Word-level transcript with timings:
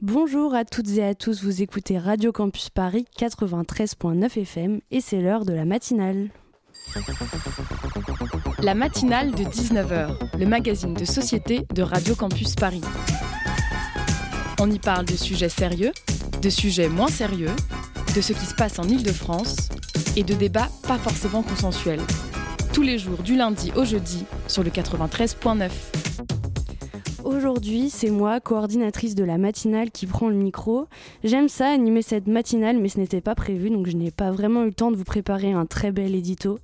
Bonjour 0.00 0.54
à 0.54 0.64
toutes 0.64 0.90
et 0.90 1.04
à 1.04 1.16
tous, 1.16 1.42
vous 1.42 1.60
écoutez 1.60 1.98
Radio 1.98 2.30
Campus 2.30 2.70
Paris 2.70 3.04
93.9 3.18 4.42
FM 4.42 4.80
et 4.92 5.00
c'est 5.00 5.20
l'heure 5.20 5.44
de 5.44 5.52
la 5.52 5.64
matinale. 5.64 6.28
La 8.60 8.76
matinale 8.76 9.32
de 9.32 9.42
19h, 9.42 10.38
le 10.38 10.46
magazine 10.46 10.94
de 10.94 11.04
société 11.04 11.66
de 11.74 11.82
Radio 11.82 12.14
Campus 12.14 12.54
Paris. 12.54 12.82
On 14.60 14.70
y 14.70 14.78
parle 14.78 15.04
de 15.04 15.16
sujets 15.16 15.48
sérieux, 15.48 15.90
de 16.42 16.48
sujets 16.48 16.88
moins 16.88 17.08
sérieux, 17.08 17.50
de 18.14 18.20
ce 18.20 18.32
qui 18.32 18.46
se 18.46 18.54
passe 18.54 18.78
en 18.78 18.84
Ile-de-France 18.84 19.68
et 20.16 20.22
de 20.22 20.34
débats 20.34 20.68
pas 20.86 20.98
forcément 20.98 21.42
consensuels. 21.42 22.02
Tous 22.72 22.82
les 22.82 22.98
jours 22.98 23.18
du 23.24 23.34
lundi 23.34 23.72
au 23.74 23.84
jeudi 23.84 24.24
sur 24.46 24.62
le 24.62 24.70
93.9. 24.70 26.07
Aujourd'hui, 27.28 27.90
c'est 27.90 28.08
moi, 28.08 28.40
coordinatrice 28.40 29.14
de 29.14 29.22
la 29.22 29.36
matinale, 29.36 29.90
qui 29.90 30.06
prend 30.06 30.30
le 30.30 30.34
micro. 30.34 30.86
J'aime 31.24 31.50
ça, 31.50 31.68
animer 31.68 32.00
cette 32.00 32.26
matinale, 32.26 32.78
mais 32.78 32.88
ce 32.88 32.98
n'était 32.98 33.20
pas 33.20 33.34
prévu, 33.34 33.68
donc 33.68 33.86
je 33.86 33.98
n'ai 33.98 34.10
pas 34.10 34.30
vraiment 34.30 34.62
eu 34.62 34.68
le 34.68 34.72
temps 34.72 34.90
de 34.90 34.96
vous 34.96 35.04
préparer 35.04 35.52
un 35.52 35.66
très 35.66 35.92
bel 35.92 36.14
édito. 36.14 36.58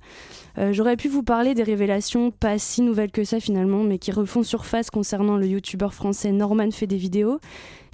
Euh, 0.57 0.71
j'aurais 0.73 0.95
pu 0.95 1.07
vous 1.07 1.23
parler 1.23 1.53
des 1.53 1.63
révélations 1.63 2.31
pas 2.31 2.57
si 2.57 2.81
nouvelles 2.81 3.11
que 3.11 3.23
ça 3.23 3.39
finalement, 3.39 3.83
mais 3.83 3.97
qui 3.97 4.11
refont 4.11 4.43
surface 4.43 4.89
concernant 4.89 5.37
le 5.37 5.47
youtubeur 5.47 5.93
français 5.93 6.31
Norman 6.31 6.71
fait 6.71 6.87
des 6.87 6.97
vidéos. 6.97 7.39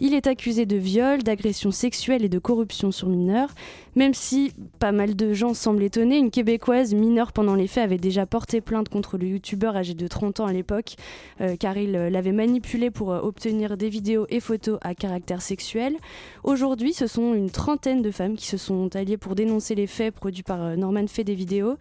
Il 0.03 0.15
est 0.15 0.25
accusé 0.25 0.65
de 0.65 0.77
viol, 0.77 1.21
d'agression 1.21 1.70
sexuelle 1.70 2.25
et 2.25 2.29
de 2.29 2.39
corruption 2.39 2.91
sur 2.91 3.07
mineurs. 3.07 3.49
Même 3.95 4.15
si 4.15 4.51
pas 4.79 4.91
mal 4.91 5.15
de 5.15 5.31
gens 5.34 5.53
semblent 5.53 5.84
étonnés, 5.84 6.17
une 6.17 6.31
Québécoise 6.31 6.95
mineure 6.95 7.31
pendant 7.31 7.53
les 7.53 7.67
faits 7.67 7.84
avait 7.84 7.99
déjà 7.99 8.25
porté 8.25 8.62
plainte 8.62 8.89
contre 8.89 9.20
le 9.20 9.27
youtubeur 9.27 9.75
âgé 9.75 9.93
de 9.93 10.07
30 10.07 10.39
ans 10.39 10.48
à 10.48 10.53
l'époque, 10.53 10.95
euh, 11.39 11.55
car 11.55 11.77
il 11.77 11.95
euh, 11.95 12.09
l'avait 12.09 12.31
manipulé 12.31 12.89
pour 12.89 13.09
obtenir 13.09 13.77
des 13.77 13.89
vidéos 13.89 14.25
et 14.29 14.39
photos 14.39 14.79
à 14.81 14.95
caractère 14.95 15.43
sexuel. 15.43 15.95
Aujourd'hui, 16.43 16.93
ce 16.93 17.05
sont 17.05 17.35
une 17.35 17.51
trentaine 17.51 18.01
de 18.01 18.09
femmes 18.09 18.35
qui 18.35 18.48
se 18.48 18.57
sont 18.57 18.95
alliées 18.95 19.17
pour 19.17 19.35
dénoncer 19.35 19.75
les 19.75 19.85
faits 19.85 20.15
produits 20.15 20.41
par 20.41 20.75
Norman 20.77 21.05
fait 21.05 21.23
des 21.23 21.35
vidéos. 21.35 21.75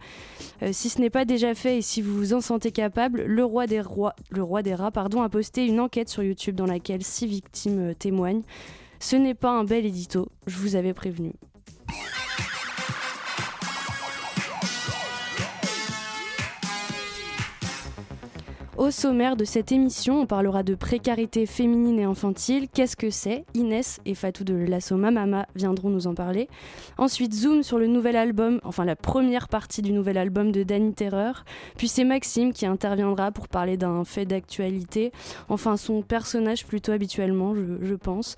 Euh, 0.71 0.73
si 0.73 0.89
ce 0.89 0.99
n'est 0.99 1.09
pas 1.09 1.25
déjà 1.25 1.53
fait 1.53 1.77
et 1.77 1.81
si 1.81 2.01
vous 2.01 2.15
vous 2.15 2.33
en 2.33 2.41
sentez 2.41 2.71
capable, 2.71 3.23
le 3.23 3.43
roi 3.43 3.67
des, 3.67 3.81
rats 3.81 4.91
pardon, 4.91 5.21
a 5.21 5.29
posté 5.29 5.65
une 5.65 5.79
enquête 5.79 6.09
sur 6.09 6.23
YouTube 6.23 6.55
dans 6.55 6.65
laquelle 6.65 7.03
six 7.03 7.27
victimes 7.27 7.91
euh, 7.91 7.93
témoignent. 7.93 8.43
Ce 8.99 9.15
n'est 9.15 9.33
pas 9.33 9.51
un 9.51 9.63
bel 9.63 9.85
édito, 9.85 10.29
je 10.47 10.57
vous 10.57 10.75
avais 10.75 10.93
prévenu. 10.93 11.33
Au 18.81 18.89
sommaire 18.89 19.35
de 19.35 19.45
cette 19.45 19.71
émission, 19.71 20.21
on 20.21 20.25
parlera 20.25 20.63
de 20.63 20.73
précarité 20.73 21.45
féminine 21.45 21.99
et 21.99 22.03
infantile. 22.03 22.67
Qu'est-ce 22.67 22.97
que 22.97 23.11
c'est? 23.11 23.45
Inès 23.53 23.99
et 24.07 24.15
Fatou 24.15 24.43
de 24.43 24.55
l'assaut 24.55 24.97
Mama 24.97 25.45
viendront 25.53 25.91
nous 25.91 26.07
en 26.07 26.15
parler. 26.15 26.49
Ensuite, 26.97 27.31
zoom 27.31 27.61
sur 27.61 27.77
le 27.77 27.85
nouvel 27.85 28.15
album, 28.15 28.59
enfin 28.63 28.83
la 28.83 28.95
première 28.95 29.49
partie 29.49 29.83
du 29.83 29.93
nouvel 29.93 30.17
album 30.17 30.51
de 30.51 30.63
Danny 30.63 30.95
Terreur. 30.95 31.45
Puis 31.77 31.89
c'est 31.89 32.03
Maxime 32.03 32.53
qui 32.53 32.65
interviendra 32.65 33.31
pour 33.31 33.49
parler 33.49 33.77
d'un 33.77 34.03
fait 34.03 34.25
d'actualité, 34.25 35.11
enfin 35.47 35.77
son 35.77 36.01
personnage 36.01 36.65
plutôt 36.65 36.91
habituellement, 36.91 37.53
je 37.53 37.93
pense. 37.93 38.35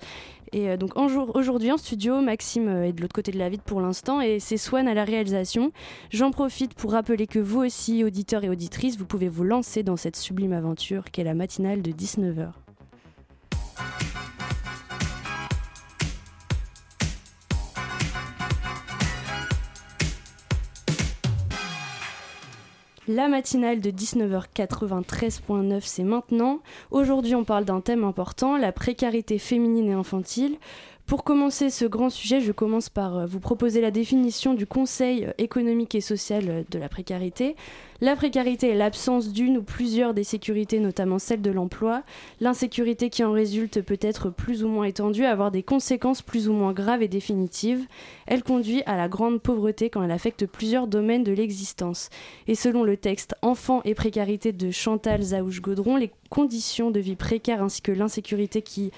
Et 0.54 0.68
euh, 0.70 0.76
donc 0.76 0.92
aujourd'hui 0.96 1.72
en 1.72 1.76
studio, 1.76 2.20
Maxime 2.20 2.68
euh, 2.68 2.84
est 2.84 2.92
de 2.92 3.02
l'autre 3.02 3.12
côté 3.12 3.32
de 3.32 3.38
la 3.38 3.48
vitre 3.48 3.64
pour 3.64 3.80
l'instant 3.80 4.20
et 4.20 4.38
c'est 4.38 4.56
Swan 4.56 4.86
à 4.86 4.94
la 4.94 5.04
réalisation. 5.04 5.72
J'en 6.10 6.30
profite 6.30 6.74
pour 6.74 6.92
rappeler 6.92 7.26
que 7.26 7.40
vous 7.40 7.60
aussi, 7.60 8.04
auditeurs 8.04 8.44
et 8.44 8.48
auditrices, 8.48 8.96
vous 8.96 9.04
pouvez 9.04 9.28
vous 9.28 9.42
lancer 9.42 9.82
dans 9.82 9.96
cette 9.96 10.16
sublime 10.16 10.52
aventure 10.52 11.10
qu'est 11.10 11.24
la 11.24 11.34
matinale 11.34 11.82
de 11.82 11.90
19h. 11.90 12.63
La 23.06 23.28
matinale 23.28 23.80
de 23.80 23.90
19h93.9, 23.90 25.80
c'est 25.82 26.04
maintenant. 26.04 26.60
Aujourd'hui, 26.90 27.34
on 27.34 27.44
parle 27.44 27.66
d'un 27.66 27.82
thème 27.82 28.02
important, 28.02 28.56
la 28.56 28.72
précarité 28.72 29.38
féminine 29.38 29.88
et 29.88 29.92
infantile. 29.92 30.56
Pour 31.06 31.22
commencer 31.22 31.68
ce 31.68 31.84
grand 31.84 32.08
sujet, 32.08 32.40
je 32.40 32.50
commence 32.50 32.88
par 32.88 33.18
euh, 33.18 33.26
vous 33.26 33.38
proposer 33.38 33.82
la 33.82 33.90
définition 33.90 34.54
du 34.54 34.66
Conseil 34.66 35.28
économique 35.36 35.94
et 35.94 36.00
social 36.00 36.44
euh, 36.48 36.62
de 36.70 36.78
la 36.78 36.88
précarité. 36.88 37.56
La 38.00 38.16
précarité 38.16 38.70
est 38.70 38.74
l'absence 38.74 39.30
d'une 39.30 39.58
ou 39.58 39.62
plusieurs 39.62 40.14
des 40.14 40.24
sécurités, 40.24 40.80
notamment 40.80 41.18
celle 41.18 41.42
de 41.42 41.50
l'emploi. 41.50 42.04
L'insécurité 42.40 43.10
qui 43.10 43.22
en 43.22 43.32
résulte 43.32 43.82
peut 43.82 43.98
être 44.00 44.30
plus 44.30 44.64
ou 44.64 44.68
moins 44.68 44.86
étendue, 44.86 45.26
avoir 45.26 45.50
des 45.50 45.62
conséquences 45.62 46.22
plus 46.22 46.48
ou 46.48 46.54
moins 46.54 46.72
graves 46.72 47.02
et 47.02 47.08
définitives. 47.08 47.86
Elle 48.26 48.42
conduit 48.42 48.82
à 48.86 48.96
la 48.96 49.06
grande 49.06 49.42
pauvreté 49.42 49.90
quand 49.90 50.02
elle 50.02 50.10
affecte 50.10 50.46
plusieurs 50.46 50.86
domaines 50.86 51.22
de 51.22 51.32
l'existence. 51.32 52.08
Et 52.48 52.54
selon 52.54 52.82
le 52.82 52.96
texte 52.96 53.34
Enfants 53.42 53.82
et 53.84 53.94
précarité 53.94 54.52
de 54.52 54.70
Chantal 54.70 55.20
Zaouche-Gaudron, 55.20 55.96
les 55.96 56.12
conditions 56.30 56.90
de 56.90 57.00
vie 57.00 57.16
précaires 57.16 57.62
ainsi 57.62 57.82
que 57.82 57.92
l'insécurité 57.92 58.62
qui 58.62 58.90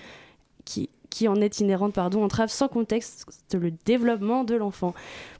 qui 0.66 0.90
qui 1.16 1.28
en 1.28 1.36
est 1.36 1.60
inhérente 1.60 1.94
pardon, 1.94 2.22
entrave 2.22 2.50
sans 2.50 2.68
contexte 2.68 3.26
le 3.54 3.70
développement 3.70 4.44
de 4.44 4.54
l'enfant. 4.54 4.92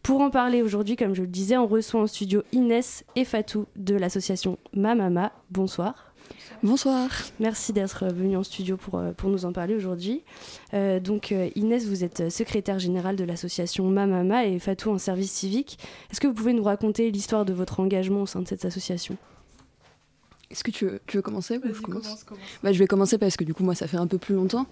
Pour 0.03 0.23
en 0.23 0.31
parler 0.31 0.63
aujourd'hui, 0.63 0.97
comme 0.97 1.15
je 1.15 1.21
le 1.21 1.27
disais, 1.29 1.59
on 1.59 1.67
reçoit 1.67 2.01
en 2.01 2.07
studio 2.07 2.43
Inès 2.53 3.05
et 3.15 3.27
Fatou 3.27 3.67
de 3.77 3.95
l'association 3.95 4.57
Mamama. 4.73 5.33
Bonsoir. 5.51 6.15
Bonsoir. 6.63 7.11
Merci 7.41 7.75
d'être 7.75 8.07
venu 8.07 8.39
en 8.39 8.43
studio 8.43 8.79
pour, 8.79 8.99
euh, 8.99 9.13
pour 9.13 9.29
nous 9.29 9.45
en 9.45 9.53
parler 9.53 9.75
aujourd'hui. 9.75 10.25
Euh, 10.73 10.99
donc 10.99 11.31
euh, 11.31 11.51
Inès, 11.57 11.87
vous 11.87 12.05
êtes 12.05 12.31
secrétaire 12.31 12.79
générale 12.79 13.17
de 13.17 13.25
l'association 13.25 13.85
Mamama 13.85 14.47
et 14.47 14.59
Fatou 14.59 14.91
en 14.91 14.99
service 14.99 15.31
civique. 15.31 15.79
Est-ce 16.11 16.21
que 16.21 16.27
vous 16.27 16.35
pouvez 16.35 16.55
nous 16.55 16.65
raconter 16.65 17.11
l'histoire 17.11 17.45
de 17.45 17.53
votre 17.53 17.81
engagement 17.81 18.23
au 18.23 18.27
sein 18.27 18.41
de 18.41 18.49
cette 18.49 18.65
association? 18.65 19.19
Est-ce 20.51 20.63
que 20.63 20.71
tu 20.71 20.87
veux, 20.87 21.01
tu 21.07 21.17
veux 21.17 21.23
commencer 21.23 21.59
ou 21.59 21.75
je 21.75 21.81
commence, 21.81 22.25
Bah, 22.63 22.73
je 22.73 22.79
vais 22.79 22.87
commencer 22.87 23.19
parce 23.19 23.37
que 23.37 23.43
du 23.43 23.53
coup, 23.53 23.65
moi, 23.65 23.75
ça 23.75 23.89
fait 23.89 23.97
un 23.97 24.07
peu 24.07 24.19
plus 24.19 24.35
longtemps. 24.35 24.67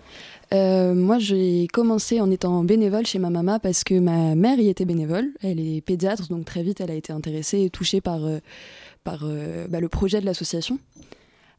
Euh, 0.53 0.95
moi, 0.95 1.19
j'ai 1.19 1.67
commencé 1.73 2.21
en 2.21 2.31
étant 2.31 2.63
bénévole 2.63 3.07
chez 3.07 3.19
ma 3.19 3.31
maman 3.31 3.59
parce 3.59 3.83
que 3.83 3.99
ma 3.99 4.37
mère 4.37 4.59
y 4.61 4.69
était 4.69 4.85
bénévole. 4.85 5.31
Elle 5.43 5.59
est 5.59 5.81
pédiatre, 5.81 6.29
donc 6.29 6.45
très 6.45 6.63
vite, 6.63 6.81
elle 6.81 6.93
a 6.93 6.95
été 6.95 7.13
intéressée 7.13 7.63
et 7.63 7.71
touchée 7.71 8.01
par, 8.01 8.25
euh, 8.25 8.39
par 9.03 9.23
euh, 9.25 9.67
bah, 9.69 9.81
le 9.81 9.89
projet 9.89 10.21
de 10.21 10.27
l'association. 10.27 10.79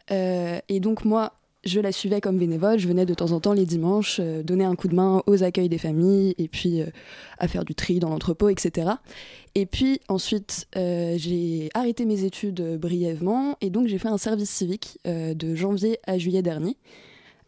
et 0.09 0.79
donc, 0.79 1.03
moi, 1.03 1.33
je 1.65 1.79
la 1.79 1.91
suivais 1.91 2.21
comme 2.21 2.37
bénévole. 2.37 2.79
Je 2.79 2.87
venais 2.87 3.05
de 3.05 3.13
temps 3.13 3.31
en 3.31 3.39
temps 3.39 3.53
les 3.53 3.65
dimanches 3.65 4.19
euh, 4.19 4.43
donner 4.43 4.63
un 4.63 4.75
coup 4.75 4.87
de 4.87 4.95
main 4.95 5.23
aux 5.25 5.43
accueils 5.43 5.69
des 5.69 5.77
familles 5.77 6.35
et 6.37 6.47
puis 6.47 6.81
euh, 6.81 6.85
à 7.39 7.47
faire 7.47 7.65
du 7.65 7.75
tri 7.75 7.99
dans 7.99 8.09
l'entrepôt, 8.09 8.49
etc. 8.49 8.91
Et 9.55 9.65
puis 9.65 9.99
ensuite, 10.07 10.67
euh, 10.75 11.15
j'ai 11.17 11.69
arrêté 11.73 12.05
mes 12.05 12.23
études 12.23 12.77
brièvement 12.77 13.57
et 13.61 13.69
donc 13.69 13.87
j'ai 13.87 13.97
fait 13.97 14.07
un 14.07 14.17
service 14.17 14.49
civique 14.49 14.99
de 15.05 15.55
janvier 15.55 15.99
à 16.05 16.17
juillet 16.17 16.41
dernier. 16.41 16.77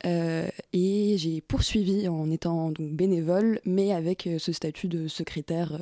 et 0.06 1.16
j'ai 1.18 1.42
poursuivi 1.42 2.08
en 2.08 2.32
étant 2.32 2.72
donc 2.72 2.94
bénévole, 2.94 3.60
mais 3.66 3.92
avec 3.92 4.30
ce 4.38 4.52
statut 4.52 4.88
de 4.88 5.08
secrétaire 5.08 5.80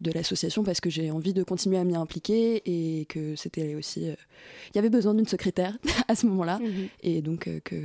de 0.00 0.12
l'association 0.12 0.62
parce 0.62 0.80
que 0.80 0.90
j'ai 0.90 1.10
envie 1.10 1.34
de 1.34 1.42
continuer 1.42 1.78
à 1.78 1.84
m'y 1.84 1.96
impliquer 1.96 2.62
et 2.64 3.04
que 3.06 3.36
c'était 3.36 3.74
aussi. 3.74 4.08
Euh, 4.08 4.14
il 4.72 4.76
y 4.76 4.78
avait 4.78 4.90
besoin 4.90 5.14
d'une 5.14 5.26
secrétaire 5.26 5.76
à 6.08 6.14
ce 6.14 6.26
moment-là 6.26 6.58
mhm. 6.58 6.88
et 7.02 7.22
donc 7.22 7.48
euh, 7.48 7.60
que 7.60 7.76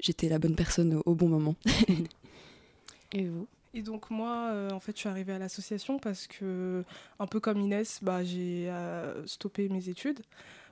j'étais 0.00 0.28
la 0.28 0.38
bonne 0.38 0.56
personne 0.56 1.00
au, 1.04 1.14
bon 1.14 1.28
moment. 1.28 1.54
et 3.12 3.24
vous? 3.26 3.46
Et 3.74 3.82
donc 3.82 4.10
moi, 4.10 4.70
en 4.72 4.80
fait, 4.80 4.92
je 4.92 5.00
suis 5.00 5.08
arrivée 5.08 5.34
à 5.34 5.38
l'association 5.38 5.98
parce 5.98 6.26
que, 6.26 6.82
un 7.18 7.26
peu 7.26 7.40
comme 7.40 7.60
Inès, 7.60 7.98
bah, 8.02 8.24
j'ai 8.24 8.72
stoppé 9.26 9.68
mes 9.68 9.90
études 9.90 10.20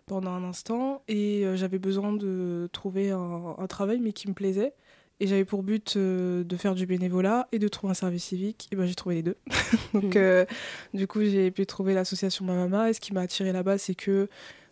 pendant 0.06 0.30
un 0.30 0.42
instant 0.42 1.02
et 1.06 1.44
j'avais 1.54 1.78
besoin 1.78 2.14
de 2.14 2.66
trouver 2.72 3.10
un, 3.10 3.66
travail 3.68 4.00
mais 4.00 4.14
qui 4.14 4.26
me 4.26 4.32
plaisait. 4.32 4.72
Et 5.20 5.26
j'avais 5.28 5.44
pour 5.44 5.62
but 5.62 5.94
euh, 5.96 6.42
de 6.42 6.56
faire 6.56 6.74
du 6.74 6.86
bénévolat 6.86 7.46
et 7.52 7.58
de 7.58 7.68
trouver 7.68 7.92
un 7.92 7.94
service 7.94 8.24
civique. 8.24 8.68
Et 8.72 8.76
ben 8.76 8.84
j'ai 8.84 8.94
trouvé 8.94 9.16
les 9.16 9.22
deux. 9.22 9.36
Donc, 9.94 10.16
mmh. 10.16 10.18
euh, 10.18 10.44
du 10.92 11.06
coup, 11.06 11.22
j'ai 11.22 11.50
pu 11.50 11.64
trouver 11.66 11.94
l'association 11.94 12.44
Mamama. 12.44 12.90
Et 12.90 12.92
ce 12.92 13.00
qui 13.00 13.12
m'a 13.12 13.20
attiré 13.20 13.52
là-bas, 13.52 13.78
c'est 13.78 13.94
que 13.94 14.28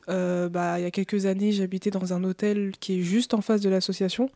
euh, 0.08 0.48
bah, 0.48 0.80
il 0.80 0.82
y 0.82 0.86
a 0.86 0.90
quelques 0.90 1.26
années, 1.26 1.52
j'habitais 1.52 1.90
dans 1.90 2.12
un 2.12 2.24
hôtel 2.24 2.72
qui 2.80 2.98
est 2.98 3.02
juste 3.02 3.34
en 3.34 3.40
face 3.40 3.60
de 3.60 3.68
l'association. 3.68 4.30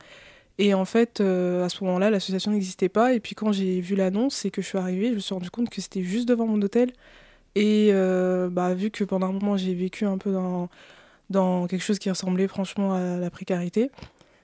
Et 0.59 0.75
en 0.75 0.85
fait, 0.85 1.21
à 1.21 1.69
ce 1.69 1.85
moment-là, 1.85 2.09
l'association 2.09 2.53
n'existait 2.53 2.89
pas. 2.89 3.13
Et 3.13 3.21
puis 3.21 3.35
quand 3.35 3.53
j'ai 3.53 3.81
vu 3.81 3.95
l'annonce 3.95 4.45
et 4.45 4.51
que 4.51 4.63
je 4.63 4.69
suis 4.69 4.79
arrivée, 4.79 5.11
je 5.11 5.15
me 5.15 5.19
suis 5.19 5.35
rendu 5.35 5.51
compte 5.51 5.69
que 5.69 5.83
c'était 5.83 6.03
juste 6.03 6.27
devant 6.27 6.47
mon 6.47 6.63
hôtel. 6.63 6.93
Et 7.57 7.91
bah, 7.93 8.73
vu 8.75 8.91
que 8.91 9.05
pendant 9.05 9.27
un 9.27 9.33
moment, 9.33 9.59
j'ai 9.59 9.75
vécu 9.75 10.07
un 10.07 10.17
peu 10.17 10.33
dans, 10.33 10.71
dans 11.29 11.67
quelque 11.67 11.83
chose 11.83 11.99
qui 11.99 12.09
ressemblait 12.09 12.49
franchement 12.49 12.95
à 12.95 13.19
la 13.19 13.29
précarité, 13.29 13.91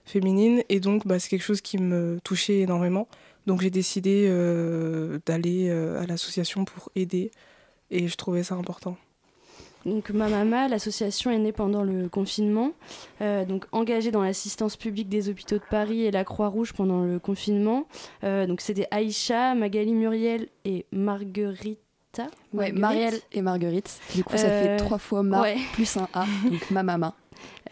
féminine. 0.04 0.62
Et 0.68 0.80
donc, 0.80 1.06
bah, 1.06 1.18
c'est 1.18 1.28
quelque 1.28 1.44
chose 1.44 1.60
qui 1.60 1.78
me 1.78 2.18
touchait 2.24 2.60
énormément. 2.60 3.08
Donc, 3.46 3.60
j'ai 3.62 3.70
décidé 3.70 4.26
euh, 4.28 5.18
d'aller 5.26 5.68
euh, 5.68 6.02
à 6.02 6.06
l'association 6.06 6.64
pour 6.64 6.90
aider. 6.94 7.30
Et 7.90 8.08
je 8.08 8.16
trouvais 8.16 8.42
ça 8.42 8.54
important. 8.54 8.96
Donc 9.84 10.10
Mamama, 10.10 10.68
l'association 10.68 11.30
est 11.30 11.38
née 11.38 11.52
pendant 11.52 11.82
le 11.82 12.08
confinement, 12.08 12.72
euh, 13.20 13.44
donc 13.44 13.66
engagée 13.72 14.10
dans 14.10 14.22
l'assistance 14.22 14.76
publique 14.76 15.08
des 15.08 15.28
hôpitaux 15.28 15.56
de 15.56 15.64
Paris 15.68 16.04
et 16.04 16.10
la 16.10 16.24
Croix-Rouge 16.24 16.72
pendant 16.72 17.02
le 17.02 17.18
confinement. 17.18 17.86
Euh, 18.22 18.46
donc 18.46 18.60
c'était 18.60 18.86
Aïcha, 18.90 19.54
Magali 19.54 19.92
Muriel 19.92 20.48
et 20.64 20.86
Marguerite. 20.92 21.78
Ouais, 22.52 22.72
Marielle 22.72 23.18
et 23.32 23.40
Marguerite. 23.40 23.98
Du 24.14 24.22
coup, 24.22 24.36
ça 24.36 24.48
fait 24.48 24.76
trois 24.76 24.98
fois 24.98 25.22
Ma 25.22 25.44
plus 25.72 25.96
un 25.96 26.08
A, 26.12 26.26
donc 26.50 26.70
Mamama. 26.70 27.14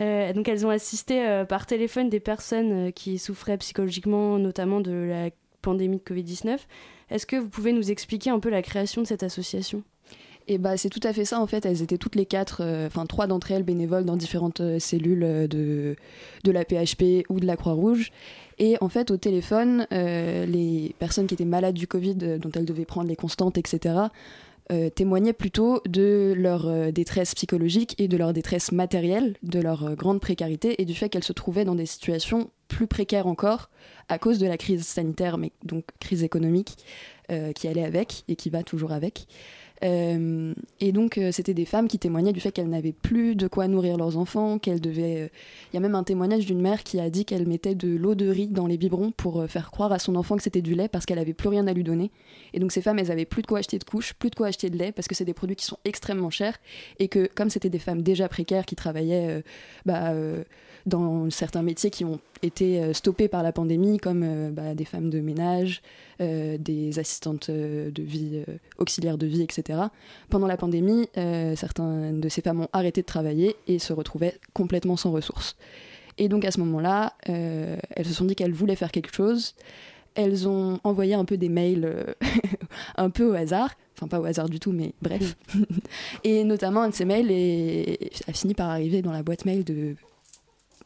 Euh, 0.01 0.33
donc 0.33 0.49
elles 0.49 0.67
ont 0.67 0.71
assisté 0.71 1.45
par 1.49 1.67
téléphone 1.67 2.09
des 2.09 2.21
personnes 2.21 2.93
qui 2.93 3.19
souffraient 3.19 3.59
psychologiquement, 3.59 4.39
notamment 4.39 4.81
de 4.81 4.93
la 4.93 5.31
pandémie 5.63 5.99
de 5.99 6.03
Covid-19. 6.03 6.59
Est-ce 7.11 7.27
que 7.27 7.37
vous 7.37 7.49
pouvez 7.49 7.73
nous 7.73 7.91
expliquer 7.91 8.31
un 8.31 8.39
peu 8.39 8.51
la 8.51 8.63
création 8.63 9.03
de 9.03 9.07
cette 9.07 9.23
association? 9.23 9.83
Et 10.49 10.59
bah 10.59 10.77
c'est 10.77 10.89
tout 10.89 11.01
à 11.05 11.13
fait 11.13 11.25
ça 11.25 11.41
en 11.41 11.47
fait. 11.47 11.65
Elles 11.65 11.81
étaient 11.81 11.97
toutes 11.97 12.17
les 12.17 12.27
quatre, 12.27 12.61
euh, 12.65 12.89
enfin 12.89 13.07
trois 13.07 13.29
d'entre 13.29 13.53
elles 13.53 13.63
bénévoles 13.63 14.05
dans 14.05 14.17
différentes 14.17 14.61
euh, 14.61 14.81
cellules 14.81 15.23
euh, 15.23 15.47
de, 15.47 15.95
de 16.43 16.51
la 16.51 16.65
PHP 16.65 17.25
ou 17.29 17.39
de 17.39 17.47
la 17.47 17.57
Croix-Rouge. 17.57 18.11
Et 18.59 18.77
en 18.81 18.89
fait 18.89 19.13
au 19.13 19.17
téléphone, 19.17 19.87
les 19.91 20.95
personnes 20.99 21.27
qui 21.27 21.35
étaient 21.35 21.47
malades 21.47 21.77
du 21.77 21.87
Covid, 21.87 22.39
dont 22.39 22.51
elles 22.55 22.67
devaient 22.67 22.85
prendre 22.85 23.09
les 23.09 23.17
constantes, 23.17 23.57
etc., 23.57 23.95
témoignaient 24.95 25.33
plutôt 25.33 25.83
de 25.89 26.33
leur 26.37 26.93
détresse 26.93 27.35
psychologique 27.35 27.95
et 27.99 28.07
de 28.07 28.17
leur 28.17 28.33
détresse 28.33 28.71
matérielle, 28.71 29.37
de 29.43 29.61
leur 29.61 29.97
grande 29.97 30.21
précarité 30.21 30.81
et 30.81 30.85
du 30.85 30.95
fait 30.95 31.09
qu'elles 31.09 31.25
se 31.25 31.33
trouvaient 31.33 31.65
dans 31.65 31.75
des 31.75 31.87
situations 31.87 32.51
plus 32.69 32.87
précaires 32.87 33.27
encore 33.27 33.71
à 34.09 34.19
cause 34.19 34.39
de 34.39 34.47
la 34.47 34.57
crise 34.57 34.87
sanitaire, 34.87 35.39
mais 35.39 35.51
donc 35.65 35.85
crise 35.99 36.23
économique 36.23 36.77
qui 37.55 37.69
allait 37.69 37.85
avec 37.85 38.23
et 38.29 38.37
qui 38.37 38.49
va 38.49 38.63
toujours 38.63 38.93
avec. 38.93 39.27
Euh, 39.83 40.53
et 40.81 40.93
donc, 40.93 41.17
euh, 41.17 41.33
c'était 41.33 41.55
des 41.55 41.65
femmes 41.65 41.89
qui 41.89 41.99
témoignaient 41.99 42.33
du 42.33 42.41
fait 42.41 42.53
qu'elles 42.53 42.69
n'avaient 42.69 42.93
plus 42.93 43.35
de 43.35 43.49
quoi 43.49 43.67
nourrir 43.69 43.97
leurs 43.97 44.17
enfants, 44.17 44.59
qu'elles 44.59 44.81
devaient. 44.81 45.23
Euh, 45.23 45.29
il 45.73 45.77
y 45.77 45.79
a 45.79 45.81
même 45.81 45.95
un 45.95 46.05
témoignage 46.05 46.47
d'une 46.47 46.61
mère 46.61 46.83
qui 46.83 47.01
a 47.01 47.09
dit 47.11 47.25
qu'elle 47.25 47.47
mettait 47.47 47.75
de 47.75 47.89
l'eau 47.89 48.15
de 48.15 48.29
riz 48.29 48.49
dans 48.49 48.67
les 48.67 48.77
biberons 48.77 49.13
pour 49.13 49.45
faire 49.49 49.71
croire 49.71 49.93
à 49.93 49.99
son 49.99 50.17
enfant 50.17 50.37
que 50.37 50.43
c'était 50.43 50.63
du 50.63 50.75
lait 50.75 50.89
parce 50.89 51.07
qu'elle 51.07 51.19
avait 51.19 51.33
plus 51.33 51.49
rien 51.49 51.67
à 51.67 51.73
lui 51.73 51.85
donner. 51.85 52.11
Et 52.53 52.61
donc, 52.61 52.73
ces 52.73 52.83
femmes, 52.83 52.99
elles 52.99 53.11
avaient 53.11 53.25
plus 53.25 53.43
de 53.43 53.47
quoi 53.47 53.59
acheter 53.59 53.79
de 53.79 53.85
couches, 53.85 54.15
plus 54.15 54.31
de 54.31 54.35
quoi 54.35 54.49
acheter 54.49 54.71
de 54.71 54.77
lait 54.77 54.93
parce 54.93 55.09
que 55.09 55.15
c'est 55.15 55.25
des 55.25 55.35
produits 55.35 55.57
qui 55.57 55.65
sont 55.65 55.79
extrêmement 55.85 56.31
chers 56.31 56.59
et 56.99 57.09
que, 57.09 57.29
comme 57.35 57.51
c'était 57.51 57.71
des 57.71 57.79
femmes 57.79 58.03
déjà 58.03 58.29
précaires 58.29 58.67
qui 58.67 58.77
travaillaient 58.77 59.43
bah, 59.87 60.13
dans 60.87 61.31
certains 61.31 61.63
métiers 61.63 61.91
qui 61.91 62.05
ont 62.05 62.21
été 62.43 62.93
stoppés 62.95 63.29
par 63.29 63.43
la 63.43 63.53
pandémie, 63.53 63.99
comme 63.99 64.51
bah, 64.51 64.75
des 64.75 64.85
femmes 64.85 65.11
de 65.11 65.21
ménage, 65.21 65.83
des 66.19 66.99
assistantes 66.99 67.51
de 67.51 68.03
vie, 68.03 68.43
auxiliaires 68.79 69.19
de 69.19 69.27
vie, 69.27 69.43
etc. 69.43 69.70
Pendant 70.29 70.47
la 70.47 70.57
pandémie, 70.57 71.09
certaines 71.57 72.21
de 72.21 72.29
ces 72.29 72.43
femmes 72.43 72.63
ont 72.63 72.69
arrêté 72.73 73.03
de 73.03 73.07
travailler 73.07 73.57
et 73.67 73.79
se 73.79 73.93
retrouvaient 73.93 74.39
complètement 74.53 74.97
sans 74.97 75.11
ressources. 75.11 75.57
Et 76.19 76.29
donc 76.29 76.45
à 76.45 76.51
ce 76.51 76.61
moment-là, 76.61 77.15
elles 77.25 78.05
se 78.07 78.13
sont 78.13 78.25
dit 78.25 78.35
qu'elles 78.35 78.53
voulaient 78.53 78.77
faire 78.77 78.93
quelque 78.93 79.15
chose. 79.15 79.55
Elles 80.15 80.49
ont 80.49 80.81
envoyé 80.85 81.15
un 81.15 81.25
peu 81.25 81.37
des 81.37 81.49
mails 81.49 82.15
un 82.97 83.11
peu 83.11 83.31
au 83.31 83.35
hasard, 83.35 83.71
enfin 83.97 84.09
pas 84.09 84.21
au 84.21 84.25
hasard 84.25 84.49
du 84.49 84.61
tout, 84.61 84.73
mais 84.73 84.93
bref. 85.03 85.37
et 86.25 86.45
notamment 86.45 86.83
un 86.83 86.89
de 86.89 86.95
ces 86.95 87.05
mails 87.05 87.31
a 88.27 88.33
fini 88.33 88.55
par 88.55 88.71
arriver 88.71 89.03
dans 89.03 89.13
la 89.13 89.23
boîte 89.23 89.45
mail 89.45 89.65
de 89.65 89.95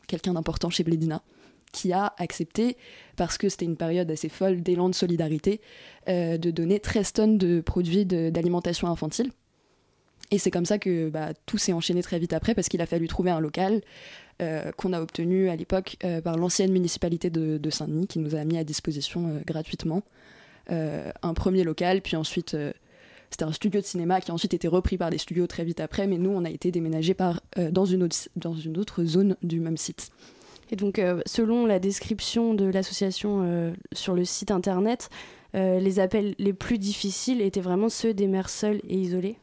quelqu'un 0.07 0.35
d'important 0.35 0.71
chez 0.71 0.85
Blédina 0.85 1.23
qui 1.75 1.93
a 1.93 2.15
accepté, 2.19 2.77
parce 3.17 3.37
que 3.37 3.49
c'était 3.49 3.65
une 3.65 3.77
période 3.77 4.11
assez 4.11 4.29
folle 4.29 4.63
d'élan 4.63 4.89
de 4.89 4.95
solidarité, 4.95 5.61
euh, 6.09 6.39
de 6.39 6.51
donner 6.51 6.79
13 6.79 7.13
tonnes 7.13 7.39
de 7.39 7.61
produits 7.61 8.07
d'alimentation 8.07 8.89
infantile. 8.89 9.31
Et 10.31 10.39
c'est 10.39 10.51
comme 10.51 10.65
ça 10.65 10.79
que 10.79 11.11
bah, 11.11 11.33
tout 11.47 11.59
s'est 11.59 11.73
enchaîné 11.73 12.03
très 12.03 12.19
vite 12.19 12.33
après, 12.33 12.55
parce 12.55 12.69
qu'il 12.69 12.81
a 12.81 12.87
fallu 12.87 13.09
trouver 13.09 13.31
un 13.31 13.41
local 13.41 13.83
euh, 14.41 14.71
qu'on 14.73 14.93
a 14.93 15.01
obtenu 15.01 15.51
à 15.51 15.57
l'époque 15.57 15.97
euh, 16.05 16.21
par 16.21 16.39
l'ancienne 16.39 16.73
municipalité 16.73 17.29
de, 17.29 17.71
Saint-Denis, 17.71 18.07
qui 18.07 18.21
nous 18.21 18.37
a 18.37 18.45
mis 18.45 18.57
à 18.57 18.65
disposition 18.65 19.43
gratuitement 19.45 20.03
un 20.71 21.35
premier 21.35 21.63
local, 21.63 22.01
puis 22.01 22.17
ensuite 22.17 22.57
c'était 23.31 23.45
un 23.45 23.53
studio 23.53 23.83
de 23.83 23.85
cinéma 23.85 24.23
qui 24.23 24.31
a 24.31 24.35
ensuite 24.35 24.55
été 24.55 24.67
repris 24.67 24.97
par 24.97 25.11
des 25.11 25.19
studios 25.19 25.47
très 25.47 25.63
vite 25.63 25.79
après, 25.81 26.07
mais 26.07 26.17
nous, 26.17 26.31
on 26.31 26.43
a 26.43 26.49
été 26.49 26.71
déménagés 26.71 27.13
par, 27.13 27.43
dans, 27.71 27.85
une 27.85 28.03
autre, 28.03 28.17
dans 28.37 28.55
une 28.55 28.79
autre 28.79 29.05
zone 29.05 29.37
du 29.43 29.61
même 29.61 29.77
site. 29.77 30.11
Et 30.71 30.77
donc, 30.77 30.99
euh, 30.99 31.21
selon 31.27 31.67
la 31.67 31.79
description 31.79 32.55
de 32.55 32.65
l'association 32.65 33.43
euh, 33.45 33.73
sur 33.93 34.15
le 34.15 34.25
site 34.25 34.51
internet, 34.51 35.11
euh, 35.55 35.79
les 35.79 36.01
appels 36.01 36.35
les 36.39 36.53
plus 36.53 36.79
difficiles 36.79 37.41
étaient 37.41 37.61
vraiment 37.61 37.89
ceux 37.89 38.15
des 38.15 38.27
mères 38.27 38.51
seules 38.51 38.81
et 38.89 38.97
isolées. 38.97 39.37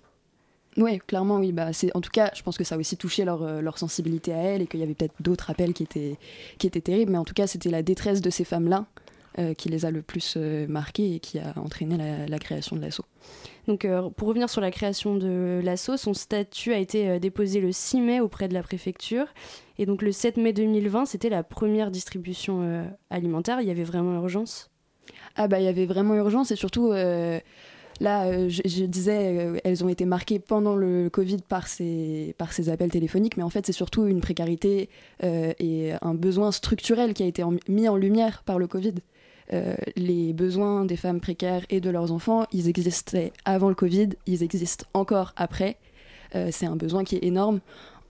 Oui, 0.77 0.99
clairement, 1.05 1.37
oui. 1.37 1.51
Bah, 1.51 1.71
en 1.93 2.01
tout 2.01 2.11
cas, 2.11 2.31
je 2.33 2.43
pense 2.43 2.57
que 2.57 2.63
ça 2.63 2.75
a 2.75 2.77
aussi 2.77 2.95
touché 2.95 3.25
leur, 3.25 3.61
leur 3.61 3.77
sensibilité 3.77 4.33
à 4.33 4.37
elles 4.37 4.61
et 4.61 4.67
qu'il 4.67 4.79
y 4.79 4.83
avait 4.83 4.93
peut-être 4.93 5.15
d'autres 5.19 5.49
appels 5.49 5.73
qui 5.73 5.83
étaient, 5.83 6.17
qui 6.57 6.67
étaient 6.67 6.81
terribles. 6.81 7.11
Mais 7.11 7.17
en 7.17 7.25
tout 7.25 7.33
cas, 7.33 7.45
c'était 7.45 7.69
la 7.69 7.83
détresse 7.83 8.21
de 8.21 8.29
ces 8.29 8.45
femmes-là 8.45 8.85
qui 9.57 9.69
les 9.69 9.85
a 9.85 9.91
le 9.91 10.01
plus 10.01 10.35
marquées 10.67 11.15
et 11.15 11.19
qui 11.19 11.39
a 11.39 11.53
entraîné 11.55 11.97
la, 11.97 12.27
la 12.27 12.39
création 12.39 12.75
de 12.75 12.81
l'assaut. 12.81 13.05
Donc, 13.67 13.87
pour 14.17 14.27
revenir 14.27 14.49
sur 14.49 14.61
la 14.61 14.71
création 14.71 15.15
de 15.15 15.61
l'assaut, 15.63 15.97
son 15.97 16.13
statut 16.13 16.73
a 16.73 16.77
été 16.77 17.19
déposé 17.19 17.61
le 17.61 17.71
6 17.71 18.01
mai 18.01 18.19
auprès 18.19 18.47
de 18.47 18.53
la 18.53 18.63
préfecture 18.63 19.27
et 19.81 19.87
donc 19.87 20.03
le 20.03 20.11
7 20.11 20.37
mai 20.37 20.53
2020, 20.53 21.05
c'était 21.05 21.29
la 21.29 21.41
première 21.41 21.89
distribution 21.89 22.61
euh, 22.61 22.85
alimentaire. 23.09 23.61
Il 23.61 23.67
y 23.67 23.71
avait 23.71 23.83
vraiment 23.83 24.13
urgence? 24.13 24.69
Ah 25.35 25.47
bah 25.47 25.59
il 25.59 25.65
y 25.65 25.67
avait 25.67 25.87
vraiment 25.87 26.13
urgence 26.13 26.51
et 26.51 26.55
surtout... 26.55 26.91
Euh, 26.91 27.39
là, 27.99 28.25
euh, 28.25 28.47
je, 28.47 28.85
disais, 28.85 29.59
elles 29.63 29.83
ont 29.83 29.89
été 29.89 30.05
marquées 30.05 30.37
pendant 30.37 30.75
le 30.75 31.09
Covid 31.09 31.37
par 31.49 31.67
ces, 31.67 32.35
par 32.37 32.53
ces 32.53 32.69
appels 32.69 32.91
téléphoniques, 32.91 33.37
mais 33.37 33.43
en 33.43 33.49
fait, 33.49 33.65
c'est 33.65 33.71
surtout 33.71 34.05
une 34.05 34.21
précarité 34.21 34.89
et 35.23 35.93
un 35.99 36.13
besoin 36.13 36.51
structurel 36.51 37.15
qui 37.15 37.23
a 37.23 37.25
été 37.25 37.43
mis 37.67 37.87
en 37.89 37.95
lumière 37.95 38.43
par 38.43 38.59
le 38.59 38.67
Covid. 38.67 38.95
Les 39.97 40.33
besoins 40.33 40.85
des 40.85 40.95
femmes 40.95 41.19
précaires 41.19 41.65
et 41.69 41.81
de 41.81 41.89
leurs 41.89 42.11
enfants, 42.11 42.45
ils 42.51 42.69
existaient 42.69 43.33
avant 43.43 43.69
le 43.69 43.75
Covid, 43.75 44.09
ils 44.25 44.43
existent 44.43 44.85
encore 44.93 45.33
après. 45.35 45.77
c'est 46.51 46.65
un 46.65 46.77
besoin 46.77 47.03
qui 47.03 47.17
est 47.17 47.25
énorme 47.25 47.59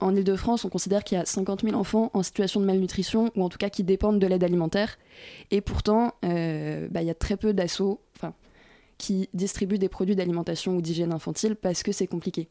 en 0.02 0.14
Ile-de-France, 0.14 0.64
on 0.64 0.68
considère 0.68 1.04
qu'il 1.04 1.16
y 1.16 1.20
a 1.20 1.24
50 1.24 1.62
000 1.62 1.76
enfants 1.76 2.10
en 2.12 2.22
situation 2.22 2.60
de 2.60 2.66
malnutrition, 2.66 3.30
ou 3.36 3.44
en 3.44 3.48
tout 3.48 3.58
cas 3.58 3.70
qui 3.70 3.84
dépendent 3.84 4.18
de 4.18 4.26
l'aide 4.26 4.44
alimentaire. 4.44 4.98
Et 5.50 5.60
pourtant, 5.60 6.14
euh, 6.24 6.88
bah, 6.90 7.02
il 7.02 7.06
y 7.06 7.10
a 7.10 7.14
très 7.14 7.36
peu 7.36 7.52
d'assauts 7.52 8.00
qui 8.98 9.28
distribuent 9.34 9.78
des 9.78 9.88
produits 9.88 10.14
d'alimentation 10.14 10.76
ou 10.76 10.82
d'hygiène 10.82 11.12
infantile 11.12 11.56
parce 11.56 11.82
que 11.82 11.90
c'est 11.90 12.06
compliqué. 12.06 12.48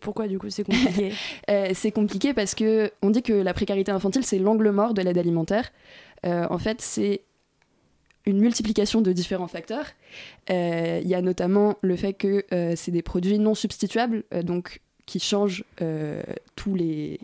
Pourquoi 0.00 0.26
du 0.26 0.36
coup 0.36 0.50
c'est 0.50 0.64
compliqué 0.64 1.12
euh, 1.50 1.70
C'est 1.74 1.92
compliqué 1.92 2.34
parce 2.34 2.56
que 2.56 2.90
on 3.02 3.10
dit 3.10 3.22
que 3.22 3.34
la 3.34 3.54
précarité 3.54 3.92
infantile 3.92 4.24
c'est 4.24 4.40
l'angle 4.40 4.70
mort 4.70 4.94
de 4.94 5.02
l'aide 5.02 5.18
alimentaire. 5.18 5.70
Euh, 6.26 6.46
en 6.50 6.58
fait, 6.58 6.80
c'est 6.80 7.22
une 8.28 8.38
multiplication 8.38 9.00
de 9.00 9.12
différents 9.12 9.48
facteurs. 9.48 9.86
Il 10.48 11.08
y 11.08 11.14
a 11.14 11.22
notamment 11.22 11.76
le 11.80 11.96
fait 11.96 12.12
que 12.12 12.44
c'est 12.76 12.92
des 12.92 13.02
produits 13.02 13.38
non 13.38 13.54
substituables, 13.54 14.22
donc 14.44 14.80
qui 15.08 15.18
change 15.18 15.64
euh, 15.80 16.22
tous 16.54 16.74
les. 16.74 17.18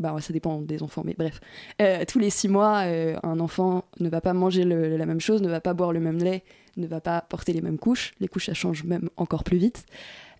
Bah, 0.00 0.14
ça 0.20 0.32
dépend 0.32 0.60
des 0.60 0.82
enfants, 0.82 1.02
mais 1.04 1.14
bref. 1.16 1.40
Euh, 1.80 2.04
tous 2.06 2.18
les 2.18 2.30
six 2.30 2.48
mois, 2.48 2.82
euh, 2.84 3.16
un 3.22 3.38
enfant 3.38 3.84
ne 4.00 4.08
va 4.08 4.20
pas 4.20 4.32
manger 4.32 4.64
la 4.64 5.06
même 5.06 5.20
chose, 5.20 5.42
ne 5.42 5.48
va 5.48 5.60
pas 5.60 5.74
boire 5.74 5.92
le 5.92 6.00
même 6.00 6.18
lait, 6.18 6.42
ne 6.76 6.86
va 6.86 7.00
pas 7.00 7.20
porter 7.20 7.52
les 7.52 7.60
mêmes 7.60 7.78
couches. 7.78 8.14
Les 8.20 8.28
couches, 8.28 8.46
ça 8.46 8.54
change 8.54 8.84
même 8.84 9.08
encore 9.16 9.44
plus 9.44 9.58
vite. 9.58 9.86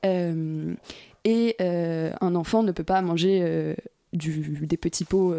et 0.05 1.57
un 1.59 2.35
enfant 2.35 2.62
ne 2.62 2.73
peut 2.73 2.85
pas 2.85 3.00
manger 3.03 3.75
des 4.12 4.77
petits 4.77 5.05
pots 5.05 5.35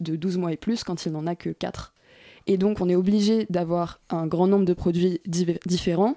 de 0.00 0.16
12 0.16 0.38
mois 0.38 0.52
et 0.52 0.56
plus 0.56 0.82
quand 0.82 1.06
il 1.06 1.12
n'en 1.12 1.26
a 1.26 1.36
que 1.36 1.50
4. 1.50 1.92
Et 2.46 2.56
donc, 2.56 2.80
on 2.80 2.88
est 2.88 2.96
obligé 2.96 3.46
d'avoir 3.50 4.00
un 4.10 4.26
grand 4.26 4.46
nombre 4.46 4.64
de 4.64 4.74
produits 4.74 5.20
différents 5.26 6.16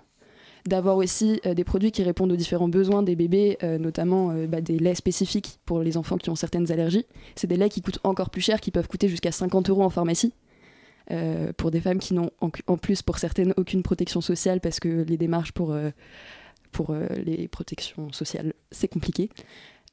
d'avoir 0.68 0.98
aussi 0.98 1.40
euh, 1.46 1.54
des 1.54 1.64
produits 1.64 1.92
qui 1.92 2.04
répondent 2.04 2.32
aux 2.32 2.38
différents 2.38 2.68
besoins 2.68 3.04
des 3.04 3.16
bébés, 3.16 3.58
euh, 3.64 3.78
notamment 3.78 4.32
euh, 4.32 4.48
bah, 4.48 4.62
des 4.62 4.80
laits 4.80 4.98
spécifiques 4.98 5.60
pour 5.66 5.82
les 5.82 5.98
enfants 5.98 6.18
qui 6.18 6.30
ont 6.30 6.36
certaines 6.36 6.72
allergies. 6.72 7.06
C'est 7.36 7.48
des 7.48 7.58
laits 7.58 7.72
qui 7.72 7.82
coûtent 7.82 8.00
encore 8.04 8.30
plus 8.30 8.42
cher, 8.42 8.60
qui 8.60 8.72
peuvent 8.72 8.88
coûter 8.88 9.08
jusqu'à 9.08 9.32
50 9.32 9.70
euros 9.70 9.84
en 9.84 9.90
pharmacie. 9.90 10.34
pour 11.58 11.70
des 11.70 11.82
femmes 11.82 12.00
qui 12.00 12.16
n'ont 12.16 12.32
en, 12.42 12.78
plus 12.78 13.04
pour 13.04 13.20
certaines 13.20 13.54
aucune 13.58 13.84
protection 13.84 14.22
sociale 14.22 14.60
parce 14.60 14.80
que 14.80 15.04
les 15.08 15.18
démarches 15.18 15.52
pour, 15.52 15.76
pour 16.72 16.96
les 17.24 17.48
protections 17.48 18.12
sociales 18.12 18.54
c'est 18.72 18.88
compliqué. 18.88 19.30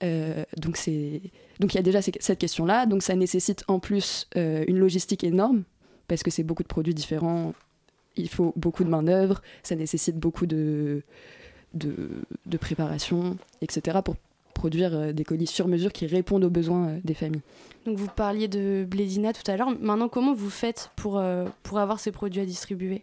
donc 0.00 0.78
c'est 0.78 1.20
donc 1.60 1.74
il 1.74 1.76
y 1.76 1.80
a 1.80 1.82
déjà 1.82 2.00
cette 2.00 2.38
question 2.38 2.64
là 2.64 2.86
donc 2.86 3.02
ça 3.02 3.14
nécessite 3.14 3.62
en 3.68 3.78
plus 3.78 4.26
une 4.34 4.78
logistique 4.78 5.22
énorme 5.22 5.64
parce 6.12 6.23
que 6.23 6.31
c'est 6.31 6.42
beaucoup 6.42 6.62
de 6.62 6.69
produits 6.69 6.95
différents 6.95 7.54
il 8.16 8.28
faut 8.28 8.52
beaucoup 8.57 8.85
de 8.85 8.88
main-d'œuvre, 8.88 9.42
ça 9.62 9.75
nécessite 9.75 10.19
beaucoup 10.19 10.47
de, 10.47 11.02
de, 11.75 12.57
préparation, 12.59 13.37
etc., 13.61 13.99
pour 14.04 14.16
produire 14.54 14.95
euh, 14.95 15.12
des 15.12 15.25
colis 15.25 15.47
sur 15.47 15.66
mesure 15.66 15.92
qui 15.92 16.07
répondent 16.07 16.45
aux 16.45 16.50
besoins 16.50 16.88
euh, 16.88 16.99
des 17.04 17.14
familles. 17.14 17.40
Donc 17.87 17.97
vous 17.97 18.07
parliez 18.07 18.49
de 18.49 18.87
Blédina 18.88 19.33
tout 19.33 19.50
à 19.50 19.57
l'heure. 19.57 19.71
Maintenant, 19.81 20.09
comment 20.09 20.35
vous 20.35 20.50
faites 20.50 20.90
pour, 20.95 21.19
euh, 21.19 21.47
pour 21.62 21.78
avoir 21.78 21.99
ces 21.99 22.12
produits 22.12 22.42
à 22.42 22.45
distribuer? 22.45 23.02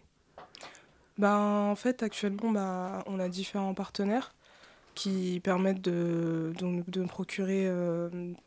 Ben, 1.18 1.36
En 1.36 1.74
fait, 1.74 2.02
actuellement, 2.02 2.50
bah, 2.50 3.02
on 3.06 3.18
a 3.18 3.28
différents 3.28 3.74
partenaires 3.74 4.32
qui 4.94 5.40
permettent 5.42 5.82
de, 5.82 6.52
de, 6.58 7.04
procurer 7.04 7.70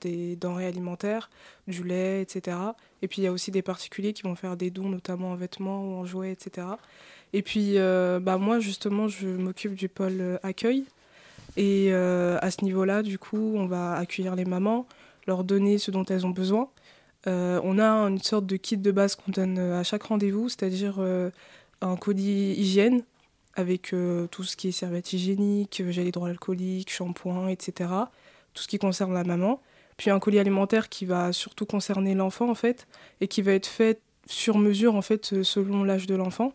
des 0.02 0.36
denrées 0.36 0.68
alimentaires, 0.68 1.30
du 1.68 1.84
lait, 1.84 2.22
etc. 2.22 2.58
Et 3.04 3.08
puis 3.08 3.22
il 3.22 3.26
y 3.26 3.28
a 3.28 3.32
aussi 3.32 3.52
des 3.52 3.62
particuliers 3.62 4.14
qui 4.14 4.24
vont 4.24 4.34
faire 4.34 4.58
des 4.58 4.72
dons, 4.72 4.90
notamment 4.90 5.32
en 5.32 5.36
vêtements 5.36 5.86
ou 5.86 5.96
en 5.98 6.06
jouets, 6.06 6.32
etc. 6.32 6.66
Et 7.34 7.44
puis 7.44 7.76
bah, 7.78 8.38
moi, 8.40 8.60
justement, 8.60 9.08
je 9.08 9.28
m'occupe 9.28 9.76
du 9.76 9.90
pôle 9.90 10.40
accueil. 10.42 10.86
Et 11.58 11.94
à 11.94 12.50
ce 12.50 12.64
niveau-là, 12.64 13.04
du 13.04 13.20
coup, 13.20 13.54
on 13.56 13.66
va 13.66 13.94
accueillir 13.94 14.36
les 14.36 14.46
mamans, 14.46 14.88
leur 15.28 15.44
donner 15.44 15.78
ce 15.78 15.92
dont 15.92 16.06
elles 16.06 16.26
ont 16.26 16.32
besoin. 16.32 16.70
on 17.26 17.80
a 17.80 17.90
une 18.08 18.22
sorte 18.22 18.46
de 18.46 18.56
kit 18.56 18.78
de 18.78 18.92
base 18.92 19.16
qu'on 19.16 19.32
donne 19.32 19.60
à 19.60 19.84
chaque 19.84 20.04
rendez-vous, 20.04 20.48
c'est-à-dire 20.48 21.00
un 21.82 21.96
colis 21.98 22.54
hygiène 22.54 23.04
avec 23.56 23.94
euh, 23.94 24.28
tout 24.28 24.44
ce 24.44 24.56
qui 24.56 24.70
est 24.70 24.72
serviette 24.72 25.14
hygiénique, 25.14 25.82
euh, 25.82 25.92
gel 25.92 26.08
hydroalcoolique, 26.08 26.92
shampoing, 26.92 27.50
etc. 27.50 27.90
Tout 28.54 28.64
ce 28.64 28.68
qui 28.68 28.80
concerne 28.80 29.14
la 29.14 29.24
maman. 29.24 29.62
Puis 29.98 30.10
un 30.10 30.20
colis 30.20 30.40
alimentaire 30.40 30.90
qui 30.90 31.06
va 31.06 31.32
surtout 31.32 31.66
concerner 31.66 32.16
l'enfant 32.16 32.50
en 32.50 32.56
fait 32.56 32.88
et 33.22 33.28
qui 33.28 33.42
va 33.42 33.54
être 33.54 33.68
fait 33.68 34.02
sur 34.26 34.58
mesure 34.58 34.96
en 34.96 35.02
fait 35.02 35.34
euh, 35.34 35.44
selon 35.44 35.84
l'âge 35.84 36.08
de 36.08 36.16
l'enfant. 36.16 36.54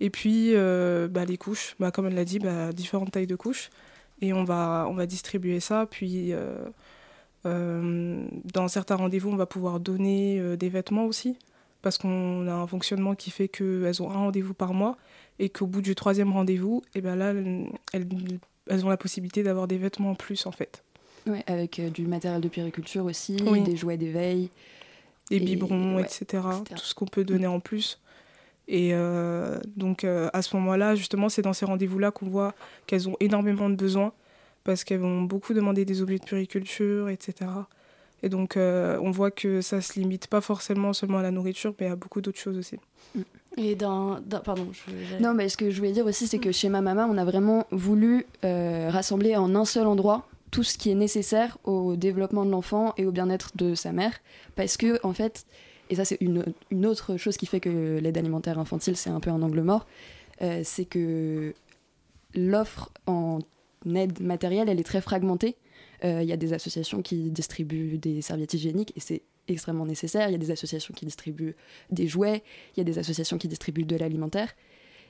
Et 0.00 0.10
puis 0.10 0.52
bah, 0.54 1.24
les 1.24 1.38
couches, 1.38 1.74
bah, 1.80 1.90
comme 1.90 2.06
elle 2.06 2.14
l'a 2.14 2.26
dit, 2.26 2.38
bah, 2.38 2.70
différentes 2.72 3.12
tailles 3.12 3.26
de 3.26 3.36
couches. 3.36 3.70
Et 4.20 4.34
on 4.34 4.44
va, 4.44 4.86
on 4.90 4.94
va 4.94 5.06
distribuer 5.06 5.58
ça. 5.58 5.86
Puis 5.90 6.34
dans 7.44 8.68
certains 8.68 8.96
rendez-vous, 8.96 9.30
on 9.30 9.36
va 9.36 9.46
pouvoir 9.46 9.80
donner 9.80 10.56
des 10.58 10.68
vêtements 10.68 11.06
aussi 11.06 11.38
parce 11.86 11.98
qu'on 11.98 12.48
a 12.48 12.52
un 12.52 12.66
fonctionnement 12.66 13.14
qui 13.14 13.30
fait 13.30 13.46
qu'elles 13.46 14.02
ont 14.02 14.10
un 14.10 14.16
rendez-vous 14.16 14.54
par 14.54 14.74
mois 14.74 14.96
et 15.38 15.48
qu'au 15.48 15.66
bout 15.68 15.82
du 15.82 15.94
troisième 15.94 16.32
rendez-vous, 16.32 16.82
et 16.94 16.98
eh 16.98 17.00
ben 17.00 17.14
là, 17.14 17.32
elles, 17.92 18.08
elles 18.66 18.84
ont 18.84 18.88
la 18.88 18.96
possibilité 18.96 19.44
d'avoir 19.44 19.68
des 19.68 19.78
vêtements 19.78 20.10
en 20.10 20.14
plus 20.16 20.46
en 20.46 20.50
fait. 20.50 20.82
Oui, 21.26 21.38
avec 21.46 21.78
euh, 21.78 21.90
du 21.90 22.06
matériel 22.06 22.40
de 22.40 22.48
périculture 22.48 23.04
aussi, 23.04 23.36
des 23.36 23.76
jouets 23.76 23.96
d'éveil. 23.96 24.50
Des 25.30 25.40
biberons, 25.40 25.98
etc., 25.98 26.42
Tout 26.70 26.84
ce 26.84 26.94
qu'on 26.94 27.06
peut 27.06 27.24
donner 27.24 27.48
en 27.48 27.58
plus. 27.58 27.98
Et 28.68 28.90
euh, 28.92 29.58
donc 29.76 30.04
euh, 30.04 30.28
à 30.32 30.42
ce 30.42 30.56
moment-là, 30.56 30.94
justement, 30.94 31.28
c'est 31.28 31.42
dans 31.42 31.52
ces 31.52 31.64
rendez-vous-là 31.64 32.10
qu'on 32.10 32.26
voit 32.26 32.54
qu'elles 32.86 33.08
ont 33.08 33.16
énormément 33.20 33.68
de 33.70 33.76
besoins 33.76 34.12
parce 34.64 34.82
qu'elles 34.82 35.00
vont 35.00 35.22
beaucoup 35.22 35.54
demander 35.54 35.84
des 35.84 36.02
objets 36.02 36.18
de 36.18 36.24
puriculture, 36.24 37.08
etc. 37.08 37.50
Et 38.22 38.28
donc, 38.28 38.56
euh, 38.56 38.98
on 39.02 39.10
voit 39.10 39.30
que 39.30 39.60
ça 39.60 39.80
se 39.80 39.98
limite 39.98 40.26
pas 40.26 40.40
forcément 40.40 40.92
seulement 40.92 41.18
à 41.18 41.22
la 41.22 41.30
nourriture, 41.30 41.74
mais 41.78 41.86
à 41.86 41.96
beaucoup 41.96 42.20
d'autres 42.20 42.38
choses 42.38 42.58
aussi. 42.58 42.76
Mm. 43.14 43.20
Et 43.58 43.74
dans, 43.74 44.20
pardon. 44.44 44.68
Non, 45.20 45.32
mais 45.32 45.48
ce 45.48 45.56
que 45.56 45.70
je 45.70 45.78
voulais 45.78 45.92
dire 45.92 46.04
aussi, 46.04 46.26
c'est 46.26 46.38
que 46.38 46.52
chez 46.52 46.68
ma 46.68 46.82
maman, 46.82 47.08
on 47.10 47.16
a 47.16 47.24
vraiment 47.24 47.66
voulu 47.70 48.26
euh, 48.44 48.90
rassembler 48.90 49.36
en 49.36 49.54
un 49.54 49.64
seul 49.64 49.86
endroit 49.86 50.28
tout 50.56 50.62
ce 50.62 50.78
qui 50.78 50.90
est 50.90 50.94
nécessaire 50.94 51.58
au 51.64 51.96
développement 51.96 52.46
de 52.46 52.50
l'enfant 52.50 52.94
et 52.96 53.04
au 53.04 53.12
bien-être 53.12 53.54
de 53.58 53.74
sa 53.74 53.92
mère, 53.92 54.14
parce 54.54 54.78
que 54.78 54.98
en 55.06 55.12
fait, 55.12 55.44
et 55.90 55.96
ça 55.96 56.06
c'est 56.06 56.16
une, 56.22 56.46
autre 56.86 57.18
chose 57.18 57.36
qui 57.36 57.44
fait 57.44 57.60
que 57.60 57.98
l'aide 57.98 58.16
alimentaire 58.16 58.58
infantile 58.58 58.96
c'est 58.96 59.10
un 59.10 59.20
peu 59.20 59.28
un 59.28 59.42
angle 59.42 59.60
mort, 59.60 59.86
euh, 60.40 60.62
c'est 60.64 60.86
que 60.86 61.52
l'offre 62.34 62.90
en 63.06 63.40
aide 63.94 64.18
matérielle, 64.22 64.70
elle 64.70 64.80
est 64.80 64.90
très 64.94 65.02
fragmentée. 65.02 65.56
Euh, 66.04 66.22
il 66.22 66.28
y 66.28 66.32
a 66.32 66.38
des 66.38 66.54
associations 66.54 67.02
qui 67.02 67.30
distribuent 67.30 67.98
des 67.98 68.22
serviettes 68.22 68.54
hygiéniques 68.54 68.94
et 68.96 69.00
c'est 69.00 69.20
extrêmement 69.48 69.84
nécessaire. 69.84 70.30
Il 70.30 70.32
y 70.32 70.36
a 70.36 70.38
des 70.38 70.52
associations 70.52 70.94
qui 70.94 71.04
distribuent 71.04 71.54
des 71.90 72.08
jouets, 72.08 72.42
il 72.74 72.78
y 72.78 72.80
a 72.80 72.84
des 72.84 72.98
associations 72.98 73.36
qui 73.36 73.48
distribuent 73.48 73.84
de 73.84 73.96
l'alimentaire. 73.96 74.54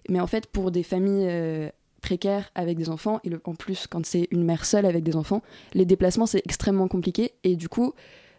Mais 0.08 0.18
en 0.18 0.26
fait, 0.26 0.48
pour 0.48 0.72
des 0.72 0.82
familles 0.82 1.28
euh, 1.28 1.70
précaires 2.06 2.52
avec 2.54 2.78
des 2.78 2.88
enfants, 2.88 3.18
et 3.24 3.30
en 3.44 3.54
plus 3.56 3.88
quand 3.88 4.06
c'est 4.06 4.28
une 4.30 4.44
mère 4.44 4.64
seule 4.64 4.86
avec 4.86 5.02
des 5.02 5.16
enfants, 5.16 5.42
les 5.74 5.84
déplacements 5.84 6.26
c'est 6.26 6.42
extrêmement 6.44 6.86
compliqué. 6.86 7.32
Et 7.42 7.56
du 7.56 7.68
coup, 7.68 7.94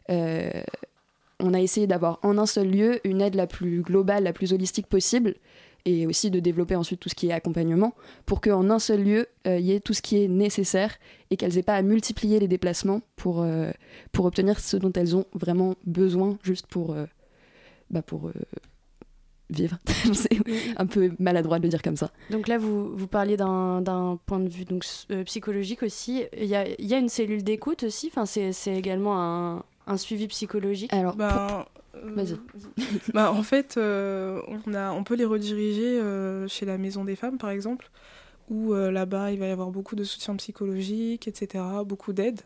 euh, 0.09 0.49
on 1.41 1.53
a 1.53 1.59
essayé 1.59 1.85
d'avoir 1.85 2.19
en 2.23 2.37
un 2.37 2.45
seul 2.45 2.69
lieu 2.71 3.05
une 3.05 3.21
aide 3.21 3.35
la 3.35 3.45
plus 3.45 3.81
globale, 3.81 4.23
la 4.23 4.31
plus 4.31 4.53
holistique 4.53 4.87
possible, 4.87 5.35
et 5.83 6.07
aussi 6.07 6.31
de 6.31 6.39
développer 6.39 6.77
ensuite 6.77 7.01
tout 7.01 7.09
ce 7.09 7.15
qui 7.15 7.27
est 7.27 7.33
accompagnement 7.33 7.93
pour 8.25 8.39
qu'en 8.39 8.69
un 8.69 8.79
seul 8.79 9.03
lieu, 9.03 9.27
euh, 9.47 9.59
il 9.59 9.65
y 9.65 9.73
ait 9.73 9.81
tout 9.81 9.93
ce 9.93 10.01
qui 10.01 10.23
est 10.23 10.29
nécessaire 10.29 10.95
et 11.29 11.35
qu'elles 11.35 11.55
n'aient 11.55 11.63
pas 11.63 11.75
à 11.75 11.81
multiplier 11.81 12.39
les 12.39 12.47
déplacements 12.47 13.01
pour, 13.17 13.41
euh, 13.41 13.71
pour 14.13 14.23
obtenir 14.23 14.61
ce 14.61 14.77
dont 14.77 14.93
elles 14.93 15.13
ont 15.13 15.25
vraiment 15.33 15.75
besoin 15.85 16.37
juste 16.41 16.67
pour, 16.67 16.95
bah 17.89 18.01
pour 18.01 18.31
vivre. 19.49 19.77
C'est 20.13 20.39
un 20.77 20.85
peu 20.85 21.11
maladroit 21.19 21.59
de 21.59 21.63
le 21.63 21.69
dire 21.69 21.81
comme 21.81 21.97
ça. 21.97 22.11
Donc 22.29 22.47
là, 22.47 22.57
vous, 22.57 22.95
vous 22.95 23.07
parliez 23.07 23.37
d'un 23.37 24.19
point 24.25 24.39
de 24.39 24.49
vue 24.49 24.65
donc, 24.65 24.85
psychologique 25.25 25.83
aussi. 25.83 26.23
Il 26.37 26.45
y 26.45 26.55
a, 26.55 26.67
y 26.79 26.93
a, 26.93 26.97
une 26.97 27.09
cellule 27.09 27.43
d'écoute 27.43 27.83
aussi, 27.83 28.11
enfin, 28.13 28.25
c'est 28.25 28.75
également 28.75 29.21
un, 29.21 29.63
un 29.87 29.97
suivi 29.97 30.27
psychologique 30.27 30.93
Alors, 30.93 31.15
ben, 31.15 31.65
Vas-y. 32.03 32.33
Euh, 32.33 32.37
bah, 33.13 33.31
en 33.31 33.43
fait, 33.43 33.75
euh, 33.77 34.41
on, 34.47 34.73
a, 34.73 34.91
on 34.91 35.03
peut 35.03 35.15
les 35.15 35.25
rediriger 35.25 35.99
euh, 35.99 36.47
chez 36.47 36.65
la 36.65 36.77
Maison 36.77 37.03
des 37.03 37.15
Femmes, 37.15 37.37
par 37.37 37.49
exemple, 37.49 37.89
où 38.49 38.73
là-bas, 38.73 39.31
il 39.31 39.39
va 39.39 39.47
y 39.47 39.51
avoir 39.51 39.71
beaucoup 39.71 39.97
de 39.97 40.05
soutien 40.05 40.33
psychologique, 40.37 41.27
etc., 41.27 41.63
beaucoup 41.85 42.13
d'aide. 42.13 42.41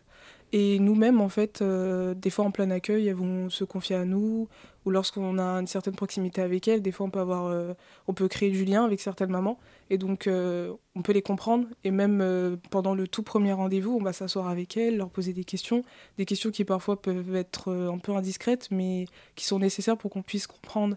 Et 0.52 0.78
nous-mêmes, 0.78 1.20
en 1.20 1.30
fait, 1.30 1.62
des 1.62 2.30
fois 2.30 2.44
en 2.44 2.50
plein 2.50 2.70
accueil, 2.70 3.08
elles 3.08 3.14
vont 3.14 3.48
se 3.48 3.64
confier 3.64 3.96
à 3.96 4.04
nous, 4.04 4.48
ou 4.84 4.90
lorsqu'on 4.90 5.38
a 5.38 5.60
une 5.60 5.66
certaine 5.66 5.94
proximité 5.94 6.42
avec 6.42 6.68
elles, 6.68 6.82
des 6.82 6.92
fois 6.92 7.06
on 7.06 7.10
peut, 7.10 7.20
avoir, 7.20 7.74
on 8.06 8.12
peut 8.12 8.28
créer 8.28 8.50
du 8.50 8.66
lien 8.66 8.84
avec 8.84 9.00
certaines 9.00 9.30
mamans. 9.30 9.58
Et 9.92 9.98
donc, 9.98 10.26
euh, 10.26 10.72
on 10.94 11.02
peut 11.02 11.12
les 11.12 11.20
comprendre. 11.20 11.66
Et 11.84 11.90
même 11.90 12.22
euh, 12.22 12.56
pendant 12.70 12.94
le 12.94 13.06
tout 13.06 13.22
premier 13.22 13.52
rendez-vous, 13.52 13.94
on 13.94 14.02
va 14.02 14.14
s'asseoir 14.14 14.48
avec 14.48 14.78
elles, 14.78 14.96
leur 14.96 15.10
poser 15.10 15.34
des 15.34 15.44
questions. 15.44 15.82
Des 16.16 16.24
questions 16.24 16.50
qui 16.50 16.64
parfois 16.64 17.02
peuvent 17.02 17.36
être 17.36 17.70
euh, 17.70 17.92
un 17.92 17.98
peu 17.98 18.12
indiscrètes, 18.12 18.68
mais 18.70 19.04
qui 19.34 19.44
sont 19.44 19.58
nécessaires 19.58 19.98
pour 19.98 20.10
qu'on 20.10 20.22
puisse 20.22 20.46
comprendre 20.46 20.96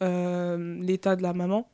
l'état 0.00 1.16
de 1.16 1.22
la 1.22 1.32
maman. 1.32 1.68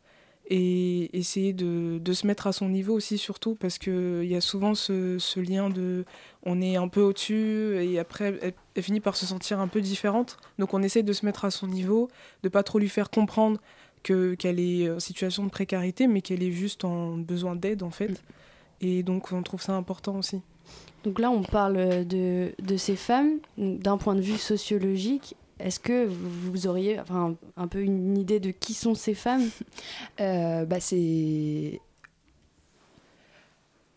Et 0.46 1.14
essayer 1.16 1.52
de, 1.52 1.98
de, 1.98 2.12
se 2.14 2.26
mettre 2.26 2.46
à 2.46 2.52
son 2.52 2.70
niveau 2.70 2.94
aussi, 2.94 3.18
surtout, 3.18 3.54
parce 3.54 3.78
qu'il 3.78 4.24
y 4.24 4.34
a 4.34 4.40
souvent 4.40 4.74
ce, 4.74 5.40
lien 5.40 5.68
de 5.68 6.06
on 6.44 6.60
est 6.60 6.76
un 6.76 6.88
peu 6.88 7.00
au-dessus, 7.00 7.76
et 7.80 7.98
après, 7.98 8.38
elle, 8.42 8.54
elle, 8.74 8.82
finit 8.82 9.00
par 9.00 9.16
se 9.16 9.26
sentir 9.26 9.60
un 9.60 9.68
peu 9.68 9.80
différente. 9.80 10.38
Donc, 10.58 10.74
on 10.74 10.82
essaie 10.82 11.02
de 11.02 11.12
se 11.12 11.24
mettre 11.24 11.44
à 11.44 11.50
son 11.50 11.68
niveau, 11.68 12.08
de 12.42 12.48
pas 12.48 12.62
trop 12.62 12.78
lui 12.78 12.88
faire 12.88 13.10
comprendre 13.10 13.60
qu'elle 14.02 14.60
est 14.60 14.90
en 14.90 15.00
situation 15.00 15.44
de 15.44 15.50
précarité, 15.50 16.06
mais 16.06 16.20
qu'elle 16.20 16.42
est 16.42 16.50
juste 16.50 16.84
en 16.84 17.16
besoin 17.16 17.56
d'aide 17.56 17.82
en 17.82 17.90
fait. 17.90 18.10
Mm. 18.10 18.16
Et 18.82 19.02
donc 19.02 19.32
on 19.32 19.42
trouve 19.42 19.62
ça 19.62 19.74
important 19.74 20.16
aussi. 20.16 20.42
Donc 21.04 21.18
là, 21.18 21.30
on 21.30 21.42
parle 21.42 22.06
de, 22.06 22.52
de 22.60 22.76
ces 22.76 22.96
femmes 22.96 23.38
d'un 23.56 23.96
point 23.96 24.14
de 24.14 24.20
vue 24.20 24.38
sociologique. 24.38 25.36
Est-ce 25.58 25.80
que 25.80 26.06
vous 26.06 26.66
auriez 26.66 26.98
enfin, 27.00 27.36
un 27.56 27.68
peu 27.68 27.80
une 27.80 28.16
idée 28.18 28.40
de 28.40 28.50
qui 28.50 28.74
sont 28.74 28.94
ces 28.94 29.14
femmes? 29.14 29.48
Euh, 30.20 30.64
bah 30.64 30.80
C'est. 30.80 31.80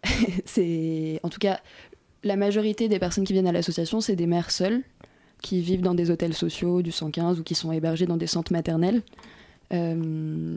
c'est. 0.46 1.20
En 1.24 1.30
tout 1.30 1.40
cas, 1.40 1.60
la 2.26 2.36
majorité 2.36 2.90
des 2.90 3.00
personnes 3.00 3.24
qui 3.24 3.34
viennent 3.34 3.48
à 3.48 3.52
l'association, 3.52 4.02
c'est 4.02 4.16
des 4.16 4.26
mères 4.26 4.52
seules 4.52 4.82
qui 5.42 5.62
vivent 5.62 5.82
dans 5.82 5.94
des 5.94 6.10
hôtels 6.10 6.34
sociaux 6.34 6.82
du 6.82 6.92
115 6.92 7.40
ou 7.40 7.44
qui 7.44 7.54
sont 7.54 7.72
hébergées 7.72 8.08
dans 8.08 8.18
des 8.18 8.28
centres 8.28 8.52
maternels. 8.52 9.04
Euh, 9.72 10.56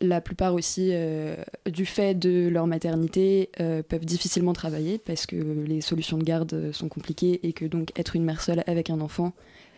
la 0.00 0.20
plupart 0.20 0.54
aussi, 0.54 0.90
euh, 0.92 1.36
du 1.66 1.86
fait 1.86 2.14
de 2.14 2.48
leur 2.48 2.66
maternité, 2.66 3.48
euh, 3.60 3.82
peuvent 3.82 4.04
difficilement 4.04 4.52
travailler 4.52 4.98
parce 4.98 5.24
que 5.24 5.36
les 5.36 5.80
solutions 5.80 6.18
de 6.18 6.22
garde 6.24 6.70
sont 6.72 6.88
compliquées 6.88 7.40
et 7.42 7.54
que 7.54 7.64
donc 7.64 7.98
être 7.98 8.14
une 8.14 8.24
mère 8.24 8.42
seule 8.42 8.62
avec 8.66 8.90
un 8.90 9.00
enfant, 9.00 9.32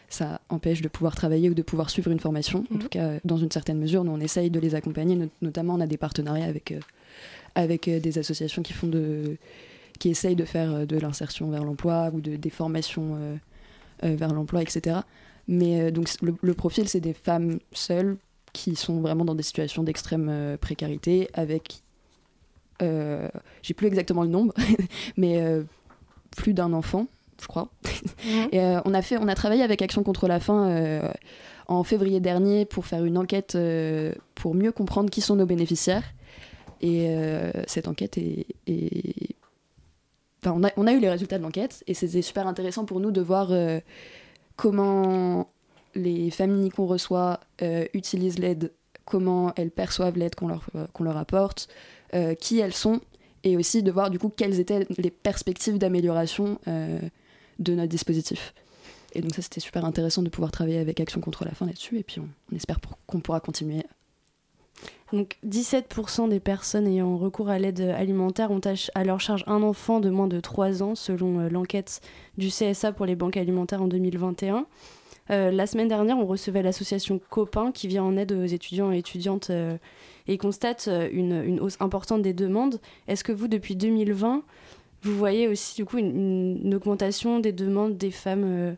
ça 0.08 0.40
empêche 0.48 0.82
de 0.82 0.88
pouvoir 0.88 1.14
travailler 1.14 1.50
ou 1.50 1.54
de 1.54 1.62
pouvoir 1.62 1.88
suivre 1.88 2.10
une 2.10 2.18
formation. 2.18 2.64
En 2.72 2.74
mhm. 2.74 2.80
tout 2.80 2.88
cas, 2.88 3.12
dans 3.24 3.36
une 3.36 3.52
certaine 3.52 3.78
mesure, 3.78 4.02
nous 4.02 4.10
on 4.10 4.20
essaye 4.20 4.50
de 4.50 4.58
les 4.58 4.74
accompagner. 4.74 5.16
notamment, 5.40 5.74
on 5.74 5.80
a 5.80 5.86
des 5.86 5.98
partenariats 5.98 6.46
avec, 6.46 6.74
avec 7.54 7.88
des 7.88 8.18
associations 8.18 8.62
qui 8.62 8.72
font 8.72 8.88
de, 8.88 9.36
qui 10.00 10.08
essayent 10.08 10.34
de 10.34 10.44
faire 10.44 10.86
de 10.86 10.98
l'insertion 10.98 11.48
vers 11.50 11.64
l'emploi 11.64 12.10
ou 12.12 12.20
de, 12.20 12.34
des 12.34 12.50
formations 12.50 13.38
vers 14.02 14.32
l'emploi, 14.34 14.62
etc. 14.62 15.02
Mais 15.50 15.80
euh, 15.80 15.90
donc 15.90 16.08
le, 16.22 16.54
profil, 16.54 16.88
c'est 16.88 17.00
des 17.00 17.12
femmes 17.12 17.58
seules 17.72 18.16
qui 18.52 18.76
sont 18.76 19.00
vraiment 19.00 19.24
dans 19.24 19.34
des 19.34 19.42
situations 19.42 19.82
d'extrême 19.82 20.28
euh, 20.30 20.56
précarité 20.56 21.28
avec, 21.34 21.82
euh, 22.82 23.28
j'ai 23.60 23.74
plus 23.74 23.88
exactement 23.88 24.22
le 24.22 24.28
nombre, 24.28 24.54
mais 25.16 25.42
plus 26.36 26.54
d'un 26.54 26.72
enfant, 26.72 27.08
je 27.42 27.48
crois. 27.48 27.68
Mhm. 28.24 28.48
Et 28.52 28.60
on 28.84 28.94
a 28.94 29.02
fait, 29.02 29.18
on 29.18 29.26
a 29.26 29.34
travaillé 29.34 29.62
avec 29.62 29.82
Action 29.82 30.04
contre 30.04 30.28
la 30.28 30.38
faim 30.38 31.10
en 31.66 31.82
février 31.82 32.20
dernier 32.20 32.64
pour 32.64 32.86
faire 32.86 33.04
une 33.04 33.18
enquête 33.18 33.58
pour 34.36 34.54
mieux 34.54 34.70
comprendre 34.70 35.10
qui 35.10 35.20
sont 35.20 35.34
nos 35.34 35.46
bénéficiaires. 35.46 36.04
Et 36.80 37.12
cette 37.66 37.88
enquête 37.88 38.18
est, 38.18 38.46
Enfin, 40.42 40.72
on, 40.76 40.86
a, 40.86 40.92
eu 40.92 41.00
les 41.00 41.10
résultats 41.10 41.38
de 41.38 41.42
l'enquête 41.42 41.84
et 41.86 41.94
c'était 41.94 42.22
super 42.22 42.46
intéressant 42.46 42.84
pour 42.86 43.00
nous 43.00 43.10
de 43.10 43.20
voir 43.20 43.52
comment 44.56 45.48
les 45.94 46.30
familles 46.30 46.70
qu'on 46.70 46.86
reçoit 46.86 47.40
euh, 47.62 47.84
utilisent 47.94 48.38
l'aide, 48.38 48.72
comment 49.04 49.52
elles 49.56 49.70
perçoivent 49.70 50.16
l'aide 50.16 50.34
qu'on 50.34 50.48
leur, 50.48 50.62
euh, 50.76 51.18
apporte, 51.18 51.68
euh, 52.14 52.34
qui 52.34 52.58
elles 52.58 52.74
sont 52.74 53.00
et 53.42 53.56
aussi 53.56 53.82
de 53.82 53.90
voir 53.90 54.10
du 54.10 54.18
coup 54.18 54.28
quelles 54.28 54.60
étaient 54.60 54.86
les 54.98 55.10
perspectives 55.10 55.78
d'amélioration 55.78 56.58
de 56.66 57.74
notre 57.74 57.88
dispositif. 57.88 58.52
Et 59.14 59.22
donc 59.22 59.34
ça, 59.34 59.40
c'était 59.40 59.60
super 59.60 59.86
intéressant 59.86 60.22
de 60.22 60.28
pouvoir 60.28 60.52
travailler 60.52 60.78
avec 60.78 61.00
Action 61.00 61.22
contre 61.22 61.46
la 61.46 61.52
faim 61.52 61.64
là-dessus. 61.64 61.98
Et 61.98 62.02
puis 62.02 62.20
on, 62.20 62.54
espère 62.54 62.78
qu'on 63.06 63.20
pourra 63.20 63.40
continuer. 63.40 63.82
Donc 65.12 65.38
17% 65.46 66.28
des 66.28 66.38
personnes 66.38 66.86
ayant 66.86 67.16
recours 67.16 67.48
à 67.48 67.58
l'aide 67.58 67.80
alimentaire 67.80 68.50
ont 68.52 68.60
à 68.94 69.04
leur 69.04 69.20
charge 69.20 69.42
un 69.46 69.62
enfant 69.62 70.00
de 70.00 70.08
moins 70.08 70.28
de 70.28 70.38
3 70.38 70.82
ans, 70.82 70.94
selon 70.94 71.40
euh, 71.40 71.48
l'enquête 71.48 72.00
du 72.38 72.48
CSA 72.48 72.92
pour 72.92 73.06
les 73.06 73.16
banques 73.16 73.36
alimentaires 73.36 73.82
en 73.82 73.88
2021. 73.88 74.66
Euh, 75.30 75.50
la 75.50 75.66
semaine 75.66 75.88
dernière, 75.88 76.18
on 76.18 76.26
recevait 76.26 76.62
l'association 76.62 77.20
Copain 77.30 77.72
qui 77.72 77.88
vient 77.88 78.04
en 78.04 78.16
aide 78.16 78.32
aux 78.32 78.46
étudiants 78.46 78.92
et 78.92 78.98
étudiantes 78.98 79.50
euh, 79.50 79.76
et 80.28 80.38
constate 80.38 80.88
une, 81.12 81.58
hausse 81.60 81.76
importante 81.80 82.22
des 82.22 82.32
demandes. 82.32 82.80
Est-ce 83.08 83.24
que 83.24 83.32
vous, 83.32 83.48
depuis 83.48 83.74
2020, 83.74 84.42
vous 85.02 85.16
voyez 85.16 85.48
aussi 85.48 85.74
du 85.74 85.84
coup 85.84 85.98
une, 85.98 86.72
augmentation 86.74 87.40
des 87.40 87.52
demandes 87.52 87.96
des 87.96 88.10
femmes 88.12 88.76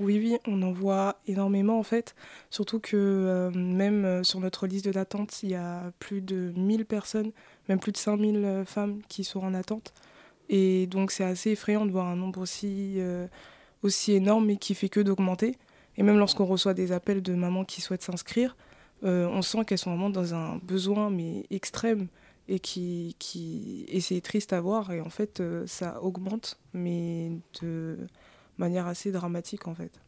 oui, 0.00 0.18
oui, 0.18 0.38
on 0.46 0.60
en 0.62 0.72
voit 0.72 1.20
énormément 1.26 1.78
en 1.78 1.82
fait. 1.82 2.14
Surtout 2.50 2.80
que 2.80 2.96
euh, 2.96 3.50
même 3.50 4.04
euh, 4.04 4.22
sur 4.24 4.40
notre 4.40 4.66
liste 4.66 4.88
d'attente, 4.88 5.42
il 5.42 5.50
y 5.50 5.54
a 5.54 5.92
plus 6.00 6.20
de 6.20 6.52
1000 6.56 6.84
personnes, 6.84 7.30
même 7.68 7.78
plus 7.78 7.92
de 7.92 7.96
5000 7.96 8.36
euh, 8.44 8.64
femmes 8.64 9.00
qui 9.08 9.22
sont 9.22 9.40
en 9.40 9.54
attente. 9.54 9.92
Et 10.48 10.86
donc 10.88 11.12
c'est 11.12 11.24
assez 11.24 11.50
effrayant 11.50 11.86
de 11.86 11.92
voir 11.92 12.06
un 12.06 12.16
nombre 12.16 12.40
aussi, 12.40 12.98
aussi 13.82 14.12
énorme 14.12 14.50
et 14.50 14.58
qui 14.58 14.74
fait 14.74 14.90
que 14.90 15.00
d'augmenter. 15.00 15.56
Et 15.96 16.02
même 16.02 16.18
lorsqu'on 16.18 16.44
reçoit 16.44 16.74
des 16.74 16.92
appels 16.92 17.22
de 17.22 17.34
mamans 17.34 17.64
qui 17.64 17.80
souhaitent 17.80 18.02
s'inscrire, 18.02 18.54
on 19.02 19.40
sent 19.40 19.64
qu'elles 19.64 19.78
sont 19.78 19.90
vraiment 19.90 20.10
dans 20.10 20.34
un 20.34 20.58
besoin 20.58 21.08
mais 21.08 21.46
extrême 21.50 22.08
et 22.48 22.60
qui, 22.60 23.16
qui 23.18 23.86
et 23.88 24.02
c'est 24.02 24.20
triste 24.20 24.52
à 24.52 24.60
voir 24.60 24.92
et 24.92 25.00
en 25.00 25.08
fait 25.08 25.42
ça 25.64 26.02
augmente 26.02 26.58
mais 26.74 27.32
de 27.62 27.96
manière 28.58 28.86
assez 28.86 29.12
dramatique 29.12 29.68
en 29.68 29.74
fait. 29.74 30.00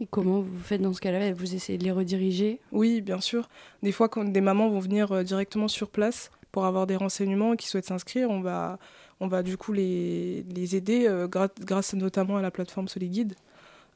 Et 0.00 0.06
comment 0.06 0.40
vous 0.40 0.58
faites 0.58 0.82
dans 0.82 0.92
ce 0.92 1.00
cas-là? 1.00 1.32
Vous 1.32 1.54
essayez 1.54 1.78
de 1.78 1.84
les 1.84 1.92
rediriger? 1.92 2.60
Oui, 2.72 3.00
bien 3.00 3.20
sûr. 3.20 3.48
Des 3.82 3.92
fois, 3.92 4.08
quand 4.08 4.24
des 4.24 4.40
mamans 4.40 4.68
vont 4.68 4.80
venir 4.80 5.12
euh, 5.12 5.22
directement 5.22 5.68
sur 5.68 5.88
place 5.88 6.30
pour 6.50 6.64
avoir 6.64 6.86
des 6.86 6.96
renseignements 6.96 7.54
et 7.54 7.56
qui 7.56 7.68
souhaitent 7.68 7.86
s'inscrire, 7.86 8.28
on 8.30 8.40
va, 8.40 8.78
on 9.20 9.28
va 9.28 9.44
du 9.44 9.56
coup 9.56 9.72
les, 9.72 10.44
les 10.54 10.74
aider 10.74 11.06
euh, 11.06 11.28
grâce 11.28 11.94
notamment 11.94 12.36
à 12.38 12.42
la 12.42 12.50
plateforme 12.50 12.88
Soliguide 12.88 13.34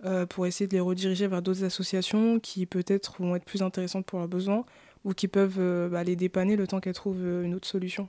euh, 0.04 0.24
pour 0.24 0.46
essayer 0.46 0.68
de 0.68 0.74
les 0.74 0.80
rediriger 0.80 1.26
vers 1.26 1.42
d'autres 1.42 1.64
associations 1.64 2.38
qui 2.38 2.66
peut-être 2.66 3.20
vont 3.20 3.34
être 3.34 3.44
plus 3.44 3.62
intéressantes 3.62 4.06
pour 4.06 4.20
leurs 4.20 4.28
besoins 4.28 4.64
ou 5.04 5.14
qui 5.14 5.26
peuvent 5.26 5.88
bah, 5.90 6.04
les 6.04 6.16
dépanner 6.16 6.54
le 6.56 6.66
temps 6.66 6.80
qu'elles 6.80 6.94
trouvent 6.94 7.42
une 7.42 7.54
autre 7.54 7.68
solution. 7.68 8.08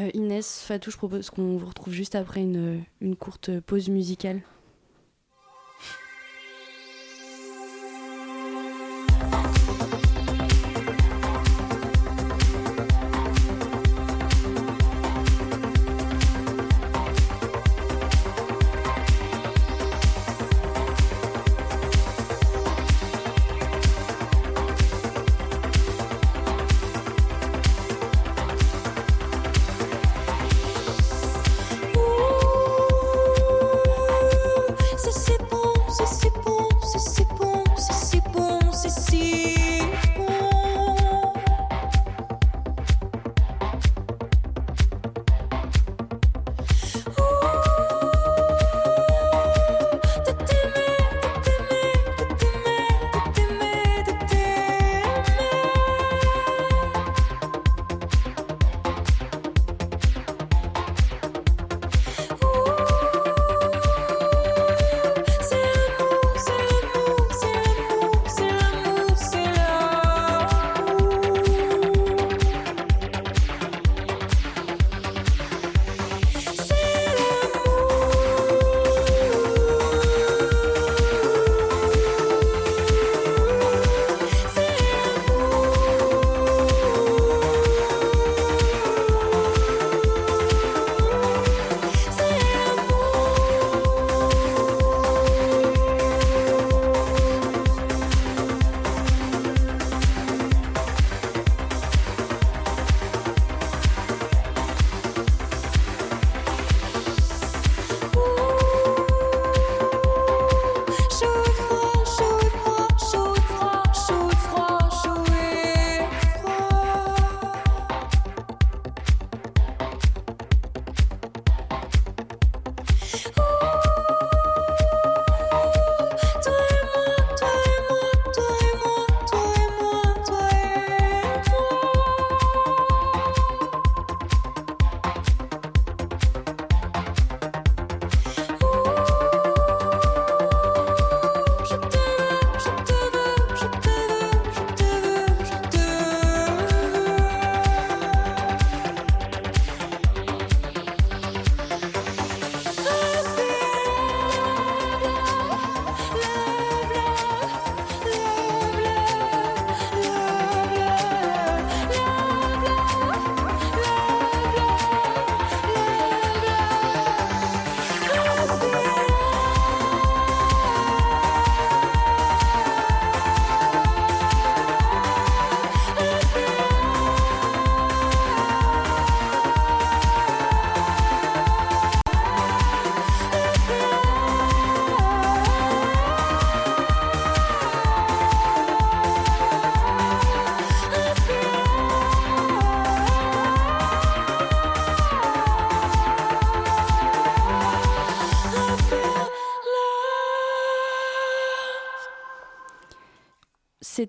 Euh, 0.00 0.10
Inès, 0.14 0.62
Fatou, 0.66 0.90
je 0.90 0.96
propose 0.96 1.30
qu'on 1.30 1.56
vous 1.56 1.66
retrouve 1.66 1.92
juste 1.92 2.14
après 2.14 2.40
une, 2.40 2.82
une 3.00 3.16
courte 3.16 3.60
pause 3.60 3.88
musicale. 3.88 4.40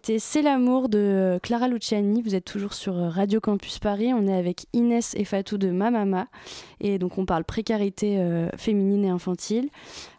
C'est 0.04 0.42
l'amour 0.42 0.90
de 0.90 1.40
Clara 1.44 1.68
Luciani. 1.68 2.24
Vous 2.24 2.34
êtes 2.34 2.46
toujours 2.46 2.74
sur 2.74 2.96
Radio 2.96 3.40
Campus 3.40 3.78
Paris. 3.78 4.14
On 4.14 4.28
est 4.28 4.34
avec 4.34 4.66
Inès 4.74 5.14
et 5.16 5.26
Fatou 5.26 5.60
de 5.60 5.70
Mamama. 5.70 6.28
Et 6.80 6.98
donc, 6.98 7.20
on 7.20 7.26
parle 7.26 7.44
précarité 7.44 8.18
euh, 8.20 8.50
féminine 8.58 9.06
et 9.06 9.10
infantile. 9.10 9.70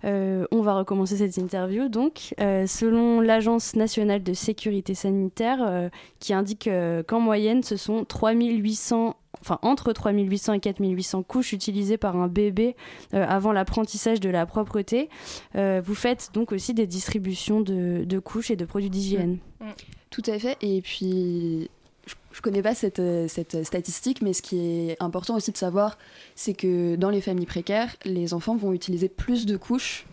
Euh, 0.05 0.47
on 0.53 0.61
va 0.61 0.75
recommencer 0.75 1.17
cette 1.17 1.37
interview. 1.37 1.89
Donc, 1.89 2.35
euh, 2.41 2.67
selon 2.67 3.21
l'Agence 3.21 3.75
nationale 3.75 4.23
de 4.23 4.35
sécurité 4.35 4.95
sanitaire, 4.95 5.91
qui 6.21 6.33
indique 6.33 6.69
qu'en 7.09 7.21
moyenne, 7.21 7.63
ce 7.63 7.77
sont 7.77 8.05
3800 8.05 9.17
enfin 9.41 9.59
entre 9.63 9.93
3800 9.93 10.55
et 10.55 10.61
4800 10.61 11.23
couches 11.23 11.53
utilisées 11.53 11.97
par 11.97 12.17
un 12.17 12.29
bébé 12.29 12.77
euh, 13.15 13.25
avant 13.27 13.53
l'apprentissage 13.53 14.21
de 14.21 14.31
la 14.31 14.47
propreté. 14.47 15.09
Euh, 15.57 15.81
vous 15.85 15.95
faites 15.95 16.31
donc 16.35 16.53
aussi 16.53 16.75
des 16.75 16.87
distributions 16.87 17.61
de, 17.61 18.19
couches 18.19 18.51
et 18.51 18.57
de 18.57 18.65
produits 18.65 18.91
d'hygiène. 18.91 19.39
Mm. 19.61 19.67
Mm. 19.67 19.73
Tout 20.11 20.23
à 20.27 20.39
fait. 20.39 20.57
Et 20.61 20.83
puis, 20.83 21.71
je 22.07 22.39
ne 22.39 22.43
connais 22.43 22.63
pas 22.63 22.75
cette, 22.75 22.99
euh, 22.99 23.27
cette, 23.29 23.65
statistique, 23.65 24.21
mais 24.23 24.33
ce 24.33 24.43
qui 24.43 24.59
est 24.59 24.97
important 25.01 25.37
aussi 25.37 25.53
de 25.53 25.57
savoir, 25.57 25.97
c'est 26.35 26.55
que 26.55 26.97
dans 26.97 27.11
les 27.11 27.21
familles 27.21 27.47
précaires, 27.47 27.97
les 28.05 28.35
enfants 28.35 28.57
vont 28.57 28.73
utiliser 28.73 29.09
plus 29.09 29.47
de 29.47 29.57
couches 29.57 30.07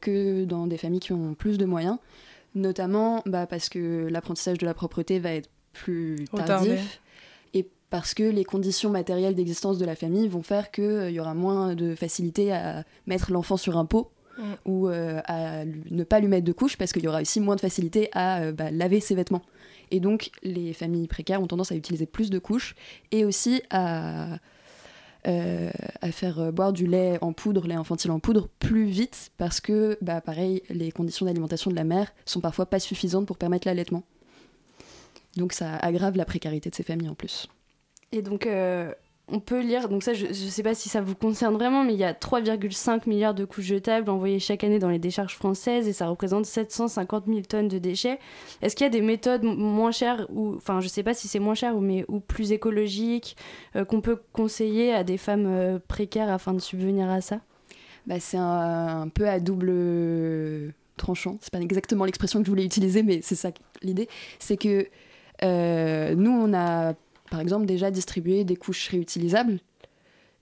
que 0.00 0.44
dans 0.44 0.68
des 0.68 0.76
familles 0.76 1.00
qui 1.00 1.12
ont 1.12 1.34
plus 1.34 1.58
de 1.58 1.64
moyens, 1.64 1.98
notamment 2.54 3.24
bah, 3.26 3.48
parce 3.48 3.68
que 3.68 4.06
l'apprentissage 4.08 4.58
de 4.58 4.64
la 4.64 4.74
propreté 4.74 5.18
va 5.18 5.32
être 5.32 5.50
plus 5.72 6.24
tardif 6.36 7.00
parce 7.90 8.14
que 8.14 8.24
les 8.24 8.44
conditions 8.44 8.90
matérielles 8.90 9.34
d'existence 9.34 9.78
de 9.78 9.84
la 9.84 9.94
famille 9.94 10.28
vont 10.28 10.42
faire 10.42 10.70
qu'il 10.70 10.84
euh, 10.84 11.10
y 11.10 11.20
aura 11.20 11.34
moins 11.34 11.74
de 11.74 11.94
facilité 11.94 12.52
à 12.52 12.84
mettre 13.06 13.32
l'enfant 13.32 13.56
sur 13.56 13.76
un 13.76 13.84
pot 13.84 14.10
mm. 14.38 14.42
ou 14.64 14.88
euh, 14.88 15.20
à 15.26 15.64
ne 15.64 16.04
pas 16.04 16.20
lui 16.20 16.28
mettre 16.28 16.44
de 16.44 16.52
couche 16.52 16.76
parce 16.76 16.92
qu'il 16.92 17.04
y 17.04 17.08
aura 17.08 17.20
aussi 17.20 17.40
moins 17.40 17.56
de 17.56 17.60
facilité 17.60 18.08
à 18.12 18.42
euh, 18.42 18.52
bah, 18.52 18.70
laver 18.70 19.00
ses 19.00 19.14
vêtements. 19.14 19.42
Et 19.92 20.00
donc 20.00 20.30
les 20.42 20.72
familles 20.72 21.06
précaires 21.06 21.40
ont 21.40 21.46
tendance 21.46 21.70
à 21.70 21.76
utiliser 21.76 22.06
plus 22.06 22.30
de 22.30 22.40
couches 22.40 22.74
et 23.12 23.24
aussi 23.24 23.62
à, 23.70 24.38
à 25.24 26.12
faire 26.12 26.52
boire 26.52 26.72
du 26.72 26.88
lait 26.88 27.18
en 27.20 27.32
poudre, 27.32 27.68
lait 27.68 27.74
infantile 27.74 28.10
en 28.10 28.18
poudre, 28.18 28.48
plus 28.58 28.86
vite 28.86 29.30
parce 29.38 29.60
que, 29.60 29.96
bah, 30.00 30.20
pareil, 30.20 30.62
les 30.70 30.90
conditions 30.90 31.26
d'alimentation 31.26 31.70
de 31.70 31.76
la 31.76 31.84
mère 31.84 32.12
sont 32.24 32.40
parfois 32.40 32.66
pas 32.66 32.80
suffisantes 32.80 33.26
pour 33.26 33.38
permettre 33.38 33.68
l'allaitement. 33.68 34.02
Donc 35.36 35.52
ça 35.52 35.76
aggrave 35.76 36.16
la 36.16 36.24
précarité 36.24 36.68
de 36.68 36.74
ces 36.74 36.82
familles 36.82 37.08
en 37.08 37.14
plus. 37.14 37.48
Et 38.16 38.22
donc, 38.22 38.46
euh, 38.46 38.92
on 39.28 39.40
peut 39.40 39.60
lire, 39.60 39.90
donc 39.90 40.02
ça, 40.02 40.14
je 40.14 40.26
ne 40.26 40.32
sais 40.32 40.62
pas 40.62 40.74
si 40.74 40.88
ça 40.88 41.02
vous 41.02 41.14
concerne 41.14 41.54
vraiment, 41.54 41.84
mais 41.84 41.92
il 41.92 41.98
y 41.98 42.04
a 42.04 42.14
3,5 42.14 43.06
milliards 43.06 43.34
de 43.34 43.44
couches 43.44 43.66
jetables 43.66 44.08
envoyées 44.08 44.38
chaque 44.38 44.64
année 44.64 44.78
dans 44.78 44.88
les 44.88 44.98
décharges 44.98 45.34
françaises 45.34 45.86
et 45.86 45.92
ça 45.92 46.06
représente 46.06 46.46
750 46.46 47.26
000 47.26 47.40
tonnes 47.42 47.68
de 47.68 47.78
déchets. 47.78 48.18
Est-ce 48.62 48.74
qu'il 48.74 48.84
y 48.84 48.86
a 48.86 48.90
des 48.90 49.02
méthodes 49.02 49.42
moins 49.42 49.90
chères, 49.90 50.26
ou, 50.30 50.54
enfin, 50.56 50.80
je 50.80 50.86
ne 50.86 50.90
sais 50.90 51.02
pas 51.02 51.12
si 51.12 51.28
c'est 51.28 51.38
moins 51.38 51.54
cher, 51.54 51.78
mais, 51.78 52.06
ou 52.08 52.20
plus 52.20 52.52
écologiques, 52.52 53.36
euh, 53.74 53.84
qu'on 53.84 54.00
peut 54.00 54.18
conseiller 54.32 54.94
à 54.94 55.04
des 55.04 55.18
femmes 55.18 55.46
euh, 55.46 55.78
précaires 55.86 56.30
afin 56.30 56.54
de 56.54 56.60
subvenir 56.60 57.10
à 57.10 57.20
ça? 57.20 57.40
Bah, 58.06 58.18
C'est 58.18 58.38
un, 58.38 59.08
peu 59.12 59.28
à 59.28 59.40
double 59.40 60.72
tranchant. 60.96 61.36
C'est 61.42 61.52
pas 61.52 61.60
exactement 61.60 62.06
l'expression 62.06 62.38
que 62.38 62.46
je 62.46 62.50
voulais 62.50 62.64
utiliser, 62.64 63.02
mais 63.02 63.20
c'est 63.22 63.34
ça 63.34 63.50
l'idée. 63.82 64.08
C'est 64.38 64.56
que 64.56 64.88
nous, 65.42 66.30
on 66.30 66.54
a 66.54 66.94
par 67.30 67.40
exemple, 67.40 67.66
déjà 67.66 67.90
distribuer 67.90 68.44
des 68.44 68.56
couches 68.56 68.88
réutilisables. 68.88 69.58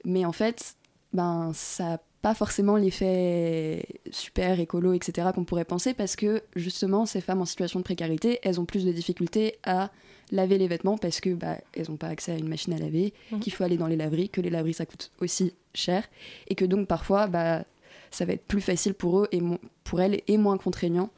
Mais 0.05 0.25
en 0.25 0.33
fait, 0.33 0.77
ben, 1.12 1.53
ça 1.55 1.85
n'a 1.85 2.01
pas 2.23 2.35
forcément 2.35 2.77
l'effet 2.77 3.87
super 4.11 4.59
écolo, 4.61 4.92
etc., 4.92 5.29
qu'on 5.35 5.44
pourrait 5.44 5.64
penser, 5.64 5.94
parce 5.94 6.16
que 6.16 6.42
justement, 6.57 7.07
ces 7.07 7.20
femmes 7.20 7.40
en 7.40 7.47
situation 7.47 7.81
de 7.81 7.85
précarité, 7.85 8.38
elles 8.42 8.61
ont 8.61 8.64
plus 8.64 8.85
de 8.85 8.92
difficultés 8.92 9.57
à 9.62 9.90
laver 10.31 10.59
les 10.59 10.68
vêtements 10.68 10.97
parce 10.97 11.20
que 11.20 11.35
bah, 11.35 11.59
elles 11.75 11.90
n'ont 11.90 11.97
pas 11.97 12.09
accès 12.09 12.33
à 12.33 12.37
une 12.37 12.49
machine 12.49 12.73
à 12.73 12.79
laver, 12.79 13.12
mmh. 13.31 13.40
qu'il 13.40 13.53
faut 13.53 13.64
aller 13.64 13.77
dans 13.77 13.87
les 13.87 13.97
laveries, 13.97 14.29
que 14.29 14.40
les 14.40 14.51
laveries 14.51 14.75
ça 14.75 14.87
coûte 14.87 15.11
aussi 15.20 15.55
cher, 15.75 16.05
et 16.49 16.55
que 16.55 16.64
donc 16.64 16.88
parfois 16.88 17.27
bah, 17.27 17.64
ça 18.11 18.25
va 18.25 18.33
être 18.33 18.44
plus 18.44 18.61
facile 18.61 18.94
pour 18.94 19.20
eux 19.20 19.29
et 19.33 19.40
pour 19.83 20.01
elles 20.01 20.23
et 20.27 20.38
moins 20.38 20.57
contraignant 20.57 21.11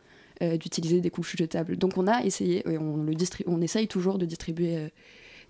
euh, 0.42 0.56
d'utiliser 0.56 1.00
des 1.00 1.10
couches 1.10 1.36
jetables. 1.36 1.76
Donc 1.76 1.96
on 1.96 2.06
a 2.06 2.22
essayé, 2.24 2.68
et 2.68 2.78
on, 2.78 2.96
le 2.96 3.14
on 3.46 3.60
essaye 3.60 3.88
toujours 3.88 4.18
de 4.18 4.26
distribuer 4.26 4.76
euh, 4.76 4.88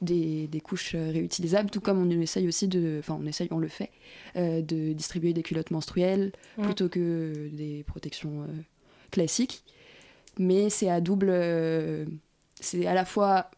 des, 0.03 0.61
couches 0.63 0.95
euh, 0.95 1.11
réutilisables, 1.11 1.71
tout 1.71 1.81
comme 1.81 1.99
on 1.99 2.11
essaye 2.21 2.47
aussi 2.47 2.69
de, 2.69 2.97
enfin 2.99 3.19
on 3.21 3.27
essaye, 3.27 3.49
on 3.51 3.59
le 3.59 3.69
fait, 3.69 3.91
euh, 4.37 4.61
de 4.61 4.93
distribuer 4.93 5.33
des 5.33 5.43
culottes 5.43 5.71
menstruelles 5.71 6.33
plutôt 6.63 6.89
que 6.89 7.49
des 7.53 7.85
protections 7.87 8.43
euh, 8.43 8.47
classiques. 9.11 9.65
Mais 10.39 10.69
c'est 10.69 10.91
à 10.91 11.01
double, 11.01 11.33
c'est 12.61 12.87
à 12.87 12.93
la 12.93 13.07
fois 13.07 13.51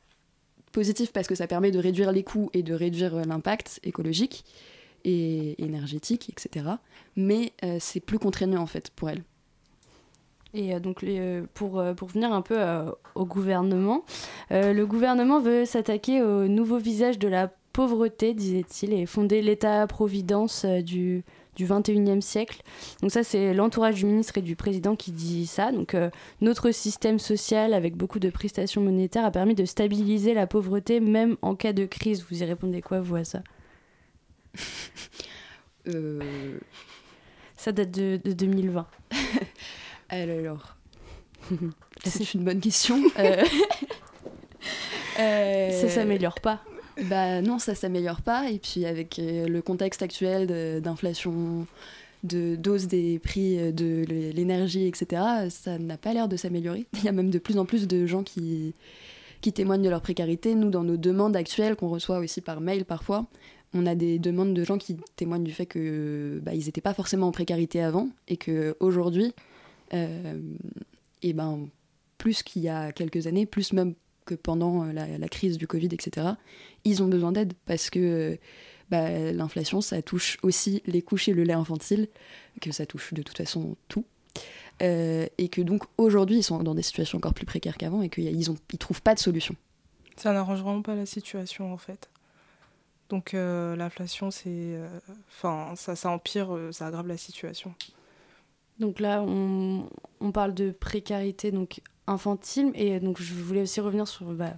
positif 0.71 1.13
parce 1.13 1.27
que 1.27 1.35
ça 1.35 1.49
permet 1.49 1.73
de 1.73 1.79
réduire 1.81 2.13
les 2.13 2.23
coûts 2.23 2.51
et 2.53 2.63
de 2.63 2.73
réduire 2.73 3.27
l'impact 3.27 3.81
écologique 3.83 4.45
et 5.05 5.61
énergétique, 5.61 6.31
etc. 6.31 6.67
Mais 7.17 7.53
c'est 7.81 7.99
plus 7.99 8.21
contraignant 8.21 8.63
en 8.63 8.67
fait 8.67 8.91
pour 8.91 9.11
elles. 9.11 9.25
Et 10.55 10.75
euh, 10.75 10.81
donc, 10.81 11.03
euh, 11.05 11.45
pour, 11.55 11.79
euh, 11.79 11.95
pour 11.95 12.09
venir 12.09 12.33
un 12.33 12.43
peu 12.43 12.59
au 13.15 13.25
gouvernement, 13.25 14.05
le 14.51 14.85
gouvernement 14.85 15.41
veut 15.41 15.65
s'attaquer 15.65 16.23
au 16.23 16.49
nouveau 16.49 16.79
visage 16.79 17.19
de 17.19 17.29
la 17.29 17.51
pauvreté, 17.73 18.35
disait-il, 18.35 18.93
et 18.93 19.07
fonder 19.07 19.41
l'État-providence 19.41 20.65
du, 20.65 21.23
du 21.55 21.67
21e 21.67 22.21
siècle. 22.21 22.63
Donc 23.03 23.13
ça, 23.13 23.23
c'est 23.23 23.55
l'entourage 23.55 23.95
du 23.97 24.07
ministre 24.07 24.39
et 24.39 24.43
du 24.43 24.57
président 24.57 24.97
qui 24.97 25.13
dit 25.13 25.47
ça. 25.47 25.71
Donc 25.71 25.95
notre 26.41 26.73
système 26.73 27.21
social, 27.21 27.73
avec 27.75 27.97
beaucoup 27.97 28.19
de 28.19 28.31
prestations 28.31 28.81
monétaires, 28.83 29.25
a 29.25 29.31
permis 29.31 29.55
de 29.55 29.65
stabiliser 29.65 30.35
la 30.35 30.49
pauvreté, 30.49 30.99
même 30.99 31.37
en 31.43 31.55
cas 31.55 31.73
de 31.73 31.87
crise. 31.87 32.25
Vous 32.29 32.43
y 32.43 32.45
répondez 32.45 32.83
quoi, 32.83 33.01
vous, 33.01 33.17
à 33.17 33.25
ça? 33.25 33.43
Ça 37.57 37.73
date 37.73 37.91
de, 37.91 38.21
de 38.23 38.33
2020. 38.33 38.87
Alors, 40.09 40.77
c'est 42.05 42.35
une 42.35 42.45
bonne 42.45 42.61
question. 42.61 43.03
Euh, 43.19 43.45
euh, 45.21 45.71
ça 45.71 45.89
s'améliore 45.89 46.41
pas. 46.41 46.61
Bah 47.05 47.41
non, 47.41 47.59
ça 47.59 47.75
s'améliore 47.75 48.23
pas. 48.23 48.51
Et 48.51 48.59
puis 48.59 48.87
avec 48.87 49.19
euh, 49.19 49.49
le 49.49 49.63
contexte 49.63 50.03
actuel 50.03 50.81
d'inflation, 50.81 51.67
de, 52.25 52.57
dose 52.57 52.87
des 52.87 53.19
prix 53.19 53.73
de 53.73 54.05
l'énergie, 54.09 54.87
etc., 54.87 55.23
ça 55.51 55.79
n'a 55.79 55.97
pas 55.97 56.13
l'air 56.13 56.29
de 56.29 56.37
s'améliorer. 56.37 56.87
Il 56.95 57.05
y 57.05 57.09
a 57.09 57.13
même 57.13 57.31
de 57.31 57.39
plus 57.39 57.59
en 57.59 57.65
plus 57.65 57.87
de 57.87 58.07
gens 58.07 58.23
qui, 58.23 58.75
qui 59.41 59.53
témoignent 59.53 59.83
de 59.83 59.91
leur 59.91 60.03
précarité. 60.03 60.55
Nous, 60.55 60.71
dans 60.71 60.85
nos 60.85 60.97
demandes 60.97 61.37
actuelles, 61.37 61.77
qu'on 61.77 61.89
reçoit 61.89 62.19
aussi 62.19 62.41
par 62.41 62.61
mail 62.61 62.85
parfois, 62.85 63.27
on 63.75 63.87
a 63.87 63.95
des 63.95 64.19
demandes 64.19 64.55
de 64.55 64.65
gens 64.65 64.79
qui 64.79 64.97
témoignent 65.17 65.45
du 65.45 65.53
fait 65.53 65.67
que 65.67 66.41
bah, 66.43 66.55
ils 66.55 66.67
n'étaient 66.67 66.81
pas 66.81 66.95
forcément 66.95 67.29
en 67.29 67.33
précarité 67.33 67.83
avant 67.83 68.09
et 68.27 68.37
que 68.37 68.77
aujourd'hui 68.81 69.27
euh, 69.27 69.58
et 69.93 71.33
ben, 71.33 71.69
plus 72.19 72.43
qu'il 72.43 72.63
y 72.63 72.69
a 72.69 72.93
quelques 72.93 73.27
années, 73.27 73.47
plus 73.47 73.73
même 73.73 73.95
que 74.27 74.35
pendant 74.35 74.85
euh, 74.85 74.93
la, 74.93 75.29
crise 75.29 75.57
du 75.57 75.67
Covid, 75.67 75.89
etc., 75.93 76.29
ils 76.85 77.03
ont 77.03 77.09
besoin 77.09 77.33
d'aide 77.33 77.55
parce 77.65 77.89
que 77.89 77.99
euh, 77.99 78.37
bah, 78.91 79.33
l'inflation, 79.33 79.81
ça 79.81 80.03
touche 80.03 80.37
aussi 80.43 80.83
les 80.87 81.03
couches 81.03 81.29
et 81.29 81.33
le 81.33 81.45
lait 81.45 81.55
infantile, 81.55 82.09
que 82.61 82.73
ça 82.73 82.85
touche 82.85 83.15
de 83.15 83.23
toute 83.23 83.37
façon 83.37 83.77
tout. 83.89 84.05
et 84.81 85.49
que 85.51 85.63
donc 85.63 85.85
aujourd'hui, 85.97 86.39
ils 86.39 86.43
sont 86.43 86.63
dans 86.63 86.75
des 86.75 86.83
situations 86.83 87.19
encore 87.19 87.35
plus 87.35 87.47
précaires 87.47 87.77
qu'avant 87.77 88.03
et 88.03 88.09
qu'ils 88.09 88.39
ne 88.39 88.77
trouvent 88.79 89.03
pas 89.03 89.15
de 89.15 89.21
solution. 89.21 89.57
Ça 90.17 90.33
n'arrange 90.33 90.61
vraiment 90.61 90.83
pas 90.83 90.95
la 90.95 91.07
situation 91.07 91.73
en 91.73 91.79
fait. 91.79 92.11
Donc 93.09 93.33
l'inflation, 93.33 94.31
c'est, 94.31 94.79
ça, 95.41 95.97
ça 95.97 96.11
empire, 96.11 96.57
ça 96.73 96.87
aggrave 96.87 97.09
la 97.09 97.17
situation. 97.17 97.75
Donc 98.79 99.01
là, 99.01 99.23
on, 99.23 99.89
on, 100.21 100.31
parle 100.31 100.55
de 100.55 100.71
précarité 100.71 101.51
donc 101.51 101.81
infantile 102.07 102.71
et 102.75 103.01
donc 103.01 103.21
je 103.21 103.35
voulais 103.35 103.63
aussi 103.63 103.81
revenir 103.81 104.07
sur 104.07 104.27
bah, 104.27 104.55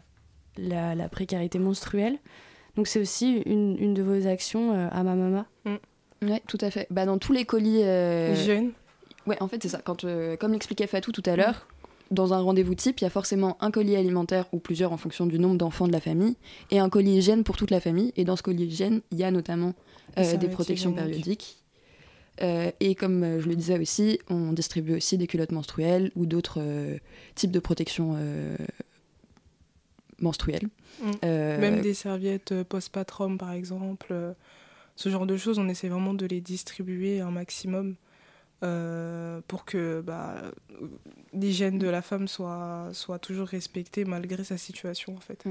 la, 0.59 0.95
la, 0.95 1.09
précarité 1.09 1.59
menstruelle. 1.59 2.19
Donc 2.77 2.87
c'est 2.87 3.01
aussi 3.01 3.43
une, 3.47 3.77
une, 3.79 3.95
de 3.95 4.03
vos 4.03 4.27
actions 4.27 4.75
euh, 4.75 4.89
à 4.91 5.03
ma 5.03 5.15
maman. 5.15 5.47
Mm. 5.65 5.75
Oui, 6.23 6.41
tout 6.47 6.59
à 6.61 6.71
fait. 6.71 6.87
Bah, 6.91 7.07
dans 7.07 7.19
tous 7.19 7.33
les 7.33 7.45
colis... 7.45 7.83
Euh... 7.83 8.35
Jeunes 8.35 8.73
Ouais, 9.27 9.37
en 9.41 9.49
fait 9.49 9.63
c'est 9.63 9.69
ça. 9.69 9.81
Quand, 9.83 10.05
euh, 10.05 10.37
comme 10.37 10.53
l'expliquait 10.53 10.87
Fatou 10.87 11.13
tout 11.13 11.23
à 11.27 11.37
l'heure, 11.37 11.67
dans 12.11 12.35
un 12.35 12.41
rendez-vous 12.41 12.75
type, 12.75 13.01
il 13.01 13.05
y 13.05 13.07
a 13.07 13.11
forcément 13.11 13.57
un 13.61 13.71
colis 13.71 13.97
alimentaire 13.97 14.47
ou 14.53 14.59
plusieurs 14.59 14.93
en 14.93 14.97
fonction 14.97 15.27
du 15.27 15.39
nombre 15.39 15.57
d'enfants 15.57 15.87
de 15.87 15.93
la 15.93 16.01
famille 16.01 16.37
et 16.71 16.79
un 16.81 16.89
colis 16.89 17.19
hygiène 17.19 17.45
pour 17.45 17.57
toute 17.57 17.71
la 17.71 17.81
famille. 17.81 18.13
Et 18.17 18.25
dans 18.25 18.37
ce 18.37 18.43
colis 18.43 18.65
hygiène, 18.65 19.01
il 19.13 19.19
y 19.19 19.25
a 19.25 19.31
notamment 19.31 19.75
euh, 20.19 20.37
des 20.37 20.49
protections 20.49 20.93
périodiques 20.93 21.60
euh, 22.43 22.71
et 22.81 22.95
comme 22.95 23.23
euh, 23.23 23.41
je 23.41 23.49
le 23.49 23.55
disais 23.55 23.79
aussi, 23.79 24.19
on 24.29 24.53
distribue 24.53 24.95
aussi 24.95 25.19
des 25.19 25.27
culottes 25.27 25.53
menstruelles 25.53 26.11
ou 26.17 26.27
d'autres 26.27 26.61
euh, 26.61 26.99
types 27.35 27.51
de 27.51 27.61
protections 27.61 28.17
menstruelles. 30.21 30.69
Mm. 31.03 31.11
Même 31.23 31.81
des 31.81 31.95
serviettes 31.95 32.63
post-patrum, 32.65 33.39
par 33.39 33.53
exemple. 33.53 34.15
ce 34.97 35.09
genre 35.09 35.27
de 35.27 35.37
choses, 35.37 35.59
on 35.59 35.69
essaie 35.69 35.89
vraiment 35.89 36.15
de 36.15 36.27
les 36.27 36.41
distribuer 36.41 37.21
un 37.21 37.31
maximum 37.31 37.97
pour 38.61 39.65
que 39.65 40.03
bah, 40.03 40.43
l'hygiène 41.33 41.79
de 41.79 41.89
la 41.89 42.03
femme 42.03 42.29
soit, 42.29 42.89
soit 42.93 43.19
toujours 43.19 43.47
respectée 43.47 44.05
malgré 44.05 44.45
sa 44.45 44.57
situation 44.57 45.15
en 45.17 45.21
fait. 45.21 45.45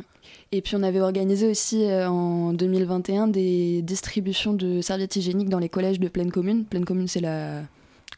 Et 0.51 0.61
puis 0.61 0.75
on 0.75 0.83
avait 0.83 1.01
organisé 1.01 1.47
aussi 1.47 1.83
euh, 1.85 2.09
en 2.09 2.53
2021 2.53 3.27
des 3.27 3.81
distributions 3.81 4.53
de 4.53 4.81
serviettes 4.81 5.15
hygiéniques 5.15 5.49
dans 5.49 5.59
les 5.59 5.69
collèges 5.69 5.99
de 5.99 6.07
Pleine 6.07 6.31
Commune. 6.31 6.65
Pleine 6.65 6.85
Commune 6.85 7.07
c'est 7.07 7.21
la 7.21 7.63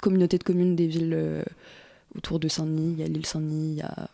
communauté 0.01 0.37
de 0.37 0.43
communes 0.43 0.75
des 0.75 0.87
villes 0.87 1.13
euh, 1.13 1.43
autour 2.15 2.39
de 2.39 2.47
Saint-Denis, 2.47 2.93
il 2.93 2.99
y 2.99 3.03
a 3.03 3.07
l'île 3.07 3.25
Saint-Denis, 3.25 3.71
il 3.73 3.77
y 3.77 3.81
a 3.81 4.09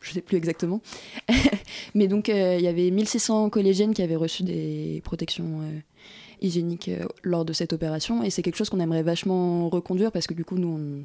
je 0.00 0.12
sais 0.12 0.20
plus 0.20 0.36
exactement. 0.36 0.80
Mais 1.94 2.08
donc 2.08 2.26
il 2.28 2.60
y 2.60 2.66
avait 2.66 2.90
1600 2.90 3.50
collégiennes 3.50 3.94
qui 3.94 4.02
avaient 4.02 4.16
reçu 4.16 4.42
des 4.42 5.00
protections 5.04 5.60
euh, 5.62 5.78
lors 7.22 7.44
de 7.44 7.52
cette 7.52 7.72
opération. 7.72 8.22
Et 8.22 8.30
c'est 8.30 8.42
quelque 8.42 8.56
chose 8.56 8.70
qu'on 8.70 8.80
aimerait 8.80 9.02
vachement 9.02 9.68
reconduire 9.68 10.10
parce 10.12 10.26
que 10.26 10.34
du 10.34 10.44
coup, 10.44 10.56
nous, 10.56 10.68
on, 10.68 11.04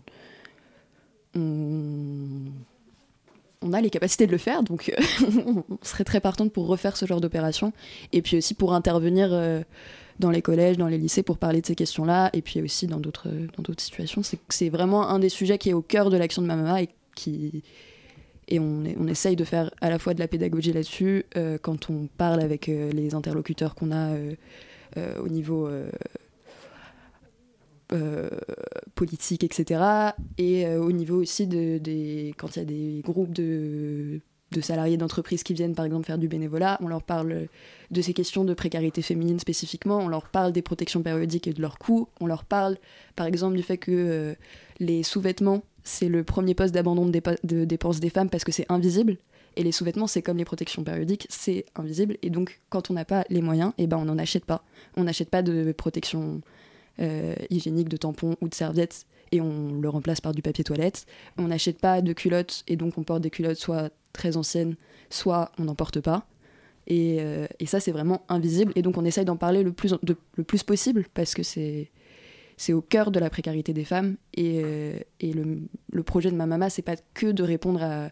on, 3.61 3.73
a 3.73 3.81
les 3.81 3.89
capacités 3.89 4.27
de 4.27 4.31
le 4.31 4.37
faire. 4.37 4.63
Donc, 4.63 4.89
euh, 4.89 5.01
on 5.69 5.77
serait 5.81 6.03
très 6.03 6.19
partante 6.19 6.51
pour 6.51 6.67
refaire 6.67 6.97
ce 6.97 7.05
genre 7.05 7.21
d'opération. 7.21 7.73
Et 8.13 8.21
puis 8.21 8.37
aussi 8.37 8.53
pour 8.53 8.73
intervenir 8.73 9.29
euh, 9.31 9.61
dans 10.19 10.31
les 10.31 10.41
collèges, 10.41 10.77
dans 10.77 10.87
les 10.87 10.97
lycées 10.97 11.23
pour 11.23 11.37
parler 11.37 11.61
de 11.61 11.65
ces 11.65 11.75
questions-là. 11.75 12.29
Et 12.33 12.41
puis 12.41 12.61
aussi 12.61 12.87
dans 12.87 12.99
d'autres, 12.99 13.29
d'autres 13.57 13.83
situations. 13.83 14.21
C'est, 14.49 14.69
vraiment 14.69 15.09
un 15.09 15.19
des 15.19 15.29
sujets 15.29 15.57
qui 15.57 15.69
est 15.69 15.73
au 15.73 15.81
cœur 15.81 16.09
de 16.09 16.17
l'action 16.17 16.41
de 16.41 16.47
ma 16.47 16.55
maman 16.55 16.77
et 16.77 16.89
qui 17.15 17.63
et 18.49 18.59
on, 18.59 18.85
essaye 19.07 19.35
de 19.35 19.43
faire 19.43 19.71
à 19.81 19.89
la 19.89 19.99
fois 19.99 20.13
de 20.13 20.19
la 20.19 20.27
pédagogie 20.29 20.71
là-dessus 20.71 21.25
quand 21.61 21.89
on 21.89 22.07
parle 22.17 22.39
avec 22.39 22.67
les 22.67 23.13
interlocuteurs 23.13 23.75
qu'on 23.75 23.91
a 23.91 24.15
euh, 24.95 25.19
au 25.19 25.27
niveau 25.27 25.69
euh, 27.93 28.29
euh, 28.29 28.29
politique, 28.95 29.43
etc. 29.43 29.81
Et 30.37 30.67
au 30.67 30.91
niveau 30.91 31.21
aussi 31.21 31.47
de, 31.47 31.79
quand 32.37 32.55
il 32.55 32.59
y 32.59 32.61
a 32.61 32.65
des 32.65 33.01
groupes 33.03 33.31
de, 33.31 34.21
salariés 34.61 34.97
d'entreprise 34.97 35.43
qui 35.43 35.53
viennent 35.53 35.75
par 35.75 35.85
exemple 35.85 36.07
faire 36.07 36.17
du 36.17 36.27
bénévolat, 36.27 36.79
on 36.81 36.87
leur 36.87 37.03
parle 37.03 37.47
de 37.91 38.01
ces 38.01 38.13
questions 38.13 38.43
de 38.43 38.53
précarité 38.53 39.01
féminine 39.01 39.39
spécifiquement, 39.39 39.99
on 39.99 40.07
leur 40.07 40.29
parle 40.29 40.51
des 40.51 40.63
protections 40.63 41.03
périodiques 41.03 41.47
et 41.47 41.53
de 41.53 41.61
leurs 41.61 41.77
coûts, 41.77 42.07
on 42.19 42.25
leur 42.25 42.43
parle 42.43 42.77
par 43.15 43.27
exemple 43.27 43.55
du 43.55 43.61
fait 43.61 43.77
que 43.77 44.35
les 44.79 45.03
sous-vêtements, 45.03 45.63
c'est 45.83 46.09
le 46.09 46.23
premier 46.23 46.53
poste 46.53 46.73
d'abandon 46.73 47.05
de, 47.05 47.65
dépenses 47.65 47.99
des 47.99 48.09
femmes 48.09 48.29
parce 48.29 48.43
que 48.43 48.51
c'est 48.51 48.69
invisible. 48.69 49.17
Et 49.55 49.63
les 49.63 49.71
sous-vêtements, 49.71 50.05
c'est 50.05 50.21
comme 50.21 50.37
les 50.37 50.45
protections 50.45 50.83
périodiques, 50.83 51.25
c'est 51.29 51.65
invisible. 51.75 52.17
Et 52.21 52.29
donc, 52.29 52.59
quand 52.69 52.91
on 52.91 52.93
n'a 52.93 53.05
pas 53.05 53.25
les 53.29 53.41
moyens, 53.41 53.73
eh 53.79 53.87
ben, 53.87 53.97
on 53.97 54.05
n'en 54.05 54.19
achète 54.19 54.45
pas. 54.45 54.63
On 54.95 55.05
n'achète 55.05 55.31
pas 55.31 55.41
de 55.41 55.71
protection 55.71 56.35
euh, 56.35 56.39
hygiénique, 57.49 57.89
de 57.89 57.97
tampons 57.97 58.35
ou 58.41 58.49
de 58.49 58.55
serviettes, 58.55 59.05
et 59.31 59.41
on 59.41 59.79
le 59.79 59.89
remplace 59.89 60.21
par 60.21 60.33
du 60.33 60.41
papier 60.41 60.63
toilette. 60.63 61.05
On 61.37 61.47
n'achète 61.47 61.79
pas 61.79 62.01
de 62.01 62.13
culottes, 62.13 62.63
et 62.67 62.75
donc 62.75 62.97
on 62.97 63.03
porte 63.03 63.21
des 63.21 63.29
culottes 63.29 63.57
soit 63.57 63.91
très 64.13 64.37
anciennes, 64.37 64.75
soit 65.09 65.51
on 65.57 65.65
n'en 65.65 65.75
porte 65.75 65.99
pas. 65.99 66.27
Et, 66.87 67.17
euh, 67.19 67.47
et 67.59 67.65
ça, 67.65 67.79
c'est 67.79 67.91
vraiment 67.91 68.23
invisible. 68.29 68.71
Et 68.75 68.81
donc, 68.81 68.97
on 68.97 69.05
essaye 69.05 69.25
d'en 69.25 69.35
parler 69.35 69.61
le 69.61 69.73
plus, 69.73 69.93
le 70.03 70.43
plus 70.43 70.63
possible, 70.63 71.05
parce 71.13 71.33
que 71.33 71.43
c'est 71.43 71.91
c'est 72.59 72.73
au 72.73 72.81
cœur 72.81 73.11
de 73.11 73.19
la 73.19 73.29
précarité 73.29 73.71
des 73.71 73.83
femmes. 73.83 74.15
Et, 74.33 74.61
euh, 74.63 74.97
et 75.19 75.31
le, 75.31 75.59
le, 75.91 76.03
projet 76.03 76.31
de 76.31 76.35
ma 76.35 76.47
maman, 76.47 76.69
c'est 76.71 76.81
pas 76.81 76.95
que 77.13 77.27
de 77.27 77.43
répondre 77.43 78.09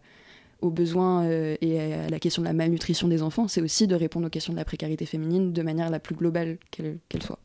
aux 0.62 0.70
besoins 0.70 1.26
euh, 1.26 1.56
et 1.62 1.82
à 1.94 2.10
la 2.10 2.20
question 2.20 2.44
de 2.44 2.48
la 2.48 2.54
malnutrition 2.54 3.08
des 3.08 3.24
enfants, 3.24 3.48
c'est 3.48 3.62
aussi 3.62 3.88
de 3.88 3.96
répondre 3.96 4.28
aux 4.28 4.30
questions 4.30 4.54
de 4.54 4.58
la 4.58 4.66
précarité 4.66 5.08
féminine 5.08 5.52
de 5.52 5.62
manière 5.64 5.90
la 5.90 6.00
plus 6.00 6.14
globale 6.14 6.58
qu'elle 6.70 7.24
soit. 7.24 7.40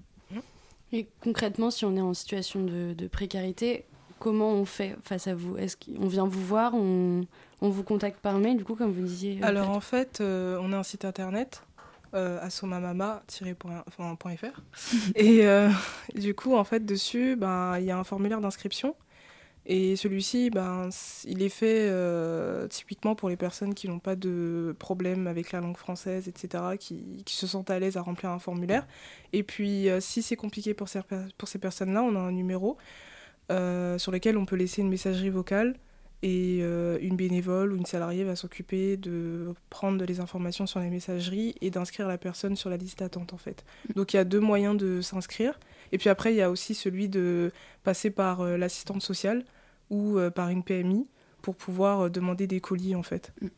Et 0.93 1.07
concrètement, 1.23 1.71
si 1.71 1.85
on 1.85 1.97
est 1.97 2.01
en 2.01 2.15
situation 2.15 2.65
de, 2.65 3.07
précarité, 3.07 3.85
comment 4.19 4.53
on 4.53 4.65
fait 4.65 4.97
face 5.03 5.27
à 5.27 5.35
vous? 5.35 5.57
Est-ce 5.57 5.77
qu'on 5.77 6.09
vient 6.09 6.27
vous 6.27 6.45
voir 6.45 6.75
on, 6.75 7.27
on, 7.61 7.69
vous 7.69 7.83
contacte 7.83 8.19
par 8.21 8.39
mail, 8.39 8.57
du 8.57 8.65
coup, 8.65 8.75
comme 8.75 8.93
vous 8.93 9.05
disiez 9.05 9.39
Alors 9.43 9.71
en 9.71 9.81
fait, 9.81 10.21
euh, 10.21 10.59
on 10.61 10.73
a 10.73 10.79
un 10.79 10.83
site 10.83 11.05
internet, 11.05 11.63
euh, 12.15 12.41
assomamama-fr. 12.43 13.23
et 15.15 15.47
euh, 15.47 15.71
du 16.17 16.35
coup, 16.35 16.57
en 16.57 16.65
fait, 16.65 16.85
dessus, 16.85 17.37
ben, 17.37 17.79
il 17.79 17.85
y 17.85 17.91
a 17.93 17.99
un 17.99 18.05
formulaire 18.05 18.41
d'inscription 18.41 18.97
et 19.67 19.95
celui-ci, 19.97 20.51
ben, 20.51 20.89
il 21.27 21.43
est 21.43 21.51
fait 21.51 21.87
euh, 21.91 22.67
typiquement 22.69 23.15
pour 23.15 23.29
les 23.29 23.37
personnes 23.37 23.75
qui 23.75 23.89
n'ont 23.89 23.99
pas 23.99 24.17
de 24.17 24.75
problème 24.79 25.27
avec 25.27 25.53
la 25.53 25.61
langue 25.61 25.77
française, 25.77 26.29
etc., 26.29 26.65
qui, 26.79 27.23
se 27.27 27.47
sentent 27.47 27.71
à 27.71 27.79
l'aise 27.79 27.97
à 27.97 28.03
remplir 28.03 28.31
un 28.31 28.39
formulaire. 28.39 28.87
Et 29.33 29.43
puis, 29.43 29.89
euh, 29.89 30.01
si 30.01 30.23
c'est 30.23 30.37
compliqué 30.37 30.73
pour 30.73 30.89
ces, 30.89 31.01
pour 31.37 31.49
ces 31.49 31.59
personnes-là, 31.59 32.03
on 32.03 32.17
a 32.17 32.19
un 32.19 32.33
numéro 32.33 32.79
euh, 33.53 33.99
sur 33.99 34.13
lequel 34.13 34.39
on 34.39 34.47
peut 34.47 34.57
laisser 34.57 34.81
une 34.81 34.89
messagerie 34.89 35.31
vocale 35.31 35.77
et 36.23 36.59
une 36.59 37.17
bénévole 37.17 37.73
ou 37.73 37.77
une 37.77 37.87
salariée 37.87 38.25
va 38.25 38.37
s'occuper 38.37 38.99
de 38.99 39.55
prendre 39.71 40.05
les 40.05 40.21
informations 40.21 40.67
sur 40.67 40.79
les 40.79 40.91
messageries 40.91 41.55
et 41.63 41.71
d'inscrire 41.71 42.09
la 42.09 42.19
personne 42.19 42.57
sur 42.57 42.69
la 42.69 42.77
liste 42.77 42.99
d'attente, 42.99 43.33
en 43.33 43.39
fait. 43.39 43.65
Donc, 43.95 44.13
il 44.13 44.17
y 44.17 44.21
a 44.21 44.25
deux 44.25 44.41
moyens 44.41 44.77
de 44.77 45.01
s'inscrire. 45.01 45.59
Et 45.93 45.99
puis 45.99 46.09
après, 46.09 46.33
il 46.33 46.37
y 46.37 46.43
a 46.43 46.51
aussi 46.51 46.75
celui 46.75 47.09
de 47.09 47.53
passer 47.83 48.11
par 48.11 48.41
euh, 48.41 48.57
l'assistante 48.57 49.03
sociale 49.03 49.45
ou 49.91 50.19
euh, 50.19 50.31
par 50.31 50.49
une 50.51 50.63
PMI 50.63 51.07
pour 51.43 51.57
pouvoir 51.57 52.01
euh, 52.01 52.09
demander 52.09 52.47
des 52.47 52.61
colis 52.61 52.95
en 52.95 53.03
fait. 53.03 53.33
Mm. 53.41 53.49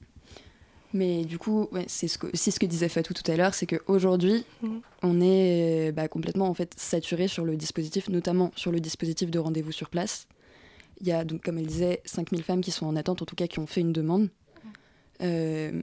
Mais 0.95 1.25
du 1.25 1.39
coup, 1.39 1.71
c'est 1.87 2.07
ce 2.07 2.19
que, 2.19 2.37
ce 2.37 2.59
que 2.59 2.67
disait 2.67 2.91
Fatou 2.91 3.15
tout 3.15 3.31
à 3.31 3.35
l'heure, 3.35 3.55
c'est 3.55 3.67
qu'aujourd'hui, 3.67 4.45
mm. 4.61 4.79
on 5.03 5.21
est 5.23 5.91
bah, 5.93 6.07
complètement 6.09 6.49
en 6.49 6.55
fait 6.55 6.75
saturé 6.77 7.29
sur 7.29 7.45
le 7.45 7.57
dispositif, 7.57 8.11
notamment 8.11 8.53
sur 8.57 8.73
le 8.73 8.81
dispositif 8.81 9.31
de 9.31 9.39
rendez-vous 9.39 9.73
sur 9.73 9.89
place. 9.89 10.27
Il 11.01 11.09
y 11.09 11.13
a 11.13 11.25
donc, 11.25 11.43
comme 11.43 11.59
elle 11.59 11.67
disait, 11.67 12.01
5000 12.05 12.43
femmes 12.43 12.61
qui 12.61 12.71
sont 12.71 12.87
en 12.87 12.95
attente, 12.95 13.23
en 13.23 13.25
tout 13.25 13.35
cas 13.35 13.47
qui 13.47 13.59
ont 13.59 13.67
fait 13.67 13.81
une 13.81 13.93
demande. 13.93 14.29
Euh, 15.23 15.81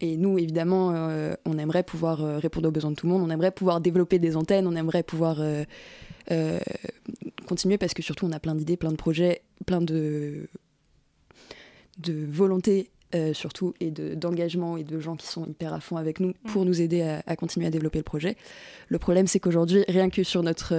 et 0.00 0.16
nous, 0.16 0.38
évidemment, 0.38 0.92
euh, 0.92 1.34
on 1.44 1.56
aimerait 1.58 1.82
pouvoir 1.82 2.22
euh, 2.22 2.38
répondre 2.38 2.68
aux 2.68 2.72
besoins 2.72 2.90
de 2.90 2.96
tout 2.96 3.06
le 3.06 3.12
monde, 3.12 3.22
on 3.22 3.30
aimerait 3.30 3.52
pouvoir 3.52 3.80
développer 3.80 4.18
des 4.18 4.36
antennes, 4.36 4.66
on 4.66 4.74
aimerait 4.74 5.02
pouvoir 5.02 5.38
euh, 5.40 5.64
continuer 7.46 7.78
parce 7.78 7.94
que 7.94 8.02
surtout, 8.02 8.26
on 8.26 8.32
a 8.32 8.40
plein 8.40 8.54
d'idées, 8.54 8.76
plein 8.76 8.90
de 8.90 8.96
projets, 8.96 9.42
plein 9.66 9.80
de, 9.80 10.48
de 11.98 12.26
volonté 12.28 12.90
surtout 13.32 13.74
et 13.78 13.92
d'engagement 13.92 14.76
et 14.76 14.82
de 14.82 14.98
gens 14.98 15.14
qui 15.14 15.28
sont 15.28 15.46
hyper 15.46 15.72
à 15.72 15.78
fond 15.78 15.96
avec 15.96 16.18
nous 16.18 16.32
pour 16.48 16.64
mm. 16.64 16.66
nous 16.66 16.80
aider 16.80 17.02
à, 17.02 17.22
à, 17.28 17.36
continuer 17.36 17.64
à 17.64 17.70
développer 17.70 17.98
le 17.98 18.04
projet. 18.04 18.36
Le 18.88 18.98
problème, 18.98 19.28
c'est 19.28 19.38
qu'aujourd'hui, 19.38 19.84
rien 19.86 20.10
que 20.10 20.24
sur 20.24 20.42
notre 20.42 20.74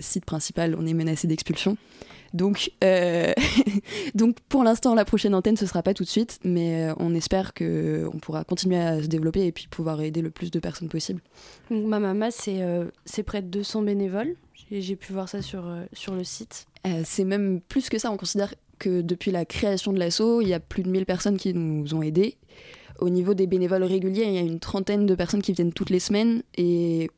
site 0.00 0.24
principal, 0.24 0.76
on 0.78 0.86
est 0.86 0.94
menacé 0.94 1.26
d'expulsion. 1.26 1.76
Donc, 2.34 2.72
euh, 2.82 3.32
donc 4.14 4.36
pour 4.48 4.64
l'instant, 4.64 4.94
la 4.94 5.04
prochaine 5.04 5.34
antenne, 5.34 5.56
ce 5.56 5.66
sera 5.66 5.82
pas 5.82 5.94
tout 5.94 6.02
de 6.02 6.08
suite, 6.08 6.40
mais 6.44 6.90
euh, 6.90 6.94
on 6.98 7.14
espère 7.14 7.54
qu'on 7.54 8.18
pourra 8.20 8.42
continuer 8.44 8.76
à 8.76 9.00
se 9.00 9.06
développer 9.06 9.46
et 9.46 9.52
puis 9.52 9.68
pouvoir 9.68 10.02
aider 10.02 10.20
le 10.20 10.30
plus 10.30 10.50
de 10.50 10.58
personnes 10.58 10.88
possible. 10.88 11.22
Donc, 11.70 11.86
ma 11.86 12.00
maman, 12.00 12.28
c'est 12.30 12.60
euh, 12.60 12.86
près 13.24 13.40
de 13.40 13.46
200 13.46 13.82
bénévoles. 13.82 14.34
J'ai 14.70 14.96
pu 14.96 15.12
voir 15.12 15.28
ça 15.28 15.42
sur, 15.42 15.64
sur 15.92 16.14
le 16.14 16.24
site. 16.24 16.66
c'est 17.04 17.24
même 17.24 17.60
plus 17.60 17.88
que 17.88 17.98
ça. 17.98 18.10
On 18.10 18.16
considère 18.16 18.54
que 18.78 19.02
depuis 19.02 19.30
la 19.30 19.44
création 19.44 19.92
de 19.92 19.98
l'assaut, 19.98 20.40
il 20.40 20.48
y 20.48 20.54
a 20.54 20.58
plus 20.58 20.82
de 20.82 20.88
1000 20.88 21.06
personnes 21.06 21.36
qui 21.36 21.54
nous 21.54 21.94
ont 21.94 22.02
aidés. 22.02 22.36
Au 22.98 23.10
niveau 23.10 23.34
des 23.34 23.46
bénévoles 23.46 23.84
réguliers, 23.84 24.24
il 24.24 24.32
y 24.32 24.38
a 24.38 24.40
une 24.40 24.58
trentaine 24.58 25.06
de 25.06 25.14
personnes 25.14 25.42
qui 25.42 25.52
viennent 25.52 25.72
toutes 25.72 25.90
les 25.90 26.00
semaines 26.00 26.42
et 26.56 27.10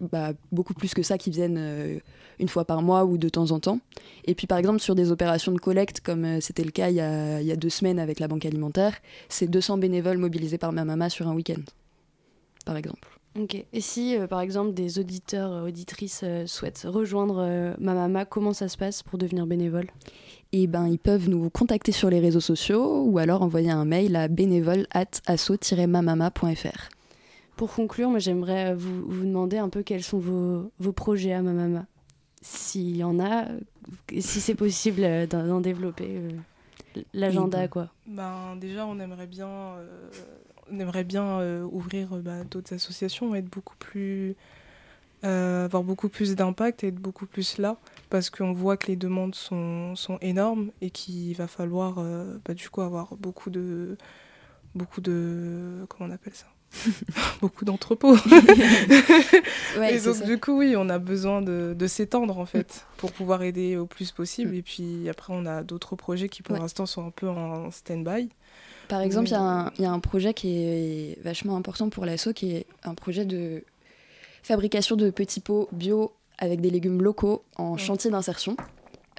bah, 0.00 0.32
beaucoup 0.50 0.74
plus 0.74 0.94
que 0.94 1.02
ça 1.02 1.18
qui 1.18 1.30
viennent 1.30 2.00
une 2.40 2.48
fois 2.48 2.64
par 2.64 2.82
mois 2.82 3.04
ou 3.04 3.18
de 3.18 3.28
temps 3.28 3.50
en 3.50 3.60
temps. 3.60 3.80
Et 4.24 4.34
puis 4.34 4.46
par 4.46 4.58
exemple 4.58 4.80
sur 4.80 4.94
des 4.94 5.10
opérations 5.10 5.52
de 5.52 5.58
collecte, 5.58 6.00
comme 6.00 6.24
euh, 6.24 6.40
c'était 6.40 6.64
le 6.64 6.70
cas 6.70 6.90
il 6.90 6.96
y, 6.96 7.00
a, 7.00 7.40
il 7.40 7.46
y, 7.46 7.52
a, 7.52 7.56
deux 7.56 7.70
semaines 7.70 7.98
avec 7.98 8.20
la 8.20 8.28
banque 8.28 8.46
alimentaire, 8.46 8.94
c'est 9.28 9.48
200 9.48 9.78
bénévoles 9.78 10.18
mobilisés 10.18 10.58
par 10.58 10.72
ma 10.72 10.84
maman 10.84 11.08
sur 11.08 11.28
un 11.28 11.34
week-end, 11.34 11.60
par 12.64 12.76
exemple. 12.76 13.08
Ok. 13.38 13.64
Et 13.72 13.80
si 13.80 14.16
euh, 14.16 14.26
par 14.26 14.40
exemple 14.40 14.74
des 14.74 14.98
auditeurs, 14.98 15.64
auditrices 15.64 16.24
souhaitent 16.46 16.86
rejoindre 16.88 17.74
ma 17.78 17.94
maman, 17.94 18.24
comment 18.28 18.52
ça 18.52 18.68
se 18.68 18.76
passe 18.76 19.02
pour 19.02 19.18
devenir 19.18 19.46
bénévole? 19.46 19.86
Eh 20.52 20.66
ben, 20.66 20.88
ils 20.88 20.98
peuvent 20.98 21.28
nous 21.28 21.50
contacter 21.50 21.92
sur 21.92 22.08
les 22.08 22.20
réseaux 22.20 22.40
sociaux 22.40 23.02
ou 23.02 23.18
alors 23.18 23.42
envoyer 23.42 23.70
un 23.70 23.84
mail 23.84 24.16
à 24.16 24.28
bénévole 24.28 24.86
at 24.92 25.10
asso-mamama.fr. 25.26 26.88
Pour 27.58 27.72
conclure, 27.72 28.08
moi 28.08 28.20
j'aimerais 28.20 28.74
vous, 28.74 29.04
vous, 29.06 29.24
demander 29.24 29.58
un 29.58 29.68
peu 29.68 29.82
quels 29.82 30.04
sont 30.04 30.18
vos, 30.18 30.70
vos 30.78 30.92
projets 30.92 31.32
à 31.32 31.42
Mamama. 31.42 31.86
S'il 32.50 32.96
y 32.96 33.04
en 33.04 33.20
a, 33.20 33.44
si 34.10 34.40
c'est 34.40 34.54
possible 34.54 35.04
euh, 35.04 35.26
d'en 35.26 35.60
développer 35.60 36.16
euh, 36.16 37.02
l'agenda 37.12 37.68
quoi. 37.68 37.90
Ben, 38.06 38.56
déjà 38.56 38.86
on 38.86 38.98
aimerait 39.00 39.26
bien, 39.26 39.48
euh, 39.48 40.08
on 40.72 40.80
aimerait 40.80 41.04
bien 41.04 41.62
ouvrir 41.64 42.16
bah, 42.16 42.44
d'autres 42.44 42.72
associations, 42.72 43.34
être 43.34 43.50
beaucoup 43.50 43.76
plus, 43.78 44.34
avoir 45.22 45.82
beaucoup 45.82 46.08
plus 46.08 46.36
d'impact 46.36 46.84
et 46.84 46.88
être 46.88 46.94
beaucoup 46.94 47.26
plus 47.26 47.58
là 47.58 47.76
parce 48.08 48.30
qu'on 48.30 48.54
voit 48.54 48.78
que 48.78 48.86
les 48.86 48.96
demandes 48.96 49.34
sont, 49.34 49.94
sont 49.94 50.16
énormes 50.22 50.70
et 50.80 50.88
qu'il 50.88 51.36
va 51.36 51.48
falloir 51.48 52.02
bah, 52.46 52.54
du 52.54 52.70
coup 52.70 52.80
avoir 52.80 53.14
beaucoup 53.16 53.50
de 53.50 53.98
beaucoup 54.74 55.02
de 55.02 55.84
comment 55.90 56.08
on 56.08 56.12
appelle 56.14 56.34
ça? 56.34 56.46
beaucoup 57.40 57.64
d'entrepôts. 57.64 58.16
et 59.82 60.00
donc, 60.00 60.24
du 60.24 60.38
coup, 60.38 60.58
oui, 60.58 60.74
on 60.76 60.88
a 60.88 60.98
besoin 60.98 61.42
de, 61.42 61.86
s'étendre, 61.86 62.38
en 62.38 62.46
fait, 62.46 62.86
pour 62.96 63.12
pouvoir 63.12 63.42
aider 63.42 63.76
au 63.76 63.86
plus 63.86 64.12
possible. 64.12 64.54
Et 64.54 64.62
puis 64.62 65.08
après, 65.08 65.32
on 65.34 65.46
a 65.46 65.62
d'autres 65.62 65.96
projets 65.96 66.28
qui, 66.28 66.42
pour 66.42 66.56
l'instant, 66.56 66.86
sont 66.86 67.06
un 67.06 67.10
peu 67.10 67.28
en 67.28 67.70
stand-by. 67.70 68.28
Par 68.88 69.02
exemple, 69.02 69.28
il 69.28 69.82
y, 69.82 69.86
a 69.86 69.90
un 69.90 70.00
projet 70.00 70.32
qui 70.32 70.62
est 70.62 71.22
vachement 71.22 71.56
important 71.56 71.90
pour 71.90 72.06
l'assaut, 72.06 72.32
qui 72.32 72.52
est 72.52 72.66
un 72.84 72.94
projet 72.94 73.26
de 73.26 73.64
fabrication 74.42 74.96
de 74.96 75.10
petits 75.10 75.40
pots 75.40 75.68
bio 75.72 76.12
avec 76.38 76.60
des 76.60 76.70
légumes 76.70 77.02
locaux 77.02 77.44
en 77.56 77.76
chantier 77.76 78.10
d'insertion. 78.10 78.56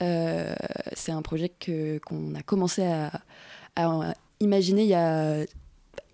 Euh, 0.02 0.56
c'est 0.94 1.12
un 1.12 1.22
projet 1.22 1.52
qu'on 1.60 2.34
a 2.34 2.42
commencé 2.42 2.84
à, 2.84 3.12
à, 3.76 4.14
imaginer 4.40 4.84
il 4.84 4.90
y 4.90 4.96
a 4.96 5.46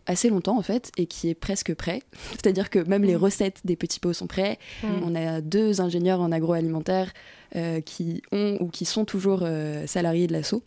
assez 0.08 0.30
longtemps 0.30 0.58
en 0.58 0.62
fait 0.62 0.92
et 0.98 1.06
qui 1.06 1.30
est 1.30 1.36
presque 1.36 1.74
prêt. 1.74 2.02
C'est-à-dire 2.32 2.70
que 2.70 2.80
même 2.80 3.04
les 3.04 3.16
mm. 3.16 3.20
recettes 3.20 3.62
des 3.66 3.76
petits 3.76 4.00
pots 4.00 4.14
sont 4.14 4.28
prêts. 4.28 4.60
Mm. 4.84 4.88
On 5.04 5.16
a 5.16 5.42
deux 5.42 5.82
ingénieurs 5.82 6.22
en 6.22 6.32
agroalimentaire 6.32 7.12
euh, 7.56 7.82
qui 7.82 8.22
ont 8.32 8.58
ou 8.60 8.68
qui 8.68 8.86
sont 8.86 9.06
toujours 9.06 9.42
euh, 9.44 9.88
salariés 9.88 10.28
de 10.28 10.34
l'assaut 10.34 10.64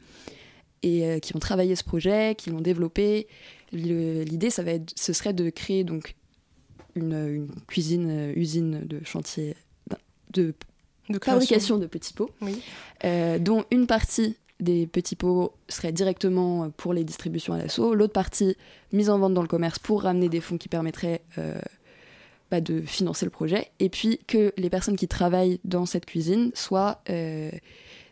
et 0.83 1.05
euh, 1.05 1.18
qui 1.18 1.35
ont 1.35 1.40
travaillé 1.40 1.74
ce 1.77 1.85
projet, 1.85 2.35
qui 2.37 2.51
l'ont 2.51 2.61
développé. 2.61 3.27
L'idée, 3.72 4.51
ça 4.51 4.62
va 4.62 4.72
être, 4.72 4.92
ce 4.96 5.12
serait 5.12 5.35
de 5.35 5.51
créer 5.51 5.85
donc 5.85 6.14
une, 6.94 7.48
cuisine, 7.66 8.33
usine 8.35 8.81
de 8.87 9.05
chantier 9.05 9.55
de, 10.31 10.55
de 11.11 11.18
fabrication 11.22 11.79
de 11.79 11.87
petits 11.87 12.14
pots, 12.14 12.31
dont 13.40 13.64
une 13.70 13.87
partie 13.87 14.37
des 14.60 14.86
petits 14.86 15.16
pots 15.16 15.52
seraient 15.68 15.92
directement 15.92 16.70
pour 16.70 16.92
les 16.92 17.04
distributions 17.04 17.54
à 17.54 17.58
l'assaut, 17.58 17.94
l'autre 17.94 18.12
partie 18.12 18.56
mise 18.92 19.10
en 19.10 19.18
vente 19.18 19.34
dans 19.34 19.42
le 19.42 19.48
commerce 19.48 19.78
pour 19.78 20.02
ramener 20.02 20.28
des 20.28 20.40
fonds 20.40 20.58
qui 20.58 20.68
permettraient 20.68 21.22
euh, 21.38 21.60
bah, 22.50 22.60
de 22.60 22.80
financer 22.80 23.24
le 23.24 23.30
projet, 23.30 23.70
et 23.78 23.88
puis 23.88 24.20
que 24.26 24.52
les 24.56 24.70
personnes 24.70 24.96
qui 24.96 25.06
travaillent 25.06 25.60
dans 25.64 25.86
cette 25.86 26.06
cuisine 26.06 26.50
soient 26.54 27.02
euh, 27.10 27.50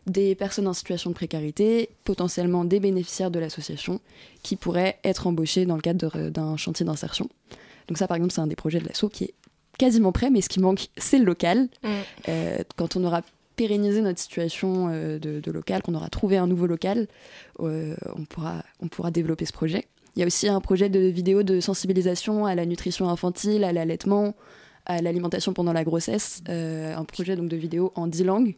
des 0.06 0.34
personnes 0.34 0.68
en 0.68 0.72
situation 0.72 1.10
de 1.10 1.14
précarité, 1.14 1.90
potentiellement 2.04 2.64
des 2.64 2.78
bénéficiaires 2.78 3.30
de 3.30 3.38
l'association, 3.38 4.00
qui 4.42 4.56
pourraient 4.56 4.98
être 5.04 5.26
embauchés 5.26 5.66
dans 5.66 5.74
le 5.74 5.80
cadre 5.80 6.28
d'un 6.30 6.56
chantier 6.56 6.86
d'insertion. 6.86 7.28
Donc 7.88 7.98
ça, 7.98 8.06
par 8.06 8.16
exemple, 8.16 8.32
c'est 8.32 8.40
un 8.40 8.46
des 8.46 8.56
projets 8.56 8.78
de 8.78 8.86
l'assaut 8.86 9.08
qui 9.08 9.24
est 9.24 9.34
quasiment 9.78 10.12
prêt, 10.12 10.30
mais 10.30 10.40
ce 10.40 10.48
qui 10.48 10.60
manque, 10.60 10.88
c'est 10.96 11.18
le 11.18 11.24
local. 11.24 11.68
Mmh. 11.82 11.88
Euh, 12.28 12.58
quand 12.76 12.96
on 12.96 13.04
aura 13.04 13.22
pérenniser 13.56 14.02
notre 14.02 14.20
situation 14.20 14.88
euh, 14.90 15.18
de, 15.18 15.50
local, 15.50 15.82
qu'on 15.82 15.94
aura 15.94 16.08
trouvé 16.08 16.36
un 16.36 16.46
nouveau 16.46 16.66
local, 16.66 17.08
euh, 17.60 17.96
on, 18.14 18.24
pourra, 18.24 18.62
on 18.80 18.88
pourra 18.88 19.10
développer 19.10 19.46
ce 19.46 19.52
projet. 19.52 19.86
Il 20.14 20.20
y 20.20 20.22
a 20.22 20.26
aussi 20.26 20.48
un 20.48 20.60
projet 20.60 20.88
de 20.88 21.00
vidéo 21.00 21.42
de 21.42 21.60
sensibilisation 21.60 22.46
à 22.46 22.54
la 22.54 22.64
nutrition 22.66 23.08
infantile, 23.08 23.64
à 23.64 23.72
l'allaitement, 23.72 24.34
à 24.86 25.02
l'alimentation 25.02 25.52
pendant 25.52 25.72
la 25.72 25.84
grossesse, 25.84 26.42
euh, 26.48 26.94
un 26.94 27.04
projet 27.04 27.36
donc 27.36 27.48
de 27.48 27.56
vidéo 27.56 27.92
en 27.96 28.06
10 28.06 28.24
langues 28.24 28.56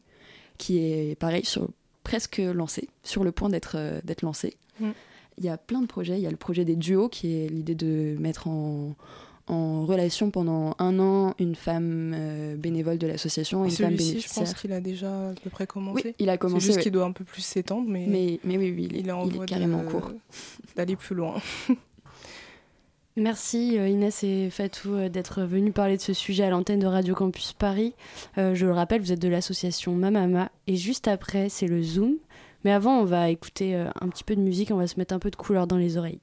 qui 0.59 0.79
est 0.79 1.17
pareil 1.19 1.45
sur, 1.45 1.69
presque 2.03 2.39
lancé, 2.39 2.89
sur 3.05 3.23
le 3.23 3.31
point 3.33 3.49
d'être 3.49 4.01
d'être 4.05 4.23
lancé. 4.23 4.57
Mm. 4.81 4.91
Il 5.39 5.45
y 5.45 5.49
a 5.49 5.57
plein 5.57 5.81
de 5.81 5.87
projets. 5.87 6.19
Il 6.19 6.23
y 6.23 6.27
a 6.27 6.31
le 6.31 6.37
projet 6.37 6.65
des 6.65 6.75
duos 6.75 7.09
qui 7.09 7.37
est 7.37 7.49
l'idée 7.49 7.77
de 7.77 8.17
mettre 8.19 8.49
en, 8.49 8.97
en 9.49 9.87
relation 9.87 10.31
pendant 10.31 10.75
un 10.79 10.99
an 10.99 11.35
une 11.39 11.55
femme 11.55 12.13
euh, 12.15 12.57
bénévole 12.57 12.99
de 12.99 13.07
l'association 13.07 13.65
et 13.65 13.69
une 13.69 13.75
femme 13.75 13.95
bénéficiaire. 13.95 14.45
je 14.45 14.51
pense 14.51 14.55
qu'il 14.55 14.73
a 14.73 14.81
déjà 14.81 15.31
à 15.31 15.33
peu 15.43 15.51
près 15.51 15.67
commencé. 15.67 16.03
Oui, 16.05 16.15
il 16.19 16.29
a 16.29 16.37
commencé. 16.37 16.67
C'est 16.67 16.73
juste 16.73 16.83
qu'il 16.83 16.93
doit 16.93 17.05
un 17.05 17.13
peu 17.13 17.25
plus 17.25 17.43
s'étendre, 17.43 17.89
mais, 17.89 18.07
mais, 18.07 18.41
mais 18.45 18.59
oui, 18.59 18.73
oui, 18.77 18.89
il, 18.93 19.09
est, 19.09 19.13
en 19.13 19.29
carrément 19.47 19.81
en 19.81 19.85
cours. 19.85 20.13
D'aller 20.77 20.97
plus 20.97 21.15
loin. 21.15 21.35
Merci 23.17 23.77
euh, 23.79 23.89
Inès 23.89 24.23
et 24.23 24.49
Fatou 24.49 24.93
euh, 24.93 25.09
d'être 25.09 25.43
venus 25.43 25.75
parler 25.75 25.97
de 25.97 26.03
ce 26.03 26.13
sujet 26.13 26.45
à 26.45 26.51
l'antenne 26.51 26.79
de 26.79 26.87
Radio 26.87 27.17
Campus 27.17 27.53
Paris. 27.53 27.95
je 28.37 28.65
le 28.65 28.73
rappelle, 28.73 29.01
vous 29.01 29.13
êtes 29.13 29.19
de 29.21 29.29
l'association 29.29 29.95
Mamama 29.95 30.53
et 30.67 30.77
juste 30.77 31.09
après, 31.09 31.49
c'est 31.49 31.67
le 31.67 31.83
Zoom. 31.83 32.15
Mais 32.65 32.73
avant, 32.73 33.01
on 33.01 33.05
va 33.05 33.31
écouter 33.31 33.75
un 33.75 34.09
petit 34.09 34.25
peu 34.25 34.35
de 34.37 34.41
musique, 34.41 34.71
on 34.73 34.77
va 34.77 34.89
se 34.89 34.99
mettre 34.99 35.15
un 35.15 35.21
peu 35.21 35.31
de 35.31 35.37
couleur 35.37 35.67
dans 35.67 35.77
les 35.77 35.97
oreilles. 35.97 36.21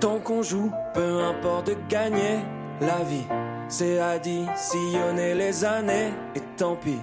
Tant 0.00 0.20
qu'on 0.20 0.42
joue, 0.42 0.70
peu 0.94 1.20
importe 1.20 1.68
de 1.68 1.76
gagner 1.88 2.38
la 2.80 3.02
vie. 3.02 3.26
C'est 3.68 3.98
additionner 3.98 5.34
les 5.34 5.64
années 5.64 6.12
et 6.36 6.40
tant 6.56 6.76
pis. 6.76 7.00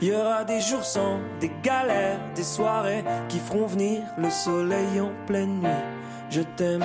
Il 0.00 0.08
y 0.08 0.14
aura 0.14 0.44
des 0.44 0.60
jours 0.60 0.84
sans, 0.84 1.18
des 1.40 1.52
galères, 1.62 2.18
des 2.34 2.42
soirées 2.42 3.04
qui 3.28 3.38
feront 3.38 3.66
venir 3.66 4.02
le 4.16 4.30
soleil 4.30 5.00
en 5.00 5.10
pleine 5.26 5.60
nuit. 5.60 5.84
Je 6.30 6.40
t'aime, 6.56 6.84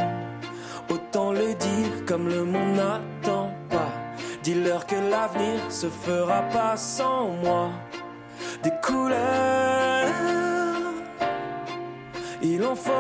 autant 0.89 1.31
le 1.31 1.53
dire 1.53 2.05
comme 2.05 2.27
le 2.27 2.43
monde 2.43 2.75
n'attend 2.75 3.51
pas. 3.69 3.91
Dis-leur 4.43 4.85
que 4.85 4.95
l'avenir 4.95 5.59
se 5.69 5.87
fera 5.87 6.41
pas 6.53 6.75
sans 6.75 7.29
moi. 7.29 7.69
Des 8.63 8.73
couleurs, 8.83 10.07
il 12.41 12.63
en 12.63 12.75
faut 12.75 12.91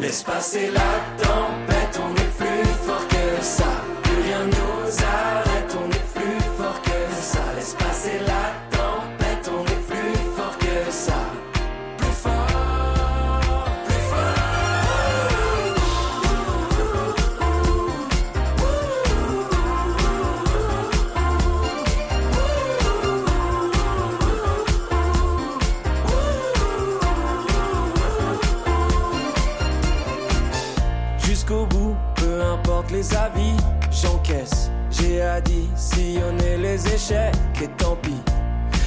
Laisse 0.00 0.22
passer 0.22 0.70
la 0.70 1.22
tempête, 1.22 2.00
on 2.02 2.14
est 2.14 2.36
plus 2.38 2.68
fort 2.86 3.06
que 3.08 3.42
ça. 3.42 3.64
Plus 4.02 4.22
rien 4.22 4.46
nous 4.46 5.04
arrête, 5.04 5.29
j'encaisse. 34.02 34.70
J'ai 34.90 35.22
additionné 35.22 36.56
les 36.58 36.86
échecs 36.94 37.34
et 37.62 37.68
tant 37.78 37.96
pis. 37.96 38.20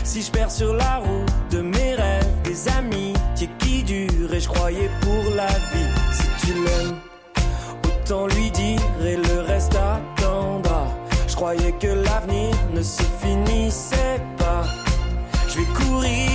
Si 0.04 0.22
je 0.22 0.32
perds 0.32 0.52
sur 0.52 0.74
la 0.74 0.98
route 0.98 1.32
de 1.52 1.62
mes 1.62 1.96
rêves, 1.96 2.42
des 2.44 2.68
amis 2.70 3.14
qui 3.60 3.84
durent 3.84 4.34
et 4.34 4.40
je 4.40 4.48
croyais 4.48 4.90
pour 5.02 5.36
la 5.36 5.48
vie. 5.48 5.94
Si 6.12 6.46
tu 6.46 6.54
l'aimes, 6.54 6.98
autant 7.86 8.28
lui 8.28 8.52
dire 8.52 8.82
et 9.06 9.16
le 9.16 9.42
reste 9.42 9.76
attendra. 9.76 10.88
Je 11.28 11.36
croyais 11.36 11.72
que 11.74 11.88
l'avenir 11.88 12.56
ne 12.74 12.82
se 12.82 13.04
finissait 13.22 14.22
pas. 14.38 14.64
Je 15.48 15.60
vais 15.60 15.66
courir 15.74 16.33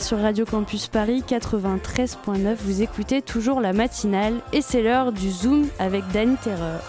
Sur 0.00 0.18
Radio 0.18 0.46
Campus 0.46 0.88
Paris 0.88 1.22
93.9. 1.28 2.54
Vous 2.64 2.80
écoutez 2.80 3.20
toujours 3.20 3.60
la 3.60 3.72
matinale 3.72 4.34
et 4.52 4.62
c'est 4.62 4.82
l'heure 4.82 5.12
du 5.12 5.30
Zoom 5.30 5.68
avec 5.78 6.02
Danny 6.12 6.36
Terreur. 6.36 6.80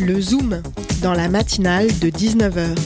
Le 0.00 0.20
Zoom, 0.20 0.62
dans 1.02 1.12
la 1.12 1.28
matinale 1.28 1.86
de 1.86 2.08
19h. 2.08 2.78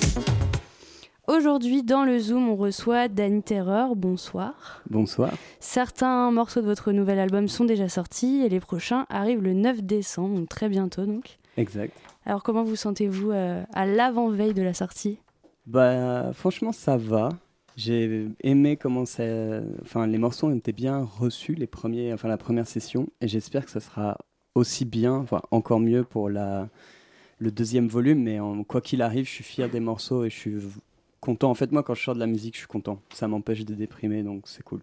Aujourd'hui, 1.26 1.82
dans 1.82 2.04
le 2.04 2.18
Zoom, 2.18 2.48
on 2.48 2.56
reçoit 2.56 3.08
Danny 3.08 3.42
Terreur. 3.42 3.96
Bonsoir. 3.96 4.82
Bonsoir. 4.88 5.32
Certains 5.60 6.30
morceaux 6.30 6.60
de 6.60 6.66
votre 6.66 6.92
nouvel 6.92 7.18
album 7.18 7.46
sont 7.46 7.64
déjà 7.64 7.88
sortis 7.88 8.42
et 8.44 8.48
les 8.48 8.60
prochains 8.60 9.04
arrivent 9.10 9.42
le 9.42 9.52
9 9.52 9.82
décembre, 9.82 10.38
donc 10.38 10.48
très 10.48 10.68
bientôt 10.68 11.04
donc. 11.04 11.38
Exact. 11.58 11.94
Alors 12.24 12.42
comment 12.42 12.64
vous 12.64 12.76
sentez-vous 12.76 13.30
euh, 13.30 13.62
à 13.74 13.84
l'avant-veille 13.84 14.54
de 14.54 14.62
la 14.62 14.74
sortie? 14.74 15.18
Bah 15.66 16.32
franchement 16.32 16.72
ça 16.72 16.96
va. 16.96 17.28
J'ai 17.76 18.28
aimé 18.42 18.76
comment 18.76 19.04
ça... 19.04 19.24
Enfin 19.82 20.06
les 20.06 20.18
morceaux 20.18 20.46
ont 20.46 20.54
été 20.54 20.72
bien 20.72 21.02
reçus, 21.02 21.54
les 21.54 21.66
premiers... 21.66 22.12
enfin, 22.12 22.28
la 22.28 22.38
première 22.38 22.66
session, 22.66 23.08
et 23.20 23.28
j'espère 23.28 23.64
que 23.64 23.70
ça 23.70 23.80
sera 23.80 24.18
aussi 24.54 24.84
bien, 24.84 25.14
enfin 25.14 25.42
encore 25.50 25.80
mieux 25.80 26.04
pour 26.04 26.30
la... 26.30 26.68
le 27.38 27.50
deuxième 27.50 27.88
volume, 27.88 28.22
mais 28.22 28.38
quoi 28.68 28.80
qu'il 28.80 29.02
arrive, 29.02 29.26
je 29.26 29.32
suis 29.32 29.44
fier 29.44 29.68
des 29.68 29.80
morceaux 29.80 30.24
et 30.24 30.30
je 30.30 30.36
suis 30.36 30.56
content. 31.24 31.50
En 31.50 31.54
fait, 31.54 31.72
moi, 31.72 31.82
quand 31.82 31.94
je 31.94 32.02
sors 32.02 32.14
de 32.14 32.20
la 32.20 32.26
musique, 32.26 32.54
je 32.54 32.60
suis 32.60 32.68
content. 32.68 33.00
Ça 33.12 33.26
m'empêche 33.26 33.64
de 33.64 33.74
déprimer, 33.74 34.22
donc 34.22 34.42
c'est 34.46 34.62
cool. 34.62 34.80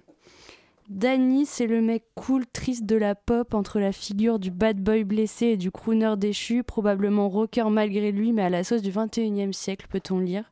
Danny, 0.89 1.46
c'est 1.46 1.68
le 1.68 1.82
mec 1.82 2.04
cool, 2.16 2.46
triste 2.46 2.86
de 2.86 2.98
la 2.98 3.16
pop, 3.16 3.54
entre 3.54 3.80
la 3.80 3.94
figure 3.94 4.39
du 4.39 4.52
bad 4.52 4.78
boy 4.82 5.06
blessé 5.06 5.46
et 5.48 5.58
du 5.58 5.72
crooner 5.72 6.16
déchu, 6.18 6.64
probablement 6.64 7.30
rocker 7.30 7.70
malgré 7.70 8.12
lui, 8.12 8.34
mais 8.34 8.42
à 8.42 8.50
la 8.50 8.66
sauce 8.66 8.82
du 8.82 8.92
21e 8.92 9.54
siècle, 9.54 9.88
peut-on 9.89 10.20
lire. 10.20 10.52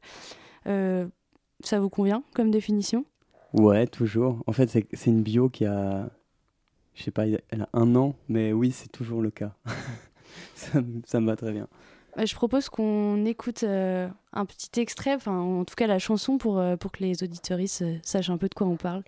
Euh, 0.67 1.07
ça 1.63 1.79
vous 1.79 1.89
convient 1.89 2.23
comme 2.33 2.51
définition? 2.51 3.05
Ouais, 3.53 3.87
toujours. 3.87 4.43
En 4.47 4.51
fait, 4.51 4.69
c'est 4.69 5.09
une 5.09 5.23
bio 5.23 5.49
qui 5.49 5.65
a, 5.65 6.09
je 6.93 7.03
sais 7.03 7.11
pas, 7.11 7.25
elle 7.27 7.61
a 7.61 7.69
un 7.73 7.95
an, 7.95 8.15
mais 8.27 8.53
oui, 8.53 8.71
c'est 8.71 8.91
toujours 8.91 9.21
le 9.21 9.31
cas. 9.31 9.55
ça, 10.55 10.81
ça 11.05 11.19
me 11.19 11.25
va 11.25 11.35
très 11.35 11.51
bien. 11.51 11.67
Bah, 12.15 12.25
je 12.25 12.35
propose 12.35 12.69
qu'on 12.69 13.25
écoute 13.25 13.63
euh, 13.63 14.07
un 14.33 14.45
petit 14.45 14.79
extrait, 14.79 15.13
enfin 15.13 15.39
en 15.39 15.63
tout 15.63 15.75
cas 15.75 15.87
la 15.87 15.99
chanson 15.99 16.37
pour, 16.37 16.59
euh, 16.59 16.75
pour 16.75 16.91
que 16.91 17.03
les 17.03 17.23
auditeuristes 17.23 17.83
euh, 17.83 17.95
sachent 18.03 18.29
un 18.29 18.37
peu 18.37 18.49
de 18.49 18.55
quoi 18.55 18.67
on 18.67 18.75
parle. 18.75 19.03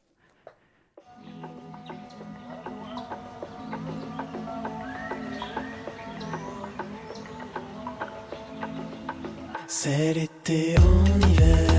C'est 9.68 10.14
l'été 10.14 10.76
en 10.78 11.30
hiver 11.30 11.71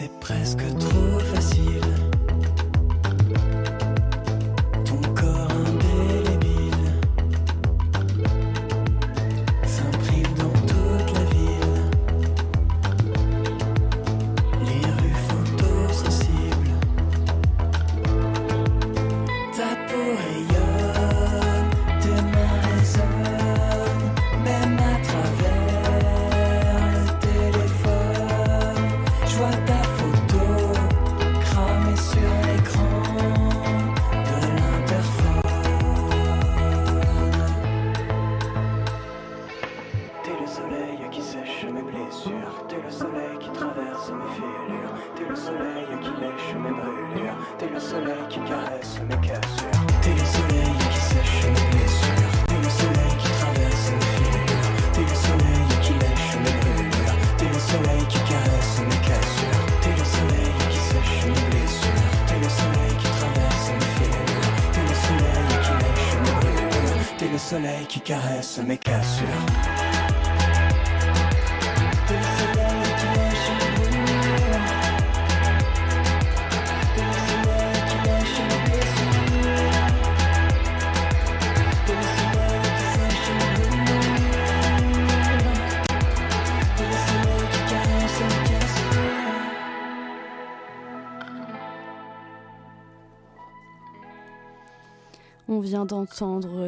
C'est 0.00 0.20
presque 0.20 0.62
trop 0.78 1.18
facile. 1.34 2.07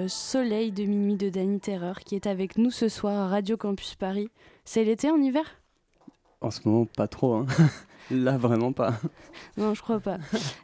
Soleil 0.09 0.70
de 0.70 0.84
minuit 0.84 1.16
de 1.16 1.28
Danny 1.28 1.59
Terreur 1.59 1.98
qui 2.01 2.14
est 2.14 2.26
avec 2.28 2.57
nous 2.57 2.70
ce 2.70 2.88
soir 2.88 3.16
à 3.16 3.28
Radio 3.28 3.57
Campus 3.57 3.96
Paris. 3.96 4.28
C'est 4.64 4.84
l'été 4.84 5.11
en 5.11 5.16
hiver? 5.20 5.42
En 6.40 6.51
ce 6.53 6.61
moment, 6.68 6.86
pas 6.96 7.09
trop. 7.09 7.34
Hein. 7.34 7.46
Là, 8.12 8.38
vraiment 8.38 8.72
pas. 8.72 8.94
Non, 9.57 9.74
je 9.74 9.82
crois 9.82 9.98
pas. 10.01 10.18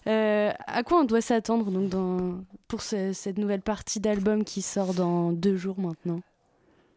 Euh, 0.07 0.51
à 0.69 0.83
quoi 0.85 1.01
on 1.01 1.05
doit 1.05 1.21
s'attendre 1.21 1.71
donc 1.71 1.89
dans, 1.89 2.39
pour 2.69 2.81
ce- 2.81 3.13
cette 3.13 3.39
nouvelle 3.39 3.61
partie 3.61 3.99
d'album 4.01 4.45
qui 4.45 4.63
sort 4.63 4.95
dans 4.95 5.33
deux 5.33 5.57
jours 5.57 5.79
maintenant? 5.81 6.21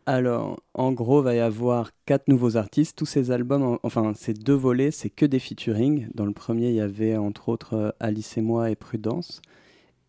Alors, 0.05 0.59
en 0.75 0.91
gros, 0.91 1.21
va 1.23 1.33
y 1.35 1.39
avoir 1.39 1.89
quatre 2.05 2.27
nouveaux 2.27 2.55
artistes. 2.57 2.97
Tous 2.97 3.05
ces 3.07 3.31
albums, 3.31 3.63
en- 3.63 3.79
enfin, 3.83 4.13
ces 4.15 4.33
deux 4.33 4.53
volets, 4.55 4.91
c'est 4.91 5.09
que 5.09 5.25
des 5.25 5.39
featuring. 5.39 6.07
Dans 6.15 6.25
le 6.25 6.33
premier, 6.33 6.69
il 6.69 6.75
y 6.75 6.81
avait 6.81 7.17
entre 7.17 7.49
autres 7.49 7.95
Alice 7.99 8.37
et 8.37 8.41
moi 8.41 8.69
et 8.71 8.75
Prudence. 8.75 9.41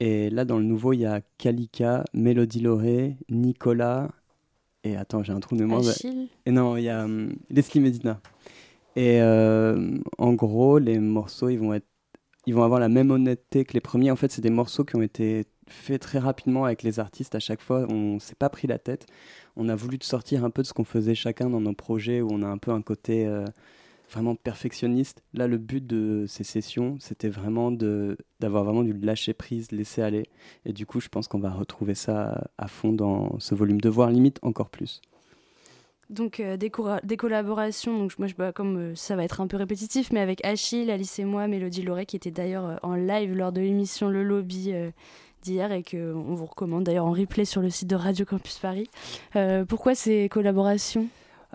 Et 0.00 0.30
là, 0.30 0.46
dans 0.46 0.58
le 0.58 0.64
nouveau, 0.64 0.94
il 0.94 1.00
y 1.00 1.06
a 1.06 1.20
Kalika, 1.36 2.04
Mélodie 2.14 2.60
Lauré, 2.60 3.18
Nicolas. 3.28 4.10
Et 4.82 4.96
attends, 4.96 5.22
j'ai 5.22 5.32
un 5.32 5.40
trou 5.40 5.56
de 5.56 5.60
mémoire. 5.60 5.82
Et 6.46 6.50
non, 6.50 6.78
il 6.78 6.84
y 6.84 6.88
a 6.88 7.04
hum, 7.04 7.34
Leslie 7.50 7.80
Medina. 7.80 8.20
Et 8.96 9.20
euh, 9.20 9.98
en 10.16 10.32
gros, 10.32 10.78
les 10.78 10.98
morceaux, 10.98 11.50
ils 11.50 11.58
vont, 11.58 11.74
être, 11.74 11.86
ils 12.46 12.54
vont 12.54 12.62
avoir 12.62 12.80
la 12.80 12.88
même 12.88 13.10
honnêteté 13.10 13.64
que 13.64 13.74
les 13.74 13.80
premiers. 13.80 14.10
En 14.10 14.16
fait, 14.16 14.32
c'est 14.32 14.40
des 14.40 14.50
morceaux 14.50 14.84
qui 14.84 14.96
ont 14.96 15.02
été 15.02 15.44
fait 15.68 15.98
très 15.98 16.18
rapidement 16.18 16.64
avec 16.64 16.82
les 16.82 16.98
artistes. 16.98 17.34
À 17.34 17.40
chaque 17.40 17.60
fois, 17.60 17.86
on 17.90 18.18
s'est 18.18 18.34
pas 18.34 18.48
pris 18.48 18.66
la 18.66 18.78
tête. 18.78 19.06
On 19.54 19.68
a 19.68 19.76
voulu 19.76 19.98
sortir 20.00 20.44
un 20.44 20.50
peu 20.50 20.62
de 20.62 20.66
ce 20.66 20.72
qu'on 20.72 20.84
faisait 20.84 21.14
chacun 21.14 21.50
dans 21.50 21.60
nos 21.60 21.74
projets, 21.74 22.22
où 22.22 22.28
on 22.32 22.42
a 22.42 22.48
un 22.48 22.58
peu 22.58 22.70
un 22.70 22.82
côté 22.82 23.26
euh, 23.26 23.44
vraiment 24.10 24.34
perfectionniste. 24.34 25.22
Là, 25.34 25.46
le 25.46 25.58
but 25.58 25.86
de 25.86 26.24
ces 26.26 26.44
sessions, 26.44 26.96
c'était 27.00 27.28
vraiment 27.28 27.70
d'avoir 27.70 28.64
vraiment 28.64 28.82
du 28.82 28.92
lâcher 28.92 29.34
prise, 29.34 29.72
laisser 29.72 30.02
aller. 30.02 30.24
Et 30.64 30.72
du 30.72 30.86
coup, 30.86 31.00
je 31.00 31.08
pense 31.08 31.28
qu'on 31.28 31.38
va 31.38 31.50
retrouver 31.50 31.94
ça 31.94 32.48
à 32.58 32.68
fond 32.68 32.92
dans 32.92 33.38
ce 33.38 33.54
volume, 33.54 33.80
de 33.80 33.88
voir 33.88 34.10
limite 34.10 34.38
encore 34.42 34.70
plus. 34.70 35.00
Donc 36.10 36.40
euh, 36.40 36.56
des, 36.56 36.72
des, 37.04 37.16
collaborations, 37.16 37.96
donc 37.96 38.18
moi 38.18 38.26
je 38.26 38.34
bah, 38.34 38.50
comme 38.50 38.76
euh, 38.76 38.94
ça 38.96 39.14
va 39.14 39.22
être 39.22 39.40
un 39.40 39.46
peu 39.46 39.56
répétitif, 39.56 40.10
mais 40.10 40.18
avec 40.18 40.44
Achille, 40.44 40.90
Alice 40.90 41.20
et 41.20 41.24
moi, 41.24 41.46
Mélodie 41.46 41.82
Loret 41.82 42.04
qui 42.04 42.16
était 42.16 42.32
d'ailleurs 42.32 42.64
euh, 42.64 42.76
en 42.82 42.96
live 42.96 43.32
lors 43.32 43.52
de 43.52 43.60
l'émission 43.60 44.08
Le 44.08 44.24
Lobby 44.24 44.72
d'hier 45.42 45.70
et 45.70 45.84
qu'on 45.84 46.34
vous 46.34 46.46
recommande 46.46 46.82
d'ailleurs 46.82 47.06
en 47.06 47.12
replay 47.12 47.44
sur 47.44 47.62
le 47.62 47.70
site 47.70 47.88
de 47.88 47.94
Radio 47.94 48.26
Campus 48.26 48.58
Paris. 48.58 48.90
pourquoi 49.68 49.94
ces 49.94 50.28
collaborations? 50.28 51.06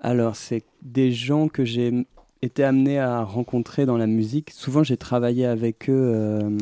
Alors 0.01 0.37
c'est 0.37 0.63
des 0.81 1.11
gens 1.11 1.49
que 1.49 1.65
j'ai 1.65 2.05
été 2.45 2.63
amené 2.63 2.99
à 2.99 3.23
rencontrer 3.23 3.85
dans 3.85 3.97
la 3.97 4.07
musique. 4.07 4.51
Souvent 4.51 4.83
j'ai 4.83 4.97
travaillé 4.97 5.45
avec 5.45 5.89
eux 5.89 6.57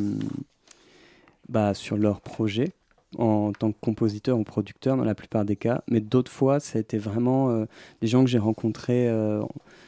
bah, 1.50 1.74
sur 1.74 1.98
leurs 1.98 2.22
projets 2.22 2.74
en 3.18 3.52
tant 3.54 3.72
que 3.72 3.78
compositeur 3.80 4.38
ou 4.40 4.44
producteur 4.44 4.98
dans 4.98 5.04
la 5.04 5.16
plupart 5.16 5.46
des 5.46 5.56
cas, 5.56 5.84
mais 5.88 6.00
d'autres 6.00 6.32
fois, 6.32 6.60
ça 6.60 6.78
a 6.78 6.82
été 6.82 6.98
vraiment 6.98 7.50
euh, 7.50 7.66
des 8.02 8.08
gens 8.08 8.24
que 8.24 8.30
j'ai 8.30 8.40
rencontrés 8.40 9.08
euh, 9.08 9.44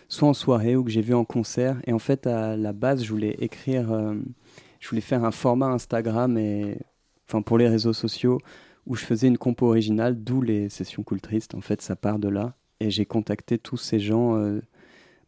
soit 0.10 0.28
en 0.28 0.34
soirée 0.34 0.76
ou 0.76 0.84
que 0.84 0.92
j'ai 0.92 1.02
vus 1.02 1.14
en 1.14 1.26
concert. 1.26 1.78
Et 1.88 1.94
en 1.94 2.00
fait, 2.00 2.28
à 2.28 2.56
la 2.56 2.74
base, 2.74 3.04
je 3.04 3.10
voulais 3.10 3.36
écrire, 3.40 3.92
euh, 3.92 4.16
je 4.80 4.90
voulais 4.90 5.02
faire 5.02 5.24
un 5.24 5.32
format 5.32 5.68
Instagram 5.68 6.38
et, 6.38 6.78
enfin, 7.28 7.42
pour 7.42 7.58
les 7.58 7.68
réseaux 7.68 7.94
sociaux 7.94 8.40
où 8.86 8.96
je 8.96 9.04
faisais 9.04 9.28
une 9.28 9.38
compo 9.38 9.68
originale, 9.68 10.16
d'où 10.24 10.42
les 10.42 10.70
sessions 10.70 11.02
Cool 11.04 11.22
Triste. 11.22 11.56
En 11.56 11.62
fait, 11.62 11.82
ça 11.82 11.96
part 11.96 12.20
de 12.20 12.30
là. 12.30 12.54
Et 12.80 12.92
j'ai 12.92 13.06
contacté 13.06 13.58
tous 13.58 13.78
ces 13.78 14.00
gens, 14.00 14.36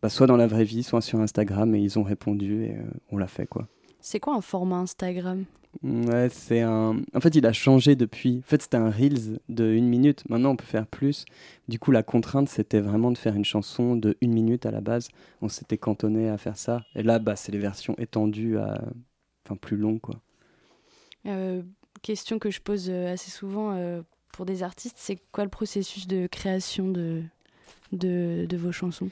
bah, 0.02 0.10
soit 0.10 0.28
dans 0.28 0.38
la 0.38 0.48
vraie 0.48 0.64
vie, 0.64 0.84
soit 0.84 1.02
sur 1.02 1.20
Instagram, 1.20 1.76
et 1.76 1.80
ils 1.80 1.98
ont 2.00 2.04
répondu 2.04 2.66
et 2.66 2.78
on 3.12 3.18
l'a 3.18 3.28
fait, 3.28 3.48
quoi. 3.48 3.68
C'est 4.00 4.20
quoi 4.20 4.36
un 4.36 4.42
format 4.42 4.78
Instagram? 4.78 5.46
Ouais, 5.84 6.30
c'est 6.32 6.62
un. 6.62 7.02
En 7.14 7.20
fait, 7.20 7.36
il 7.36 7.46
a 7.46 7.54
changé 7.54 7.96
depuis. 7.96 8.42
En 8.46 8.50
fait, 8.50 8.62
c'était 8.62 8.78
un 8.78 8.90
Reels 8.90 9.40
de 9.50 9.72
une 9.74 9.88
minute. 9.88 10.24
Maintenant, 10.30 10.52
on 10.52 10.56
peut 10.56 10.66
faire 10.66 10.88
plus. 10.88 11.26
Du 11.68 11.78
coup, 11.78 11.92
la 11.92 12.04
contrainte, 12.04 12.50
c'était 12.50 12.80
vraiment 12.80 13.12
de 13.12 13.18
faire 13.18 13.36
une 13.36 13.46
chanson 13.46 13.96
de 13.96 14.18
une 14.22 14.34
minute 14.34 14.66
à 14.66 14.72
la 14.72 14.82
base. 14.82 15.10
On 15.42 15.50
s'était 15.50 15.78
cantonné 15.78 16.30
à 16.30 16.38
faire 16.38 16.58
ça. 16.58 16.84
Et 16.96 17.04
là, 17.04 17.20
bah, 17.20 17.36
c'est 17.36 17.52
les 17.52 17.60
versions 17.60 17.96
étendues 17.98 18.58
à. 18.58 18.82
Enfin, 19.46 19.56
plus 19.56 19.78
longues, 19.78 20.02
quoi. 20.02 20.16
Euh, 21.26 21.62
question 22.02 22.40
que 22.40 22.50
je 22.50 22.62
pose 22.62 22.90
euh, 22.90 23.14
assez 23.14 23.32
souvent 23.32 23.74
euh, 23.74 24.02
pour 24.32 24.46
des 24.46 24.64
artistes 24.64 24.98
c'est 24.98 25.18
quoi 25.32 25.44
le 25.44 25.50
processus 25.50 26.08
de 26.08 26.28
création 26.28 26.90
de, 26.90 27.22
de, 27.92 28.46
de 28.48 28.58
vos 28.58 28.72
chansons? 28.72 29.10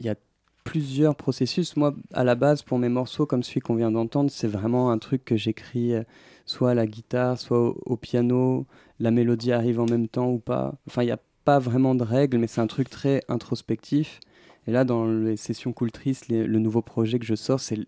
Il 0.00 0.06
y 0.06 0.08
a 0.08 0.14
plusieurs 0.64 1.14
processus. 1.14 1.76
Moi, 1.76 1.94
à 2.12 2.24
la 2.24 2.34
base, 2.34 2.62
pour 2.62 2.78
mes 2.78 2.88
morceaux 2.88 3.26
comme 3.26 3.42
celui 3.42 3.60
qu'on 3.60 3.74
vient 3.74 3.90
d'entendre, 3.90 4.30
c'est 4.30 4.48
vraiment 4.48 4.90
un 4.90 4.98
truc 4.98 5.24
que 5.24 5.36
j'écris 5.36 5.94
euh, 5.94 6.02
soit 6.46 6.70
à 6.70 6.74
la 6.74 6.86
guitare, 6.86 7.38
soit 7.38 7.74
au, 7.86 7.96
piano. 7.96 8.66
La 8.98 9.10
mélodie 9.10 9.52
arrive 9.52 9.80
en 9.80 9.86
même 9.86 10.08
temps 10.08 10.30
ou 10.30 10.38
pas. 10.38 10.74
Enfin, 10.86 11.02
il 11.02 11.06
n'y 11.06 11.12
a 11.12 11.20
pas 11.44 11.58
vraiment 11.58 11.94
de 11.94 12.02
règles, 12.02 12.38
mais 12.38 12.46
c'est 12.46 12.60
un 12.60 12.66
truc 12.66 12.88
très 12.90 13.22
introspectif. 13.28 14.20
Et 14.66 14.72
là, 14.72 14.84
dans 14.84 15.06
les 15.06 15.36
sessions 15.36 15.72
Cool 15.72 15.92
Triste, 15.92 16.28
le 16.28 16.58
nouveau 16.58 16.80
projet 16.80 17.18
que 17.18 17.26
je 17.26 17.34
sors, 17.34 17.60
c'est 17.60 17.78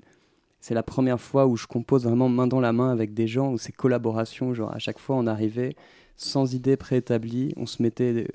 c'est 0.66 0.74
la 0.74 0.82
première 0.82 1.20
fois 1.20 1.46
où 1.46 1.56
je 1.56 1.68
compose 1.68 2.02
vraiment 2.02 2.28
main 2.28 2.48
dans 2.48 2.60
la 2.60 2.72
main 2.72 2.90
avec 2.90 3.14
des 3.14 3.28
gens, 3.28 3.52
où 3.52 3.56
c'est 3.56 3.70
collaboration. 3.70 4.52
Genre, 4.52 4.72
à 4.74 4.80
chaque 4.80 4.98
fois, 4.98 5.14
on 5.14 5.28
arrivait 5.28 5.76
sans 6.16 6.54
idée 6.54 6.76
préétablie, 6.76 7.52
on 7.56 7.66
se 7.66 7.80
mettait 7.82 8.26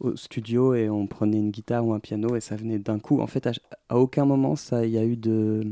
au 0.00 0.16
studio 0.16 0.74
et 0.74 0.88
on 0.88 1.06
prenait 1.06 1.38
une 1.38 1.50
guitare 1.50 1.86
ou 1.86 1.92
un 1.92 2.00
piano 2.00 2.36
et 2.36 2.40
ça 2.40 2.56
venait 2.56 2.78
d'un 2.78 2.98
coup. 2.98 3.20
En 3.20 3.26
fait, 3.26 3.48
à, 3.88 3.98
aucun 3.98 4.24
moment, 4.24 4.56
ça, 4.56 4.84
il 4.86 4.92
y 4.92 4.98
a 4.98 5.04
eu 5.04 5.16
de, 5.16 5.68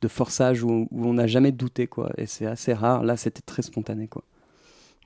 de 0.00 0.08
forçage 0.08 0.62
où, 0.62 0.88
on 0.92 1.14
n'a 1.14 1.26
jamais 1.26 1.52
douté, 1.52 1.86
quoi. 1.86 2.10
Et 2.16 2.26
c'est 2.26 2.46
assez 2.46 2.72
rare. 2.72 3.04
Là, 3.04 3.16
c'était 3.16 3.42
très 3.42 3.62
spontané, 3.62 4.08
quoi. 4.08 4.22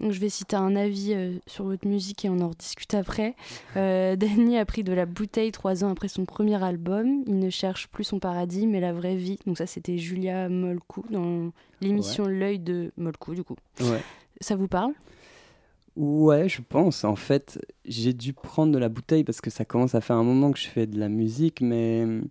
Donc, 0.00 0.12
je 0.12 0.20
vais 0.20 0.28
citer 0.28 0.54
un 0.54 0.76
avis 0.76 1.12
euh, 1.12 1.38
sur 1.48 1.64
votre 1.64 1.86
musique 1.86 2.24
et 2.24 2.28
on 2.28 2.38
en 2.38 2.50
rediscute 2.50 2.94
après. 2.94 3.34
Euh, 3.76 4.14
Danny 4.16 4.56
a 4.56 4.64
pris 4.64 4.84
de 4.84 4.92
la 4.92 5.06
bouteille 5.06 5.50
trois 5.50 5.82
ans 5.84 5.90
après 5.90 6.06
son 6.08 6.24
premier 6.24 6.62
album. 6.62 7.24
Il 7.26 7.40
ne 7.40 7.50
cherche 7.50 7.88
plus 7.88 8.04
son 8.04 8.20
paradis, 8.20 8.68
mais 8.68 8.80
la 8.80 8.92
vraie 8.92 9.16
vie. 9.16 9.38
Donc 9.44 9.58
ça, 9.58 9.66
c'était 9.66 9.98
Julia 9.98 10.48
Molcou 10.48 11.04
dans 11.10 11.50
l'émission 11.80 12.26
L'œil 12.26 12.60
de 12.60 12.92
Molcou, 12.96 13.34
du 13.34 13.42
coup. 13.42 13.56
Ouais. 13.80 14.02
Ça 14.40 14.54
vous 14.54 14.68
parle? 14.68 14.92
Ouais, 15.98 16.48
je 16.48 16.62
pense. 16.62 17.02
En 17.04 17.16
fait, 17.16 17.60
j'ai 17.84 18.12
dû 18.12 18.32
prendre 18.32 18.72
de 18.72 18.78
la 18.78 18.88
bouteille 18.88 19.24
parce 19.24 19.40
que 19.40 19.50
ça 19.50 19.64
commence 19.64 19.96
à 19.96 20.00
faire 20.00 20.14
un 20.16 20.22
moment 20.22 20.52
que 20.52 20.58
je 20.58 20.68
fais 20.68 20.86
de 20.86 20.96
la 20.98 21.08
musique, 21.08 21.60
mais 21.60 22.02
hum, 22.04 22.28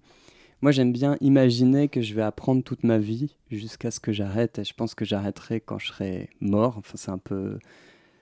moi 0.61 0.71
j'aime 0.71 0.93
bien 0.93 1.17
imaginer 1.21 1.89
que 1.89 2.01
je 2.01 2.13
vais 2.15 2.23
apprendre 2.23 2.63
toute 2.63 2.83
ma 2.83 2.97
vie 2.99 3.35
jusqu'à 3.51 3.91
ce 3.91 3.99
que 3.99 4.13
j'arrête. 4.13 4.59
Et 4.59 4.63
je 4.65 4.73
pense 4.73 4.95
que 4.95 5.05
j'arrêterai 5.05 5.61
quand 5.61 5.79
je 5.79 5.87
serai 5.87 6.29
mort. 6.41 6.77
Enfin, 6.79 6.93
c'est 6.97 7.11
un 7.11 7.17
peu 7.19 7.59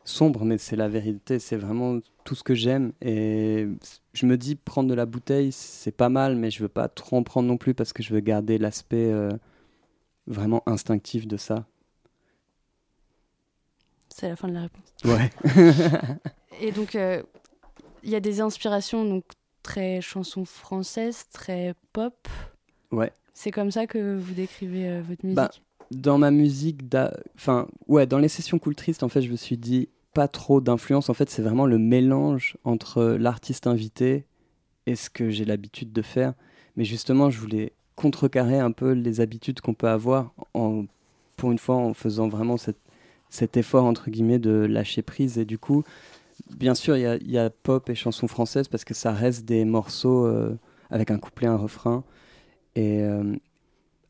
sombre, 0.06 0.46
mais 0.46 0.58
c'est 0.60 0.78
la 0.78 0.90
vérité. 0.90 1.40
C'est 1.40 1.58
vraiment 1.58 2.00
tout 2.26 2.36
ce 2.36 2.44
que 2.44 2.56
j'aime. 2.56 2.94
Et 3.02 3.68
je 4.14 4.26
me 4.28 4.38
dis, 4.38 4.56
prendre 4.56 4.90
de 4.90 4.96
la 4.96 5.06
bouteille, 5.08 5.52
c'est 5.54 5.96
pas 5.96 6.10
mal, 6.10 6.36
mais 6.38 6.52
je 6.52 6.62
veux 6.64 6.70
pas 6.70 6.90
trop 6.90 7.18
en 7.18 7.24
prendre 7.24 7.48
non 7.50 7.58
plus 7.58 7.74
parce 7.76 7.94
que 7.94 8.04
je 8.04 8.14
veux 8.14 8.22
garder 8.22 8.58
l'aspect 8.60 9.12
euh, 9.14 9.32
vraiment 10.28 10.64
instinctif 10.68 11.28
de 11.28 11.38
ça. 11.38 11.68
C'est 14.18 14.30
la 14.30 14.38
fin 14.38 14.48
de 14.48 14.54
la 14.54 14.62
réponse. 14.62 14.94
Ouais. 15.04 15.30
et 16.62 16.72
donc, 16.72 16.96
euh, 16.96 17.22
il 18.02 18.10
y 18.10 18.16
a 18.16 18.22
des 18.22 18.40
inspirations 18.40 19.04
donc 19.04 19.26
très 19.62 20.00
chansons 20.00 20.46
françaises, 20.46 21.26
très 21.34 21.74
pop. 21.92 22.16
Ouais. 22.94 23.12
C'est 23.34 23.52
comme 23.52 23.72
ça 23.72 23.88
que 23.88 24.16
vous 24.16 24.34
décrivez 24.34 24.88
euh, 24.88 25.02
votre 25.06 25.22
bah, 25.26 25.50
musique? 25.50 25.64
Dans 25.92 26.18
ma 26.18 26.32
musique, 26.32 26.80
enfin, 27.36 27.68
ouais, 27.90 28.08
dans 28.08 28.18
les 28.18 28.30
sessions 28.30 28.58
Cool 28.58 28.76
Triste, 28.76 29.04
en 29.04 29.10
fait, 29.10 29.22
je 29.22 29.30
me 29.30 29.36
suis 29.36 29.58
dit 29.58 29.90
pas 30.14 30.30
trop 30.30 30.62
d'influence. 30.62 31.10
En 31.10 31.14
fait, 31.14 31.30
c'est 31.30 31.42
vraiment 31.42 31.66
le 31.66 31.78
mélange 31.78 32.56
entre 32.64 33.18
l'artiste 33.20 33.68
invité 33.68 34.24
et 34.86 34.96
ce 34.96 35.10
que 35.10 35.30
j'ai 35.30 35.44
l'habitude 35.44 35.92
de 35.92 36.02
faire. 36.02 36.36
Mais 36.78 36.86
justement, 36.86 37.30
je 37.30 37.40
voulais 37.42 37.74
contrecarrer 37.98 38.60
un 38.60 38.72
peu 38.72 38.94
les 38.94 39.20
habitudes 39.20 39.60
qu'on 39.60 39.74
peut 39.74 39.90
avoir 39.90 40.34
en, 40.54 40.86
pour 41.36 41.52
une 41.52 41.60
fois 41.60 41.76
en 41.76 41.94
faisant 41.94 42.30
vraiment 42.30 42.56
cette 42.56 42.80
cet 43.30 43.58
effort 43.58 43.86
entre 43.86 44.10
guillemets 44.10 44.40
de 44.40 44.52
lâcher 44.52 45.02
prise. 45.02 45.38
Et 45.38 45.46
du 45.46 45.58
coup 45.58 45.84
bien 46.50 46.76
sûr 46.76 46.98
il 46.98 47.32
y, 47.32 47.38
a, 47.38 47.50
pop 47.50 47.90
et 47.90 47.96
chansons 47.96 48.28
françaises 48.28 48.68
parce 48.68 48.84
que 48.84 48.94
ça 48.94 49.12
reste 49.12 49.46
des 49.46 49.66
morceaux 49.66 50.26
euh, 50.26 50.58
avec 50.90 51.12
un 51.12 51.18
couplet 51.18 51.48
un 51.48 51.56
refrain 51.56 52.04
et 52.76 53.02
euh, 53.02 53.36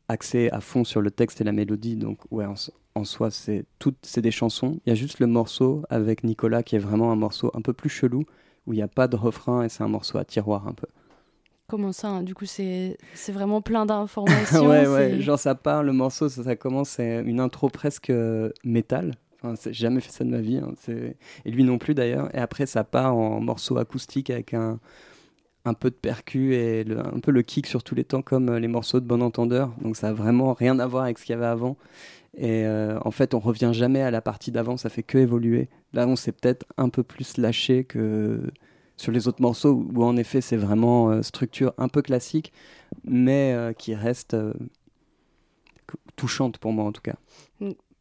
axé 0.08 0.50
à 0.50 0.60
fond 0.60 0.84
sur 0.84 1.00
le 1.00 1.10
texte 1.10 1.40
et 1.40 1.44
la 1.44 1.52
mélodie. 1.52 1.96
Donc 1.96 2.20
ouais 2.30 2.46
en, 2.94 3.04
soi 3.04 3.30
c'est 3.30 3.64
toutes 3.78 3.98
c'est 4.02 4.22
des 4.22 4.30
chansons. 4.30 4.80
Il 4.86 4.90
y 4.90 4.92
a 4.92 4.94
juste 4.94 5.20
le 5.20 5.26
morceau 5.26 5.82
avec 5.90 6.24
Nicolas 6.24 6.62
qui 6.62 6.76
est 6.76 6.80
vraiment 6.80 7.12
un 7.12 7.16
morceau 7.16 7.50
un 7.54 7.62
peu 7.62 7.72
plus 7.72 7.90
chelou 7.90 8.24
où 8.66 8.72
il 8.72 8.76
n'y 8.76 8.82
a 8.82 8.88
pas 8.88 9.08
de 9.08 9.16
refrain 9.16 9.62
et 9.62 9.68
c'est 9.68 9.82
un 9.82 9.88
morceau 9.88 10.18
à 10.18 10.24
tiroir 10.24 10.66
un 10.66 10.72
peu 10.72 10.86
Comment 11.68 11.92
ça 11.92 12.08
hein? 12.08 12.22
Du 12.22 12.34
coup, 12.34 12.46
c'est 12.46 12.96
vraiment 13.28 13.60
plein 13.60 13.86
d'informations. 13.86 14.68
ouais, 14.68 14.86
ouais, 14.86 15.20
genre 15.20 15.38
ça 15.38 15.54
part, 15.54 15.82
le 15.82 15.92
morceau, 15.92 16.28
ça, 16.28 16.56
commence, 16.56 16.90
c'est 16.90 17.22
une 17.22 17.40
intro 17.40 17.68
presque 17.68 18.10
euh, 18.10 18.50
métal. 18.64 19.14
Enfin, 19.42 19.54
j'ai 19.66 19.72
jamais 19.72 20.00
fait 20.00 20.12
ça 20.12 20.24
de 20.24 20.30
ma 20.30 20.40
vie. 20.40 20.58
Hein. 20.58 20.74
Et 21.44 21.50
lui 21.50 21.64
non 21.64 21.78
plus 21.78 21.94
d'ailleurs. 21.94 22.34
Et 22.34 22.38
après, 22.38 22.66
ça 22.66 22.84
part 22.84 23.16
en 23.16 23.40
morceau 23.40 23.76
acoustique 23.78 24.30
avec 24.30 24.54
un, 24.54 24.78
un 25.66 25.74
peu 25.74 25.90
de 25.90 25.96
percu 25.96 26.54
et 26.54 26.84
un 26.90 27.20
peu 27.20 27.32
le 27.32 27.42
kick 27.42 27.66
sur 27.66 27.82
tous 27.82 27.94
les 27.94 28.04
temps, 28.04 28.22
comme 28.22 28.48
euh, 28.48 28.58
les 28.60 28.68
morceaux 28.68 29.00
de 29.00 29.06
Bon 29.06 29.20
Entendeur. 29.22 29.72
Donc 29.82 29.96
ça 29.96 30.08
a 30.08 30.12
vraiment 30.12 30.54
rien 30.54 30.78
à 30.78 30.86
voir 30.86 31.04
avec 31.04 31.18
ce 31.18 31.24
qu'il 31.24 31.34
y 31.34 31.36
avait 31.36 31.46
avant. 31.46 31.76
Et 32.36 32.64
euh, 32.64 32.98
en 33.04 33.10
fait, 33.10 33.34
on 33.34 33.40
revient 33.40 33.70
jamais 33.72 34.02
à 34.02 34.10
la 34.10 34.20
partie 34.20 34.52
d'avant, 34.52 34.76
ça 34.76 34.88
fait 34.88 35.02
que 35.02 35.18
évoluer. 35.18 35.68
Là, 35.92 36.06
on 36.06 36.16
s'est 36.16 36.32
peut-être 36.32 36.66
un 36.76 36.88
peu 36.88 37.02
plus 37.02 37.38
lâché 37.38 37.84
que 37.84 38.40
sur 38.96 39.12
les 39.12 39.28
autres 39.28 39.42
morceaux 39.42 39.72
où 39.72 40.02
en 40.02 40.16
effet 40.16 40.40
c'est 40.40 40.56
vraiment 40.56 41.10
euh, 41.10 41.22
structure 41.22 41.72
un 41.78 41.88
peu 41.88 42.02
classique, 42.02 42.52
mais 43.04 43.52
euh, 43.52 43.72
qui 43.72 43.94
reste 43.94 44.34
euh, 44.34 44.54
touchante 46.16 46.58
pour 46.58 46.72
moi 46.72 46.84
en 46.84 46.92
tout 46.92 47.02
cas. 47.02 47.16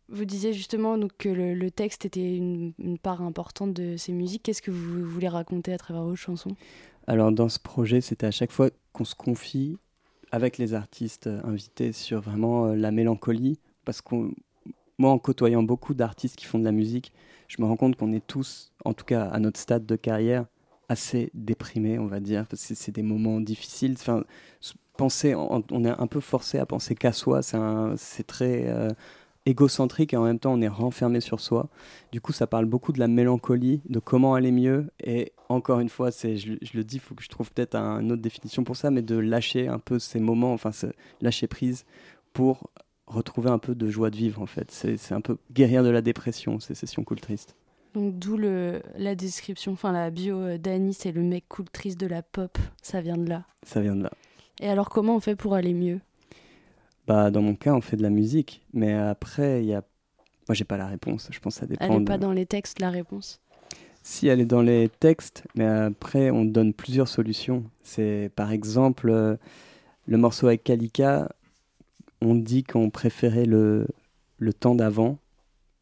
Vous 0.08 0.26
disiez 0.26 0.54
justement 0.54 0.98
donc, 0.98 1.12
que 1.18 1.30
le, 1.30 1.72
texte 1.72 2.06
était 2.06 2.36
une, 2.36 2.74
part 3.02 3.22
importante 3.24 3.74
de 3.74 3.98
ces 3.98 4.14
musiques. 4.14 4.44
Qu'est-ce 4.44 4.62
que 4.62 4.72
vous 4.72 5.04
voulez 5.04 5.28
raconter 5.28 5.74
à 5.74 5.78
travers 5.78 6.04
vos 6.04 6.16
chansons? 6.16 6.56
Alors 7.08 7.32
dans 7.32 7.50
ce 7.50 7.60
projet, 7.60 8.02
c'était 8.02 8.28
à 8.28 8.32
chaque 8.32 8.52
fois 8.52 8.70
qu'on 8.94 9.06
se 9.06 9.16
confie 9.16 9.78
avec 10.32 10.58
les 10.58 10.74
artistes 10.74 11.28
invités 11.44 11.92
sur 11.92 12.22
vraiment 12.22 12.68
la 12.68 12.92
mélancolie, 12.92 13.60
parce 13.84 14.02
que 14.02 14.16
moi 14.98 15.12
en 15.12 15.18
côtoyant 15.18 15.64
beaucoup 15.64 15.94
d'artistes 15.94 16.36
qui 16.36 16.46
font 16.46 16.60
de 16.60 16.66
la 16.66 16.72
musique, 16.72 17.12
je 17.48 17.62
me 17.62 17.68
rends 17.68 17.76
compte 17.76 17.96
qu'on 17.96 18.14
est 18.14 18.26
tous, 18.26 18.72
en 18.86 18.94
tout 18.94 19.06
cas 19.06 19.26
à 19.26 19.40
notre 19.40 19.60
stade 19.60 19.86
de 19.86 19.96
carrière, 19.96 20.46
assez 20.90 21.32
déprimé, 21.34 22.00
on 22.00 22.08
va 22.08 22.20
dire, 22.20 22.46
parce 22.48 22.66
que 22.66 22.76
c'est 22.76 22.92
des 22.92 23.04
moments 23.04 23.40
difficiles. 23.42 23.96
Enfin, 24.00 24.24
penser, 24.98 25.36
on 25.36 25.86
est 25.86 25.90
un 25.90 26.08
peu 26.08 26.20
forcé 26.20 26.58
à 26.58 26.66
penser 26.66 26.96
qu'à 26.96 27.12
soi, 27.12 27.42
c'est 27.42 28.28
très 28.28 28.68
euh, 28.68 28.90
égocentrique 29.46 30.14
et 30.14 30.18
en 30.18 30.24
même 30.24 30.40
temps 30.40 30.54
on 30.54 30.62
est 30.62 30.68
renfermé 30.68 31.22
sur 31.22 31.40
soi. 31.40 31.70
Du 32.12 32.22
coup, 32.22 32.32
ça 32.34 32.48
parle 32.48 32.66
beaucoup 32.66 32.92
de 32.92 33.00
la 33.00 33.08
mélancolie, 33.08 33.82
de 33.90 34.00
comment 34.00 34.36
aller 34.36 34.52
mieux. 34.52 34.90
Et 35.04 35.34
encore 35.50 35.80
une 35.80 35.90
fois, 35.90 36.12
c'est, 36.12 36.38
je, 36.38 36.54
le 36.74 36.84
dis, 36.84 36.98
il 36.98 37.02
faut 37.02 37.16
que 37.16 37.24
je 37.24 37.30
trouve 37.30 37.52
peut-être 37.52 37.76
une 37.76 38.12
autre 38.12 38.22
définition 38.22 38.64
pour 38.64 38.76
ça, 38.76 38.92
mais 38.92 39.02
de 39.02 39.18
lâcher 39.18 39.68
un 39.68 39.80
peu 39.80 40.00
ces 40.00 40.20
moments, 40.20 40.54
enfin, 40.54 40.72
lâcher 41.22 41.48
prise 41.48 41.86
pour 42.34 42.70
retrouver 43.08 43.50
un 43.50 43.60
peu 43.60 43.76
de 43.76 43.90
joie 43.90 44.10
de 44.10 44.16
vivre 44.16 44.42
en 44.42 44.48
fait. 44.48 44.72
C'est, 44.72 45.14
un 45.14 45.22
peu 45.22 45.38
guérir 45.52 45.84
de 45.84 45.90
la 45.90 46.02
dépression, 46.02 46.60
ces 46.60 46.76
sessions 46.76 47.04
cool 47.04 47.20
tristes. 47.20 47.56
Donc 47.96 48.20
d'où 48.20 48.36
le, 48.36 48.82
la 48.98 49.16
description, 49.16 49.72
enfin 49.72 49.94
la 49.94 50.12
bio 50.12 50.58
d'Annie, 50.58 50.94
c'est 50.94 51.14
le 51.14 51.22
mec 51.22 51.46
cool 51.48 51.70
triste 51.70 51.98
de 51.98 52.08
la 52.08 52.22
pop, 52.22 52.58
ça 52.82 53.00
vient 53.00 53.16
de 53.16 53.30
là. 53.30 53.46
Ça 53.64 53.80
vient 53.80 53.96
de 53.96 54.04
là. 54.04 54.12
Et 54.60 54.68
alors 54.68 54.90
comment 54.90 55.16
on 55.16 55.22
fait 55.22 55.38
pour 55.38 55.54
aller 55.54 55.74
mieux? 55.74 56.02
Bah, 57.08 57.32
dans 57.32 57.42
mon 57.42 57.56
cas, 57.56 57.74
on 57.74 57.80
fait 57.80 57.96
de 57.96 58.02
la 58.04 58.10
musique. 58.10 58.62
Mais 58.74 58.94
après, 58.94 59.64
il 59.64 59.68
y 59.68 59.74
a. 59.74 59.82
Moi, 60.50 60.56
j'ai 60.56 60.66
pas 60.66 60.76
la 60.76 60.88
réponse. 60.88 61.30
Je 61.32 61.40
pense 61.40 61.56
que 61.56 61.60
ça 61.62 61.68
dépend. 61.68 61.86
Elle 61.86 62.00
n'est 62.00 62.06
pas 62.06 62.18
dans 62.18 62.34
les 62.34 62.46
textes, 62.46 62.82
la 62.82 62.90
réponse? 62.90 63.40
Si, 64.04 64.28
elle 64.28 64.42
est 64.42 64.46
dans 64.46 64.62
les 64.62 64.90
textes, 64.90 65.44
mais 65.56 65.66
après, 65.66 66.32
on 66.32 66.44
donne 66.44 66.74
plusieurs 66.74 67.08
solutions. 67.08 67.64
C'est 67.82 68.30
par 68.36 68.52
exemple 68.52 69.10
euh, 69.10 69.38
le 70.06 70.18
morceau 70.18 70.48
avec 70.48 70.66
Kalika. 70.66 71.32
On 72.20 72.36
dit 72.36 72.64
qu'on 72.64 72.90
préférait 72.90 73.46
le, 73.46 73.88
le 74.38 74.54
temps 74.54 74.76
d'avant. 74.76 75.18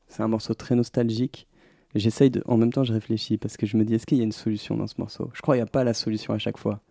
C'est 0.09 0.22
un 0.22 0.28
morceau 0.28 0.53
très 0.53 0.76
nostalgique. 0.76 1.47
J'essaye 1.96 2.30
de. 2.30 2.44
En 2.48 2.58
même 2.58 2.74
temps, 2.74 2.84
je 2.84 2.94
réfléchis 2.94 3.38
parce 3.38 3.58
que 3.58 3.66
je 3.66 3.78
me 3.78 3.86
dis 3.86 3.96
est-ce 3.96 4.06
qu'il 4.06 4.18
y 4.18 4.22
a 4.22 4.24
une 4.24 4.32
solution 4.32 4.76
dans 4.76 4.88
ce 4.88 4.96
morceau? 4.98 5.30
Je 5.34 5.41
crois 5.41 5.56
qu'il 5.56 5.64
n'y 5.64 5.68
a 5.68 5.72
pas 5.72 5.84
la 5.84 5.94
solution 5.94 6.34
à 6.34 6.38
chaque 6.38 6.58
fois. 6.58 6.82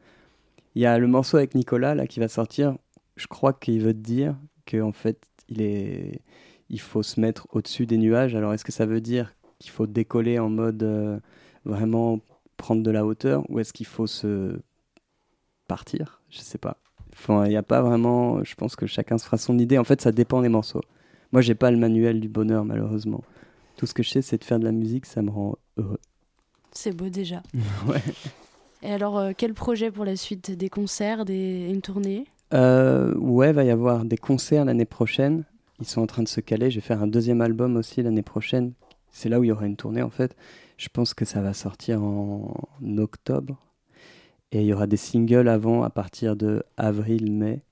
Il 0.75 0.83
y 0.83 0.87
a 0.87 0.99
le 0.99 1.07
morceau 1.07 1.37
avec 1.37 1.55
Nicolas 1.55 1.95
là 1.95 2.07
qui 2.07 2.21
va 2.21 2.29
sortir 2.29 2.77
je 3.17 3.27
crois 3.27 3.53
qu'il 3.53 3.81
veut 3.81 3.95
dire 3.95 4.37
qu'en 4.71 4.93
fait, 4.93 5.19
il, 5.49 5.63
est, 5.63 6.21
il 6.71 6.81
faut 6.81 7.03
se 7.03 7.21
mettre 7.21 7.47
au-dessus 7.53 7.87
des 7.87 7.99
nuages. 7.99 8.35
Alors, 8.35 8.53
est-ce 8.55 8.65
que 8.65 8.73
ça 8.73 8.87
veut 8.87 9.01
dire 9.01 9.35
qu'il 9.59 9.71
faut 9.71 9.87
décoller 9.87 10.39
en 10.39 10.49
mode 10.49 10.83
euh, 10.83 11.19
vraiment 11.65 12.21
prendre 12.57 12.83
de 12.83 12.91
la 12.91 13.05
hauteur 13.05 13.49
ou 13.49 13.61
est-ce 13.61 13.73
qu'il 13.73 13.87
faut 13.87 14.07
se 14.07 14.59
partir? 15.69 16.23
Je 16.31 16.39
sais 16.39 16.59
pas. 16.59 16.79
Il 17.29 17.51
n'y 17.51 17.57
a 17.57 17.63
pas 17.63 17.83
vraiment. 17.83 18.43
Je 18.43 18.55
pense 18.55 18.75
que 18.75 18.87
chacun 18.87 19.19
se 19.19 19.27
fera 19.27 19.37
son 19.37 19.59
idée. 19.59 19.77
En 19.79 19.85
fait, 19.85 20.01
ça 20.01 20.13
dépend 20.13 20.41
des 20.41 20.49
morceaux. 20.49 20.81
Moi, 21.33 21.43
j'ai 21.43 21.55
pas 21.55 21.71
le 21.71 21.77
manuel 21.77 22.21
du 22.21 22.29
bonheur, 22.29 22.65
malheureusement. 22.65 23.23
Tout 23.83 23.87
ce 23.87 23.95
que 23.95 24.05
je 24.05 24.11
sais, 24.11 24.23
c'est 24.23 24.39
de 24.39 24.45
faire 24.45 24.61
de 24.61 24.65
la 24.65 24.71
musique, 24.71 25.07
ça 25.07 25.23
me 25.23 25.31
rend 25.31 25.57
heureux. 25.77 25.99
C'est 26.71 26.93
beau 26.93 27.09
déjà. 27.09 27.43
ouais. 27.89 28.01
Et 28.81 28.93
alors, 28.93 29.19
euh, 29.19 29.33
quel 29.37 29.55
projet 29.55 29.91
pour 29.91 30.05
la 30.05 30.15
suite? 30.15 30.53
Des 30.53 30.69
concerts, 30.69 31.25
des... 31.25 31.69
une 31.69 31.81
tournée? 31.81 32.29
Euh, 32.55 33.13
ouais, 33.17 33.51
va 33.51 33.65
y 33.65 33.71
avoir 33.71 34.05
des 34.05 34.17
concerts 34.17 34.65
l'année 34.67 34.85
prochaine. 34.85 35.43
Ils 35.81 35.87
sont 35.89 36.01
en 36.01 36.07
train 36.07 36.23
de 36.23 36.29
se 36.29 36.41
caler. 36.41 36.71
Je 36.71 36.77
vais 36.77 36.81
faire 36.81 37.03
un 37.03 37.09
deuxième 37.09 37.41
album 37.41 37.75
aussi 37.77 38.05
l'année 38.05 38.23
prochaine. 38.23 38.73
C'est 39.11 39.29
là 39.29 39.41
où 39.41 39.43
il 39.43 39.49
y 39.49 39.51
aura 39.53 39.67
une 39.67 39.75
tournée 39.75 40.03
en 40.03 40.11
fait. 40.11 40.37
Je 40.77 40.89
pense 40.89 41.13
que 41.13 41.25
ça 41.25 41.41
va 41.41 41.53
sortir 41.53 42.05
en 42.05 42.55
octobre. 42.99 43.59
Et 44.53 44.61
il 44.61 44.67
y 44.67 44.73
aura 44.73 44.87
des 44.87 44.97
singles 44.97 45.49
avant 45.49 45.83
à 45.83 45.91
partir 45.91 46.37
de 46.37 46.63
avril-mai. 46.77 47.63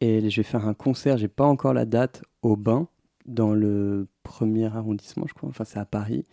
Et 0.00 0.30
je 0.30 0.36
vais 0.36 0.42
faire 0.42 0.66
un 0.66 0.72
concert, 0.72 1.18
j'ai 1.18 1.28
pas 1.28 1.44
encore 1.44 1.74
la 1.74 1.84
date, 1.84 2.22
au 2.40 2.56
Bain, 2.56 2.88
dans 3.24 3.52
le 3.52 4.06
premier 4.22 4.66
arrondissement, 4.66 5.26
je 5.28 5.34
crois. 5.34 5.48
Enfin, 5.48 5.64
c'est 5.64 5.78
à 5.78 5.84
Paris, 5.84 6.24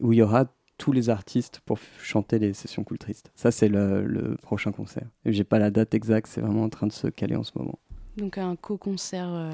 où 0.00 0.12
il 0.12 0.18
y 0.18 0.22
aura 0.22 0.46
tous 0.78 0.92
les 0.92 1.10
artistes 1.10 1.60
pour 1.66 1.78
chanter 2.00 2.38
les 2.38 2.54
sessions 2.54 2.84
cool 2.84 2.98
tristes. 2.98 3.30
Ça, 3.34 3.50
c'est 3.50 3.68
le, 3.68 4.36
prochain 4.42 4.72
concert. 4.72 5.06
Et 5.24 5.32
j'ai 5.32 5.44
pas 5.44 5.58
la 5.58 5.70
date 5.70 5.94
exacte, 5.94 6.28
c'est 6.28 6.40
vraiment 6.40 6.64
en 6.64 6.70
train 6.70 6.86
de 6.86 6.92
se 6.92 7.06
caler 7.08 7.36
en 7.36 7.42
ce 7.42 7.52
moment. 7.54 7.78
Donc 8.16 8.38
un 8.38 8.56
co-concert, 8.56 9.28
euh, 9.28 9.50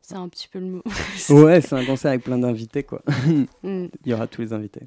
c'est 0.00 0.16
un 0.16 0.28
petit 0.28 0.48
peu 0.48 0.58
le 0.58 0.66
mot. 0.66 0.82
ouais, 1.30 1.60
c'est 1.60 1.74
un 1.74 1.84
concert 1.84 2.10
avec 2.10 2.24
plein 2.24 2.38
d'invités, 2.38 2.82
quoi. 2.82 3.02
Mm. 3.62 3.86
Il 4.04 4.10
y 4.10 4.14
aura 4.14 4.26
tous 4.26 4.40
les 4.40 4.52
invités. 4.52 4.82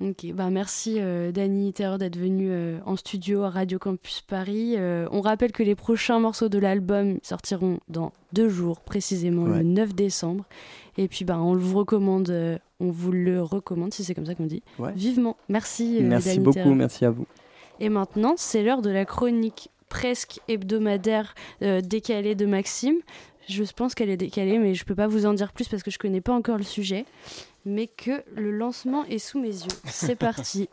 Ok, 0.00 0.32
bah 0.32 0.48
merci 0.48 0.96
euh, 0.98 1.30
Dani 1.30 1.74
Terreur 1.74 1.98
d'être 1.98 2.16
venu 2.16 2.48
euh, 2.50 2.78
en 2.86 2.96
studio 2.96 3.42
à 3.42 3.50
Radio 3.50 3.78
Campus 3.78 4.22
Paris. 4.22 4.76
Euh, 4.78 5.06
on 5.12 5.20
rappelle 5.20 5.52
que 5.52 5.62
les 5.62 5.74
prochains 5.74 6.18
morceaux 6.18 6.48
de 6.48 6.58
l'album 6.58 7.18
sortiront 7.22 7.80
dans 7.88 8.12
deux 8.32 8.48
jours, 8.48 8.80
précisément 8.80 9.44
le 9.44 9.62
9 9.62 9.94
décembre. 9.94 10.46
Et 10.96 11.06
puis 11.06 11.26
bah, 11.26 11.38
on 11.38 11.54
vous 11.54 11.76
recommande, 11.76 12.32
on 12.80 12.90
vous 12.90 13.12
le 13.12 13.42
recommande 13.42 13.92
si 13.92 14.02
c'est 14.02 14.14
comme 14.14 14.24
ça 14.24 14.34
qu'on 14.34 14.46
dit. 14.46 14.62
Vivement. 14.96 15.36
Merci. 15.50 15.98
merci 16.00 16.40
beaucoup, 16.40 16.72
merci 16.72 17.04
à 17.04 17.10
vous. 17.10 17.26
Et 17.78 17.90
maintenant, 17.90 18.34
c'est 18.38 18.62
l'heure 18.62 18.80
de 18.80 18.90
la 18.90 19.04
chronique 19.04 19.70
presque 19.90 20.40
hebdomadaire 20.48 21.34
décalée 21.60 22.34
de 22.34 22.46
Maxime. 22.46 22.96
Je 23.48 23.64
pense 23.64 23.94
qu'elle 23.94 24.10
est 24.10 24.16
décalée, 24.16 24.58
mais 24.58 24.74
je 24.74 24.84
ne 24.84 24.86
peux 24.86 24.94
pas 24.94 25.08
vous 25.08 25.26
en 25.26 25.34
dire 25.34 25.52
plus 25.52 25.68
parce 25.68 25.82
que 25.82 25.90
je 25.90 25.96
ne 25.96 26.00
connais 26.00 26.20
pas 26.20 26.32
encore 26.32 26.56
le 26.56 26.62
sujet 26.62 27.04
mais 27.64 27.86
que 27.86 28.22
le 28.34 28.50
lancement 28.50 29.04
est 29.06 29.18
sous 29.18 29.40
mes 29.40 29.48
yeux. 29.48 29.78
C'est 29.86 30.16
parti. 30.16 30.68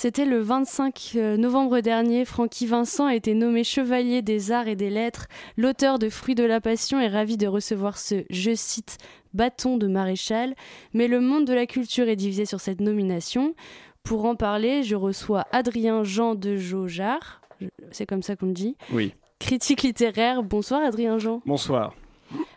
C'était 0.00 0.26
le 0.26 0.38
25 0.38 1.12
euh, 1.16 1.36
novembre 1.36 1.80
dernier. 1.80 2.24
Francky 2.24 2.66
Vincent 2.66 3.06
a 3.06 3.16
été 3.16 3.34
nommé 3.34 3.64
chevalier 3.64 4.22
des 4.22 4.52
arts 4.52 4.68
et 4.68 4.76
des 4.76 4.90
lettres. 4.90 5.26
L'auteur 5.56 5.98
de 5.98 6.08
Fruits 6.08 6.36
de 6.36 6.44
la 6.44 6.60
Passion 6.60 7.00
est 7.00 7.08
ravi 7.08 7.36
de 7.36 7.48
recevoir 7.48 7.98
ce, 7.98 8.24
je 8.30 8.54
cite, 8.54 8.98
bâton 9.34 9.76
de 9.76 9.88
maréchal. 9.88 10.54
Mais 10.94 11.08
le 11.08 11.20
monde 11.20 11.46
de 11.46 11.52
la 11.52 11.66
culture 11.66 12.08
est 12.08 12.14
divisé 12.14 12.44
sur 12.44 12.60
cette 12.60 12.80
nomination. 12.80 13.56
Pour 14.04 14.24
en 14.24 14.36
parler, 14.36 14.84
je 14.84 14.94
reçois 14.94 15.46
Adrien 15.50 16.04
Jean 16.04 16.36
de 16.36 16.56
Jaujar. 16.56 17.42
C'est 17.90 18.06
comme 18.06 18.22
ça 18.22 18.36
qu'on 18.36 18.52
dit. 18.52 18.76
Oui 18.92 19.14
critique 19.38 19.82
littéraire. 19.82 20.42
Bonsoir 20.42 20.82
Adrien 20.82 21.18
Jean. 21.18 21.42
Bonsoir. 21.46 21.94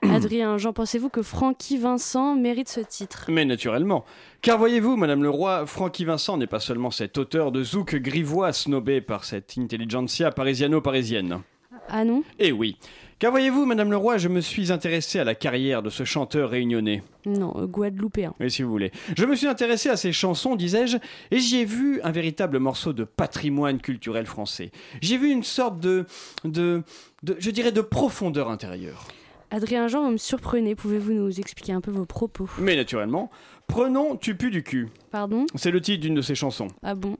Adrien 0.02 0.58
Jean, 0.58 0.74
pensez-vous 0.74 1.10
que 1.10 1.22
Francky 1.22 1.78
Vincent 1.78 2.36
mérite 2.36 2.68
ce 2.68 2.82
titre? 2.82 3.26
Mais 3.30 3.46
naturellement. 3.46 4.04
Car 4.42 4.58
voyez-vous, 4.58 4.98
Madame 4.98 5.24
le 5.24 5.30
Roi, 5.30 5.66
Francky 5.66 6.04
Vincent 6.04 6.38
n'est 6.38 6.48
pas 6.48 6.60
seulement 6.60 6.92
cet 6.92 7.18
auteur 7.18 7.52
de 7.52 7.64
zouk 7.64 7.96
grivois 7.96 8.52
snobé 8.52 9.00
par 9.00 9.24
cette 9.24 9.58
intelligentsia 9.58 10.32
parisiano-parisienne. 10.32 11.40
Ah 11.88 12.04
non? 12.04 12.24
Eh 12.40 12.52
oui. 12.52 12.78
Car 13.22 13.30
voyez-vous, 13.30 13.68
Madame 13.68 13.92
le 13.92 13.98
Roi, 13.98 14.18
je 14.18 14.30
me 14.30 14.42
suis 14.42 14.72
intéressé 14.72 15.20
à 15.20 15.24
la 15.24 15.36
carrière 15.36 15.84
de 15.84 15.92
ce 15.92 16.04
chanteur 16.04 16.50
réunionnais. 16.50 17.04
Non, 17.28 17.54
euh, 17.56 17.68
guadeloupéen. 17.68 18.34
Oui, 18.40 18.50
si 18.50 18.64
vous 18.64 18.72
voulez. 18.72 18.92
Je 19.16 19.26
me 19.26 19.36
suis 19.36 19.46
intéressé 19.46 19.90
à 19.90 19.96
ses 19.96 20.12
chansons, 20.12 20.56
disais-je, 20.56 20.98
et 21.30 21.38
j'y 21.38 21.58
ai 21.58 21.66
vu 21.66 22.02
un 22.02 22.10
véritable 22.10 22.58
morceau 22.58 22.94
de 22.94 23.04
patrimoine 23.04 23.80
culturel 23.80 24.26
français. 24.26 24.72
J'ai 25.02 25.20
vu 25.20 25.30
une 25.30 25.44
sorte 25.44 25.80
de, 25.80 26.08
de, 26.46 26.82
de, 27.22 27.36
je 27.38 27.52
dirais, 27.52 27.72
de 27.72 27.82
profondeur 27.82 28.50
intérieure. 28.50 29.08
Adrien 29.52 29.88
Jean, 29.88 30.06
vous 30.06 30.14
me 30.14 30.18
surprenez. 30.18 30.74
Pouvez-vous 30.74 31.14
nous 31.14 31.40
expliquer 31.40 31.74
un 31.74 31.82
peu 31.82 31.92
vos 31.92 32.06
propos? 32.06 32.50
Mais 32.58 32.76
naturellement. 32.76 33.30
Prenons 33.68 34.16
Tu 34.16 34.34
pues 34.34 34.50
du 34.50 34.64
cul. 34.64 34.90
Pardon? 35.12 35.46
C'est 35.54 35.70
le 35.70 35.80
titre 35.80 36.02
d'une 36.02 36.16
de 36.16 36.24
ses 36.24 36.34
chansons. 36.34 36.70
Ah 36.82 36.96
bon? 36.96 37.18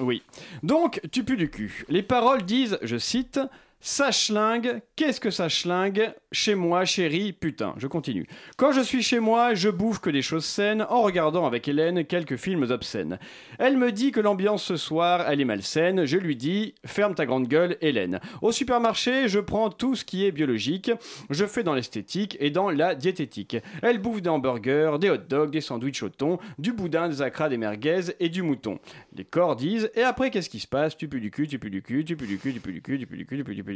Oui. 0.00 0.22
Donc, 0.62 1.02
Tu 1.12 1.24
pues 1.24 1.36
du 1.36 1.50
cul. 1.50 1.84
Les 1.90 2.02
paroles 2.02 2.44
disent, 2.44 2.78
je 2.80 2.96
cite, 2.96 3.38
ça 3.84 4.12
schlingue, 4.12 4.80
qu'est-ce 4.94 5.20
que 5.20 5.30
ça 5.30 5.48
schlingue? 5.48 6.14
Chez 6.30 6.54
moi, 6.54 6.84
chérie, 6.84 7.32
putain, 7.32 7.74
je 7.78 7.88
continue. 7.88 8.28
Quand 8.56 8.70
je 8.70 8.80
suis 8.80 9.02
chez 9.02 9.18
moi, 9.18 9.54
je 9.54 9.68
bouffe 9.68 9.98
que 9.98 10.08
des 10.08 10.22
choses 10.22 10.44
saines 10.44 10.86
en 10.88 11.02
regardant 11.02 11.46
avec 11.46 11.66
Hélène 11.66 12.04
quelques 12.04 12.36
films 12.36 12.62
obscènes. 12.70 13.18
Elle 13.58 13.76
me 13.76 13.90
dit 13.90 14.12
que 14.12 14.20
l'ambiance 14.20 14.62
ce 14.62 14.76
soir, 14.76 15.28
elle 15.28 15.40
est 15.40 15.44
malsaine. 15.44 16.04
Je 16.04 16.16
lui 16.16 16.36
dis, 16.36 16.76
ferme 16.86 17.16
ta 17.16 17.26
grande 17.26 17.48
gueule, 17.48 17.76
Hélène. 17.80 18.20
Au 18.40 18.52
supermarché, 18.52 19.26
je 19.26 19.40
prends 19.40 19.68
tout 19.68 19.96
ce 19.96 20.04
qui 20.04 20.24
est 20.24 20.32
biologique. 20.32 20.92
Je 21.30 21.44
fais 21.44 21.64
dans 21.64 21.74
l'esthétique 21.74 22.36
et 22.38 22.50
dans 22.50 22.70
la 22.70 22.94
diététique. 22.94 23.56
Elle 23.82 23.98
bouffe 23.98 24.22
des 24.22 24.30
hamburgers, 24.30 24.98
des 25.00 25.10
hot 25.10 25.16
dogs, 25.28 25.50
des 25.50 25.60
sandwichs 25.60 26.04
au 26.04 26.08
thon, 26.08 26.38
du 26.56 26.72
boudin, 26.72 27.08
des 27.08 27.20
acras, 27.20 27.48
des 27.48 27.58
merguez 27.58 28.14
et 28.20 28.28
du 28.28 28.42
mouton. 28.42 28.78
Les 29.16 29.24
corps 29.24 29.56
disent, 29.56 29.90
et 29.96 30.02
après, 30.02 30.30
qu'est-ce 30.30 30.48
qui 30.48 30.60
se 30.60 30.68
passe? 30.68 30.96
Tu 30.96 31.08
pues 31.08 31.20
du 31.20 31.32
cul, 31.32 31.48
tu 31.48 31.58
pues 31.58 31.70
du 31.70 31.82
cul, 31.82 32.04
tu 32.04 32.16
pues 32.16 32.28
du 32.28 32.38
cul, 32.38 32.54
tu 32.54 32.60
pues 32.60 32.72
du 32.72 32.80
cul, 32.80 32.98
tu 33.00 33.06
pues 33.06 33.18
du 33.18 33.26
cul, 33.26 33.38
tu 33.38 33.44
pues 33.44 33.56
du 33.56 33.64
cul 33.64 33.71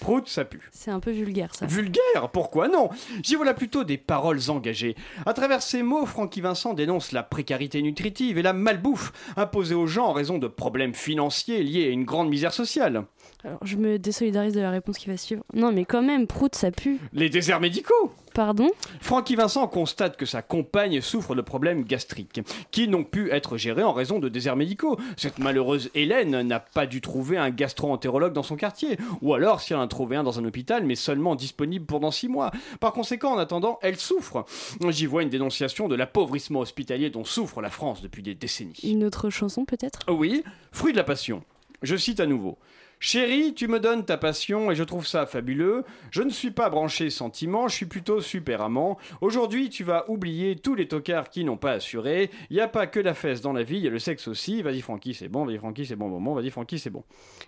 prout, 0.00 0.28
ça 0.28 0.44
pue. 0.44 0.68
C'est 0.72 0.90
un 0.90 1.00
peu 1.00 1.10
vulgaire, 1.10 1.54
ça. 1.54 1.66
Vulgaire 1.66 2.28
Pourquoi 2.32 2.68
non? 2.68 2.90
J'y 3.22 3.34
voilà 3.34 3.54
plutôt 3.54 3.84
des 3.84 3.98
paroles 3.98 4.40
engagées. 4.48 4.94
À 5.26 5.32
travers 5.34 5.62
ces 5.62 5.82
mots, 5.82 6.06
Francky 6.06 6.40
Vincent 6.40 6.74
dénonce 6.74 7.12
la 7.12 7.22
précarité 7.22 7.82
nutritive 7.82 8.38
et 8.38 8.42
la 8.42 8.52
malbouffe 8.52 9.12
imposée 9.36 9.74
aux 9.74 9.86
gens 9.86 10.06
en 10.06 10.12
raison 10.12 10.38
de 10.38 10.48
problèmes 10.48 10.94
financiers 10.94 11.62
liés 11.62 11.86
à 11.86 11.90
une 11.90 12.04
grande 12.04 12.28
misère 12.28 12.52
sociale. 12.52 13.04
Alors, 13.44 13.58
je 13.64 13.76
me 13.76 13.98
désolidarise 13.98 14.52
de 14.52 14.60
la 14.60 14.70
réponse 14.70 14.98
qui 14.98 15.08
va 15.08 15.16
suivre. 15.16 15.42
Non, 15.54 15.72
mais 15.72 15.84
quand 15.84 16.02
même, 16.02 16.26
prout, 16.26 16.54
ça 16.54 16.70
pue. 16.70 16.98
Les 17.12 17.30
déserts 17.30 17.60
médicaux 17.60 18.12
Pardon? 18.34 18.70
Francky 19.00 19.34
Vincent 19.34 19.66
constate 19.66 20.16
que 20.16 20.24
sa 20.24 20.40
compagne 20.40 21.00
souffre 21.00 21.34
de 21.34 21.40
problèmes 21.40 21.82
gastriques, 21.82 22.40
qui 22.70 22.86
n'ont 22.86 23.02
pu 23.02 23.30
être 23.32 23.56
gérés 23.56 23.82
en 23.82 23.92
raison 23.92 24.20
de 24.20 24.28
déserts 24.28 24.54
médicaux. 24.54 24.98
Cette 25.16 25.40
malheureuse 25.40 25.90
Hélène 25.94 26.42
n'a 26.42 26.60
pas 26.60 26.86
dû 26.86 27.00
trouver 27.00 27.38
un 27.38 27.50
gastro-entérologue 27.50 28.32
dans 28.32 28.44
son 28.44 28.54
quartier, 28.56 28.98
ou 29.20 29.34
alors 29.34 29.60
si 29.60 29.72
elle 29.72 29.80
en 29.80 29.82
a 29.82 29.88
trouvé 29.88 30.14
un 30.16 30.22
dans 30.22 30.38
un 30.38 30.44
hôpital, 30.44 30.84
mais 30.84 30.94
seulement 30.94 31.34
disponible 31.34 31.86
pendant 31.86 32.12
six 32.12 32.28
mois. 32.28 32.52
Par 32.78 32.92
conséquent, 32.92 33.32
en 33.32 33.38
attendant, 33.38 33.80
elle 33.82 33.96
souffre. 33.96 34.44
J'y 34.90 35.06
vois 35.06 35.22
une 35.22 35.28
dénonciation 35.28 35.88
de 35.88 35.96
l'appauvrissement 35.96 36.60
hospitalier 36.60 37.10
dont 37.10 37.24
souffre 37.24 37.60
la 37.60 37.70
France 37.70 38.00
depuis 38.00 38.22
des 38.22 38.34
décennies. 38.34 38.80
Une 38.84 39.02
autre 39.02 39.30
chanson 39.30 39.64
peut-être? 39.64 40.00
Oui, 40.08 40.44
Fruit 40.72 40.92
de 40.92 40.96
la 40.96 41.04
passion. 41.04 41.42
Je 41.82 41.96
cite 41.96 42.20
à 42.20 42.26
nouveau. 42.26 42.58
Chérie, 43.02 43.54
tu 43.54 43.66
me 43.66 43.80
donnes 43.80 44.04
ta 44.04 44.18
passion 44.18 44.70
et 44.70 44.74
je 44.74 44.84
trouve 44.84 45.06
ça 45.06 45.24
fabuleux. 45.24 45.84
Je 46.10 46.20
ne 46.20 46.28
suis 46.28 46.50
pas 46.50 46.68
branché 46.68 47.08
sentiment, 47.08 47.66
je 47.66 47.74
suis 47.74 47.86
plutôt 47.86 48.20
super 48.20 48.60
amant. 48.60 48.98
Aujourd'hui, 49.22 49.70
tu 49.70 49.84
vas 49.84 50.04
oublier 50.10 50.56
tous 50.56 50.74
les 50.74 50.86
tocards 50.86 51.30
qui 51.30 51.42
n'ont 51.44 51.56
pas 51.56 51.72
assuré. 51.72 52.30
Il 52.50 52.56
n'y 52.56 52.60
a 52.60 52.68
pas 52.68 52.86
que 52.86 53.00
la 53.00 53.14
fesse 53.14 53.40
dans 53.40 53.54
la 53.54 53.62
vie, 53.62 53.78
il 53.78 53.84
y 53.84 53.86
a 53.86 53.90
le 53.90 53.98
sexe 53.98 54.28
aussi. 54.28 54.60
Vas-y, 54.60 54.82
Francky, 54.82 55.14
c'est 55.14 55.28
bon, 55.28 55.46
vas-y, 55.46 55.56
Francky, 55.56 55.86
c'est 55.86 55.96
bon 55.96 56.10
moment, 56.10 56.34
vas-y, 56.34 56.50
Francky, 56.50 56.78
c'est 56.78 56.90
bon. 56.90 57.02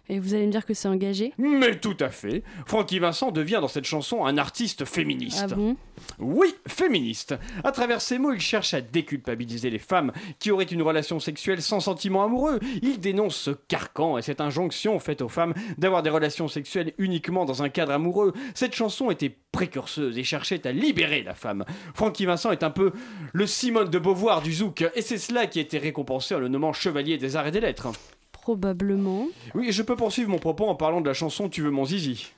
Et 0.09 0.20
vous 0.20 0.32
allez 0.32 0.46
me 0.46 0.53
dire 0.53 0.64
que 0.64 0.72
c'est 0.72 0.88
engagé? 0.88 1.34
Mais 1.36 1.78
tout 1.78 1.98
à 2.00 2.09
fait. 2.09 2.44
Francky 2.64 2.98
Vincent 2.98 3.30
devient 3.30 3.59
dans 3.61 3.68
cette 3.68 3.84
chanson 3.84 4.24
un 4.24 4.38
artiste 4.38 4.86
féministe. 4.86 5.48
Ah 5.50 5.55
bon? 5.55 5.76
Oui, 6.18 6.55
féministe. 6.66 7.34
À 7.62 7.72
travers 7.72 8.00
ses 8.00 8.16
mots, 8.16 8.32
il 8.32 8.40
cherche 8.40 8.72
à 8.72 8.80
déculpabiliser 8.80 9.68
les 9.68 9.78
femmes 9.78 10.12
qui 10.38 10.50
auraient 10.50 10.64
une 10.64 10.80
relation 10.80 11.20
sexuelle 11.20 11.61
sans 11.61 11.80
sentiment 11.80 12.24
amoureux. 12.24 12.59
Il 12.80 13.00
dénonce 13.00 13.36
ce 13.36 13.50
carcan 13.50 14.16
et 14.16 14.22
cette 14.22 14.40
injonction 14.40 14.98
faite 14.98 15.20
aux 15.20 15.28
femmes 15.28 15.41
d'avoir 15.78 16.03
des 16.03 16.11
relations 16.11 16.49
sexuelles 16.49 16.93
uniquement 16.99 17.45
dans 17.45 17.62
un 17.62 17.68
cadre 17.68 17.93
amoureux. 17.93 18.32
Cette 18.55 18.74
chanson 18.74 19.11
était 19.11 19.34
précurseuse 19.53 20.18
et 20.18 20.24
cherchait 20.24 20.66
à 20.66 20.72
libérer 20.72 21.22
la 21.22 21.34
femme. 21.34 21.64
Francky 21.95 22.26
Vincent 22.26 22.53
est 22.53 22.62
un 22.62 22.70
peu 22.70 22.93
le 23.32 23.47
Simone 23.47 23.90
de 23.90 23.99
Beauvoir 23.99 24.43
du 24.43 24.53
zouk, 24.53 24.84
et 24.95 25.03
c'est 25.03 25.18
cela 25.18 25.47
qui 25.47 25.59
a 25.59 25.62
été 25.62 25.78
récompensé 25.78 26.34
en 26.34 26.38
le 26.38 26.49
nommant 26.49 26.72
chevalier 26.72 27.18
des 27.18 27.36
arts 27.36 27.47
et 27.47 27.51
des 27.51 27.61
lettres. 27.61 27.88
Probablement. 28.32 29.28
Oui, 29.55 29.70
je 29.70 29.82
peux 29.82 29.97
poursuivre 29.97 30.30
mon 30.30 30.38
propos 30.38 30.66
en 30.66 30.74
parlant 30.74 31.01
de 31.01 31.07
la 31.07 31.14
chanson 31.14 31.49
Tu 31.49 31.62
veux 31.62 31.70
mon 31.70 31.84
zizi. 31.84 32.32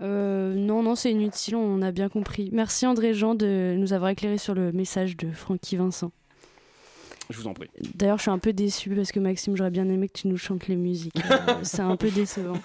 Euh, 0.00 0.54
non, 0.54 0.82
non, 0.82 0.94
c'est 0.94 1.10
inutile, 1.10 1.56
on 1.56 1.82
a 1.82 1.90
bien 1.90 2.08
compris. 2.08 2.50
Merci 2.52 2.86
André 2.86 3.14
Jean 3.14 3.34
de 3.34 3.74
nous 3.76 3.92
avoir 3.92 4.10
éclairé 4.10 4.38
sur 4.38 4.54
le 4.54 4.72
message 4.72 5.16
de 5.16 5.30
Francky 5.32 5.76
Vincent. 5.76 6.12
Je 7.30 7.36
vous 7.38 7.46
en 7.46 7.54
prie. 7.54 7.68
D'ailleurs, 7.94 8.16
je 8.16 8.22
suis 8.22 8.30
un 8.30 8.38
peu 8.38 8.52
déçu 8.52 8.90
parce 8.94 9.12
que 9.12 9.20
Maxime, 9.20 9.56
j'aurais 9.56 9.70
bien 9.70 9.88
aimé 9.88 10.08
que 10.08 10.18
tu 10.18 10.28
nous 10.28 10.38
chantes 10.38 10.66
les 10.68 10.76
musiques. 10.76 11.14
Euh, 11.48 11.60
c'est 11.62 11.80
un 11.80 11.96
peu 11.96 12.10
décevant. 12.10 12.58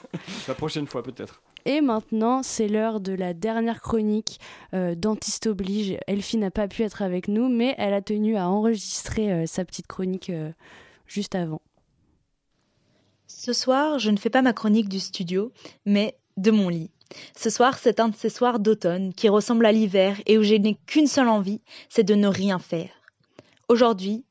La 0.48 0.56
prochaine 0.56 0.88
fois, 0.88 1.04
peut-être. 1.04 1.42
Et 1.66 1.80
maintenant, 1.80 2.44
c'est 2.44 2.68
l'heure 2.68 3.00
de 3.00 3.14
la 3.14 3.34
dernière 3.34 3.82
chronique 3.82 4.40
euh, 4.74 4.96
Dentiste 4.96 5.48
oblige. 5.48 5.98
Elfie 6.08 6.38
n'a 6.38 6.52
pas 6.52 6.68
pu 6.68 6.84
être 6.84 7.02
avec 7.02 7.28
nous, 7.28 7.48
mais 7.48 7.74
elle 7.78 7.94
a 7.94 8.02
tenu 8.02 8.36
à 8.36 8.50
enregistrer 8.50 9.32
euh, 9.32 9.46
sa 9.46 9.64
petite 9.64 9.88
chronique 9.88 10.30
euh, 10.30 10.52
juste 11.08 11.36
avant. 11.36 11.62
Ce 13.28 13.54
soir, 13.54 13.98
je 14.00 14.12
ne 14.12 14.18
fais 14.18 14.30
pas 14.30 14.42
ma 14.42 14.54
chronique 14.54 14.90
du 14.90 15.00
studio, 15.00 15.52
mais 15.86 16.18
de 16.36 16.52
mon 16.52 16.68
lit. 16.68 16.92
Ce 17.38 17.50
soir, 17.50 17.78
c'est 17.78 18.00
un 18.00 18.10
de 18.10 18.16
ces 18.16 18.30
soirs 18.30 18.60
d'automne 18.60 19.14
qui 19.14 19.30
ressemblent 19.30 19.66
à 19.66 19.72
l'hiver 19.72 20.20
et 20.26 20.38
où 20.38 20.44
je 20.44 20.56
n'ai 20.56 20.78
qu'une 20.86 21.08
seule 21.08 21.30
envie, 21.30 21.62
c'est 21.88 22.04
de 22.04 22.16
ne 22.16 22.28
rien 22.28 22.60
faire. 22.60 22.90
Aujourd'hui, 23.70 24.26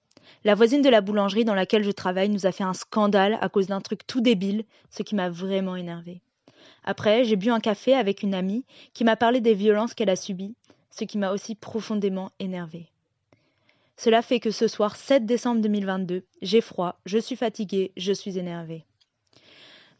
la 0.45 0.55
voisine 0.55 0.83
de 0.83 0.89
la 0.89 1.01
boulangerie 1.01 1.45
dans 1.45 1.55
laquelle 1.55 1.85
je 1.85 1.91
travaille 1.91 2.29
nous 2.29 2.47
a 2.47 2.53
fait 2.53 2.65
un 2.65 2.75
scandale 2.75 3.39
à 3.41 3.49
cause 3.49 3.69
d'un 3.69 3.81
truc 3.81 4.07
tout 4.07 4.21
débile, 4.21 4.65
ce 4.91 5.03
qui 5.03 5.15
m'a 5.15 5.31
vraiment 5.31 5.77
énervé. 5.77 6.21
Après, 6.85 7.25
j'ai 7.25 7.37
bu 7.37 7.51
un 7.51 7.61
café 7.61 7.95
avec 7.95 8.23
une 8.23 8.35
amie 8.35 8.65
qui 8.93 9.05
m'a 9.05 9.17
parlé 9.17 9.41
des 9.41 9.55
violences 9.55 9.95
qu'elle 9.95 10.11
a 10.11 10.17
subies, 10.17 10.55
ce 10.91 11.05
qui 11.05 11.19
m'a 11.19 11.33
aussi 11.33 11.55
profondément 11.55 12.33
énervé. 12.41 12.89
Cela 13.97 14.21
fait 14.23 14.41
que 14.41 14.51
ce 14.51 14.67
soir 14.67 14.97
7 14.97 15.27
décembre 15.27 15.61
2022, 15.61 16.25
j'ai 16.43 16.61
froid, 16.61 16.99
je 17.07 17.19
suis 17.19 17.37
fatiguée, 17.37 17.93
je 17.97 18.13
suis 18.13 18.39
énervée. 18.39 18.85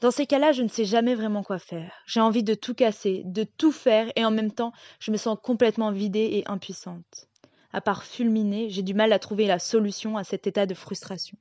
Dans 0.01 0.11
ces 0.11 0.27
cas-là, 0.27 0.51
je 0.51 0.65
ne 0.65 0.69
sais 0.69 0.85
jamais 0.85 1.15
vraiment 1.15 1.45
quoi 1.45 1.61
faire. 1.61 1.93
J'ai 2.07 2.19
envie 2.19 2.43
de 2.43 2.55
tout 2.55 2.75
casser, 2.75 3.23
de 3.25 3.45
tout 3.45 3.71
faire, 3.71 4.11
et 4.17 4.25
en 4.25 4.33
même 4.33 4.51
temps, 4.51 4.73
je 4.99 5.13
me 5.13 5.17
sens 5.17 5.39
complètement 5.41 5.93
vidée 5.93 6.31
et 6.33 6.51
impuissante. 6.51 7.29
À 7.73 7.81
part 7.81 8.05
fulminer, 8.05 8.69
j'ai 8.69 8.83
du 8.83 8.95
mal 8.95 9.13
à 9.13 9.19
trouver 9.19 9.47
la 9.47 9.59
solution 9.59 10.17
à 10.17 10.25
cet 10.25 10.47
état 10.47 10.67
de 10.67 10.75
frustration. 10.75 11.39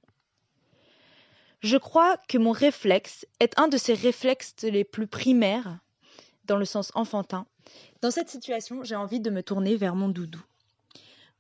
Je 1.59 1.77
crois 1.77 2.17
que 2.27 2.37
mon 2.37 2.51
réflexe 2.51 3.25
est 3.39 3.57
un 3.59 3.67
de 3.67 3.77
ces 3.77 3.93
réflexes 3.93 4.55
les 4.63 4.83
plus 4.83 5.07
primaires, 5.07 5.79
dans 6.45 6.57
le 6.57 6.65
sens 6.65 6.91
enfantin. 6.95 7.45
Dans 8.01 8.11
cette 8.11 8.29
situation, 8.29 8.83
j'ai 8.83 8.95
envie 8.95 9.19
de 9.19 9.29
me 9.29 9.43
tourner 9.43 9.75
vers 9.75 9.95
mon 9.95 10.09
doudou. 10.09 10.41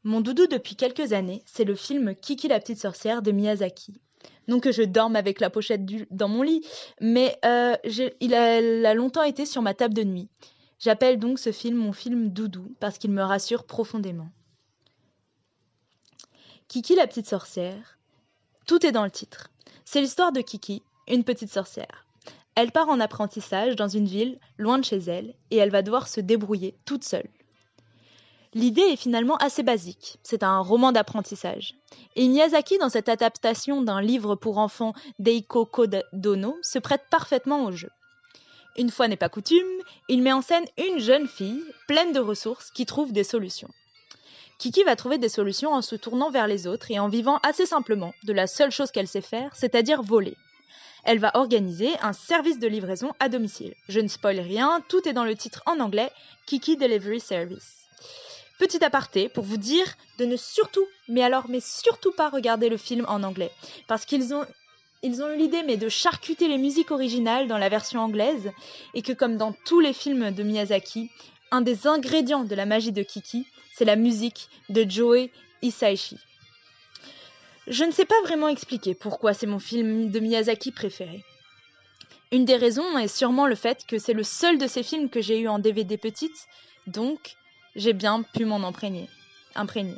Mon 0.03 0.21
doudou 0.21 0.45
depuis 0.47 0.75
quelques 0.75 1.13
années, 1.13 1.41
c'est 1.45 1.63
le 1.63 1.75
film 1.75 2.15
Kiki 2.15 2.47
la 2.47 2.59
petite 2.59 2.79
sorcière 2.79 3.21
de 3.21 3.31
Miyazaki. 3.31 3.99
Non 4.47 4.59
que 4.59 4.71
je 4.71 4.83
dorme 4.83 5.15
avec 5.15 5.39
la 5.39 5.49
pochette 5.49 5.85
dans 6.11 6.27
mon 6.27 6.41
lit, 6.41 6.65
mais 6.99 7.37
euh, 7.45 7.75
il 8.19 8.33
a 8.35 8.93
longtemps 8.93 9.23
été 9.23 9.45
sur 9.45 9.61
ma 9.61 9.73
table 9.73 9.93
de 9.93 10.03
nuit. 10.03 10.29
J'appelle 10.79 11.19
donc 11.19 11.39
ce 11.39 11.51
film 11.51 11.77
mon 11.77 11.93
film 11.93 12.29
doudou 12.29 12.75
parce 12.79 12.97
qu'il 12.97 13.11
me 13.11 13.23
rassure 13.23 13.65
profondément. 13.65 14.29
Kiki 16.71 16.95
la 16.95 17.05
petite 17.05 17.27
sorcière, 17.27 17.97
tout 18.65 18.85
est 18.85 18.93
dans 18.93 19.03
le 19.03 19.11
titre. 19.11 19.49
C'est 19.83 19.99
l'histoire 19.99 20.31
de 20.31 20.39
Kiki, 20.39 20.81
une 21.09 21.25
petite 21.25 21.51
sorcière. 21.51 22.05
Elle 22.55 22.71
part 22.71 22.87
en 22.87 23.01
apprentissage 23.01 23.75
dans 23.75 23.89
une 23.89 24.05
ville 24.05 24.39
loin 24.57 24.79
de 24.79 24.85
chez 24.85 24.99
elle 24.99 25.35
et 25.49 25.57
elle 25.57 25.69
va 25.69 25.81
devoir 25.81 26.07
se 26.07 26.21
débrouiller 26.21 26.77
toute 26.85 27.03
seule. 27.03 27.27
L'idée 28.53 28.83
est 28.83 28.95
finalement 28.95 29.35
assez 29.35 29.63
basique. 29.63 30.17
C'est 30.23 30.43
un 30.43 30.59
roman 30.59 30.93
d'apprentissage. 30.93 31.75
Et 32.15 32.29
Miyazaki, 32.29 32.77
dans 32.77 32.87
cette 32.87 33.09
adaptation 33.09 33.81
d'un 33.81 33.99
livre 33.99 34.35
pour 34.35 34.57
enfants 34.57 34.93
d'Eiko 35.19 35.65
Kodono, 35.65 36.57
se 36.61 36.79
prête 36.79 37.03
parfaitement 37.09 37.65
au 37.65 37.73
jeu. 37.73 37.89
Une 38.77 38.91
fois 38.91 39.09
n'est 39.09 39.17
pas 39.17 39.27
coutume, 39.27 39.67
il 40.07 40.21
met 40.21 40.31
en 40.31 40.41
scène 40.41 40.63
une 40.77 40.99
jeune 40.99 41.27
fille 41.27 41.65
pleine 41.89 42.13
de 42.13 42.21
ressources 42.21 42.71
qui 42.71 42.85
trouve 42.85 43.11
des 43.11 43.25
solutions. 43.25 43.67
Kiki 44.61 44.83
va 44.83 44.95
trouver 44.95 45.17
des 45.17 45.27
solutions 45.27 45.73
en 45.73 45.81
se 45.81 45.95
tournant 45.95 46.29
vers 46.29 46.45
les 46.45 46.67
autres 46.67 46.91
et 46.91 46.99
en 46.99 47.07
vivant 47.07 47.39
assez 47.41 47.65
simplement 47.65 48.13
de 48.25 48.31
la 48.31 48.45
seule 48.45 48.69
chose 48.69 48.91
qu'elle 48.91 49.07
sait 49.07 49.19
faire, 49.19 49.49
c'est-à-dire 49.55 50.03
voler. 50.03 50.37
Elle 51.03 51.17
va 51.17 51.31
organiser 51.33 51.89
un 52.03 52.13
service 52.13 52.59
de 52.59 52.67
livraison 52.67 53.11
à 53.19 53.27
domicile. 53.27 53.73
Je 53.89 53.99
ne 53.99 54.07
spoil 54.07 54.39
rien, 54.39 54.83
tout 54.87 55.07
est 55.07 55.13
dans 55.13 55.23
le 55.23 55.35
titre 55.35 55.63
en 55.65 55.79
anglais, 55.79 56.11
Kiki 56.45 56.77
Delivery 56.77 57.19
Service. 57.19 57.87
Petit 58.59 58.85
aparté 58.85 59.29
pour 59.29 59.43
vous 59.45 59.57
dire 59.57 59.87
de 60.19 60.25
ne 60.25 60.37
surtout, 60.37 60.85
mais 61.07 61.23
alors 61.23 61.49
mais 61.49 61.59
surtout 61.59 62.11
pas 62.11 62.29
regarder 62.29 62.69
le 62.69 62.77
film 62.77 63.05
en 63.07 63.23
anglais, 63.23 63.49
parce 63.87 64.05
qu'ils 64.05 64.31
ont 64.35 64.45
eu 65.03 65.37
l'idée 65.37 65.63
mais 65.63 65.77
de 65.77 65.89
charcuter 65.89 66.47
les 66.47 66.59
musiques 66.59 66.91
originales 66.91 67.47
dans 67.47 67.57
la 67.57 67.69
version 67.69 68.01
anglaise 68.01 68.51
et 68.93 69.01
que 69.01 69.13
comme 69.13 69.37
dans 69.37 69.53
tous 69.65 69.79
les 69.79 69.93
films 69.93 70.29
de 70.29 70.43
Miyazaki, 70.43 71.09
un 71.49 71.61
des 71.61 71.87
ingrédients 71.87 72.43
de 72.43 72.53
la 72.53 72.67
magie 72.67 72.91
de 72.91 73.01
Kiki, 73.01 73.47
c'est 73.81 73.85
la 73.85 73.95
musique 73.95 74.47
de 74.69 74.85
Joe 74.87 75.27
Hisaishi. 75.63 76.19
Je 77.65 77.83
ne 77.83 77.89
sais 77.89 78.05
pas 78.05 78.21
vraiment 78.21 78.47
expliquer 78.47 78.93
pourquoi 78.93 79.33
c'est 79.33 79.47
mon 79.47 79.57
film 79.57 80.11
de 80.11 80.19
Miyazaki 80.19 80.71
préféré. 80.71 81.25
Une 82.31 82.45
des 82.45 82.57
raisons 82.57 82.95
est 82.99 83.07
sûrement 83.07 83.47
le 83.47 83.55
fait 83.55 83.83
que 83.87 83.97
c'est 83.97 84.13
le 84.13 84.21
seul 84.21 84.59
de 84.59 84.67
ces 84.67 84.83
films 84.83 85.09
que 85.09 85.19
j'ai 85.19 85.39
eu 85.39 85.47
en 85.47 85.57
DVD 85.57 85.97
petite, 85.97 86.45
donc 86.85 87.37
j'ai 87.75 87.93
bien 87.93 88.21
pu 88.21 88.45
m'en 88.45 88.63
imprégner. 88.63 89.09
imprégner. 89.55 89.97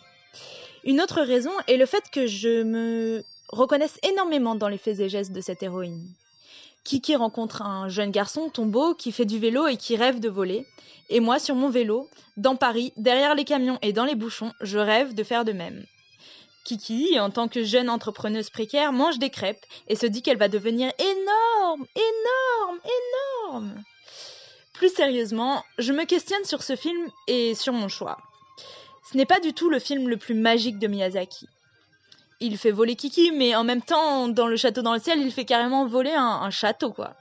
Une 0.85 1.01
autre 1.01 1.21
raison 1.21 1.51
est 1.67 1.75
le 1.75 1.85
fait 1.85 2.05
que 2.09 2.25
je 2.25 2.63
me 2.63 3.21
reconnaisse 3.49 3.99
énormément 4.03 4.55
dans 4.55 4.69
les 4.69 4.77
faits 4.77 5.01
et 5.01 5.09
gestes 5.09 5.33
de 5.33 5.41
cette 5.41 5.61
héroïne. 5.61 6.07
Kiki 6.83 7.15
rencontre 7.15 7.61
un 7.61 7.87
jeune 7.87 8.11
garçon, 8.11 8.49
Tombeau, 8.49 8.93
qui 8.93 9.11
fait 9.11 9.25
du 9.25 9.39
vélo 9.39 9.67
et 9.67 9.77
qui 9.77 9.95
rêve 9.95 10.19
de 10.19 10.29
voler. 10.29 10.65
Et 11.09 11.19
moi, 11.19 11.39
sur 11.39 11.55
mon 11.55 11.69
vélo, 11.69 12.09
dans 12.35 12.55
Paris, 12.55 12.91
derrière 12.97 13.35
les 13.35 13.45
camions 13.45 13.79
et 13.81 13.93
dans 13.93 14.05
les 14.05 14.15
bouchons, 14.15 14.51
je 14.59 14.79
rêve 14.79 15.13
de 15.13 15.23
faire 15.23 15.45
de 15.45 15.53
même. 15.53 15.85
Kiki, 16.65 17.19
en 17.19 17.29
tant 17.29 17.47
que 17.47 17.63
jeune 17.63 17.89
entrepreneuse 17.89 18.49
précaire, 18.49 18.93
mange 18.93 19.19
des 19.19 19.29
crêpes 19.29 19.65
et 19.87 19.95
se 19.95 20.05
dit 20.05 20.21
qu'elle 20.21 20.37
va 20.37 20.47
devenir 20.47 20.91
énorme, 20.99 21.85
énorme, 21.95 22.79
énorme. 23.49 23.83
Plus 24.73 24.93
sérieusement, 24.93 25.63
je 25.77 25.93
me 25.93 26.05
questionne 26.05 26.45
sur 26.45 26.63
ce 26.63 26.75
film 26.75 27.09
et 27.27 27.53
sur 27.53 27.73
mon 27.73 27.89
choix. 27.89 28.17
Ce 29.11 29.17
n'est 29.17 29.25
pas 29.25 29.39
du 29.39 29.53
tout 29.53 29.69
le 29.69 29.79
film 29.79 30.09
le 30.09 30.17
plus 30.17 30.35
magique 30.35 30.79
de 30.79 30.87
Miyazaki. 30.87 31.47
Il 32.45 32.57
fait 32.57 32.71
voler 32.71 32.97
Kiki, 32.97 33.31
mais 33.31 33.55
en 33.55 33.63
même 33.63 33.81
temps, 33.81 34.27
dans 34.27 34.47
Le 34.47 34.57
Château 34.57 34.81
dans 34.81 34.93
le 34.93 34.99
ciel, 34.99 35.21
il 35.21 35.31
fait 35.31 35.45
carrément 35.45 35.87
voler 35.87 36.11
un, 36.11 36.49
château, 36.49 36.91
quoi. 36.91 37.15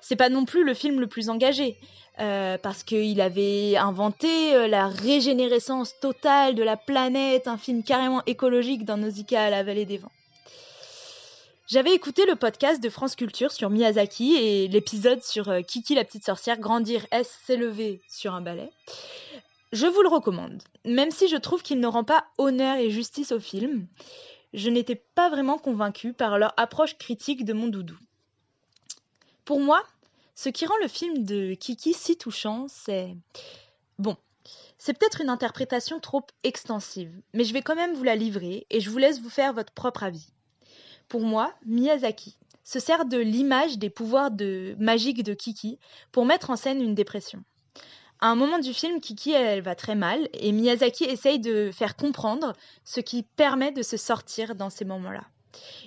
C'est 0.00 0.14
pas 0.14 0.28
non 0.28 0.44
plus 0.44 0.62
le 0.62 0.72
film 0.72 1.00
le 1.00 1.08
plus 1.08 1.30
engagé, 1.30 1.76
euh, 2.20 2.56
parce 2.58 2.84
qu'il 2.84 3.20
avait 3.20 3.76
inventé 3.76 4.54
euh, 4.54 4.68
la 4.68 4.86
régénérescence 4.86 5.98
totale 5.98 6.54
de 6.54 6.62
la 6.62 6.76
planète, 6.76 7.48
un 7.48 7.58
film 7.58 7.82
carrément 7.82 8.22
écologique 8.26 8.84
dans 8.84 8.96
Nausicaa 8.98 9.46
à 9.46 9.50
la 9.50 9.64
vallée 9.64 9.84
des 9.84 9.98
vents. 9.98 10.12
J'avais 11.66 11.92
écouté 11.92 12.24
le 12.24 12.36
podcast 12.36 12.80
de 12.80 12.88
France 12.88 13.16
Culture 13.16 13.50
sur 13.50 13.68
Miyazaki 13.68 14.36
et 14.36 14.68
l'épisode 14.68 15.24
sur 15.24 15.48
euh, 15.48 15.62
Kiki 15.62 15.96
la 15.96 16.04
petite 16.04 16.24
sorcière 16.24 16.60
grandir 16.60 17.04
S 17.10 17.36
s'élever 17.46 18.00
sur 18.08 18.32
un 18.32 18.42
balai? 18.42 18.70
Je 19.72 19.86
vous 19.88 20.02
le 20.02 20.08
recommande, 20.08 20.62
même 20.84 21.10
si 21.10 21.26
je 21.26 21.36
trouve 21.36 21.62
qu'il 21.62 21.80
ne 21.80 21.86
rend 21.88 22.04
pas 22.04 22.26
honneur 22.38 22.76
et 22.76 22.90
justice 22.90 23.32
au 23.32 23.40
film. 23.40 23.88
Je 24.52 24.68
n'étais 24.68 24.96
pas 24.96 25.30
vraiment 25.30 25.58
convaincue 25.58 26.12
par 26.12 26.38
leur 26.38 26.52
approche 26.56 26.98
critique 26.98 27.44
de 27.44 27.52
mon 27.52 27.68
doudou. 27.68 27.98
Pour 29.44 29.60
moi, 29.60 29.82
ce 30.34 30.48
qui 30.48 30.66
rend 30.66 30.76
le 30.82 30.88
film 30.88 31.24
de 31.24 31.54
Kiki 31.54 31.94
si 31.94 32.16
touchant, 32.16 32.66
c'est... 32.68 33.16
Bon, 33.98 34.16
c'est 34.78 34.98
peut-être 34.98 35.20
une 35.20 35.28
interprétation 35.28 36.00
trop 36.00 36.26
extensive, 36.42 37.12
mais 37.34 37.44
je 37.44 37.52
vais 37.52 37.62
quand 37.62 37.76
même 37.76 37.94
vous 37.94 38.04
la 38.04 38.16
livrer 38.16 38.66
et 38.70 38.80
je 38.80 38.90
vous 38.90 38.98
laisse 38.98 39.20
vous 39.20 39.30
faire 39.30 39.52
votre 39.52 39.72
propre 39.72 40.02
avis. 40.02 40.28
Pour 41.08 41.20
moi, 41.20 41.54
Miyazaki, 41.66 42.36
se 42.64 42.78
sert 42.78 43.04
de 43.04 43.18
l'image 43.18 43.78
des 43.78 43.90
pouvoirs 43.90 44.30
magiques 44.78 45.22
de 45.22 45.34
Kiki 45.34 45.78
pour 46.10 46.24
mettre 46.24 46.50
en 46.50 46.56
scène 46.56 46.80
une 46.80 46.94
dépression. 46.94 47.44
À 48.22 48.28
un 48.28 48.36
moment 48.36 48.60
du 48.60 48.72
film, 48.72 49.00
Kiki, 49.00 49.32
elle 49.32 49.62
va 49.62 49.74
très 49.74 49.96
mal 49.96 50.28
et 50.32 50.52
Miyazaki 50.52 51.02
essaye 51.02 51.40
de 51.40 51.72
faire 51.72 51.96
comprendre 51.96 52.52
ce 52.84 53.00
qui 53.00 53.24
permet 53.24 53.72
de 53.72 53.82
se 53.82 53.96
sortir 53.96 54.54
dans 54.54 54.70
ces 54.70 54.84
moments-là. 54.84 55.24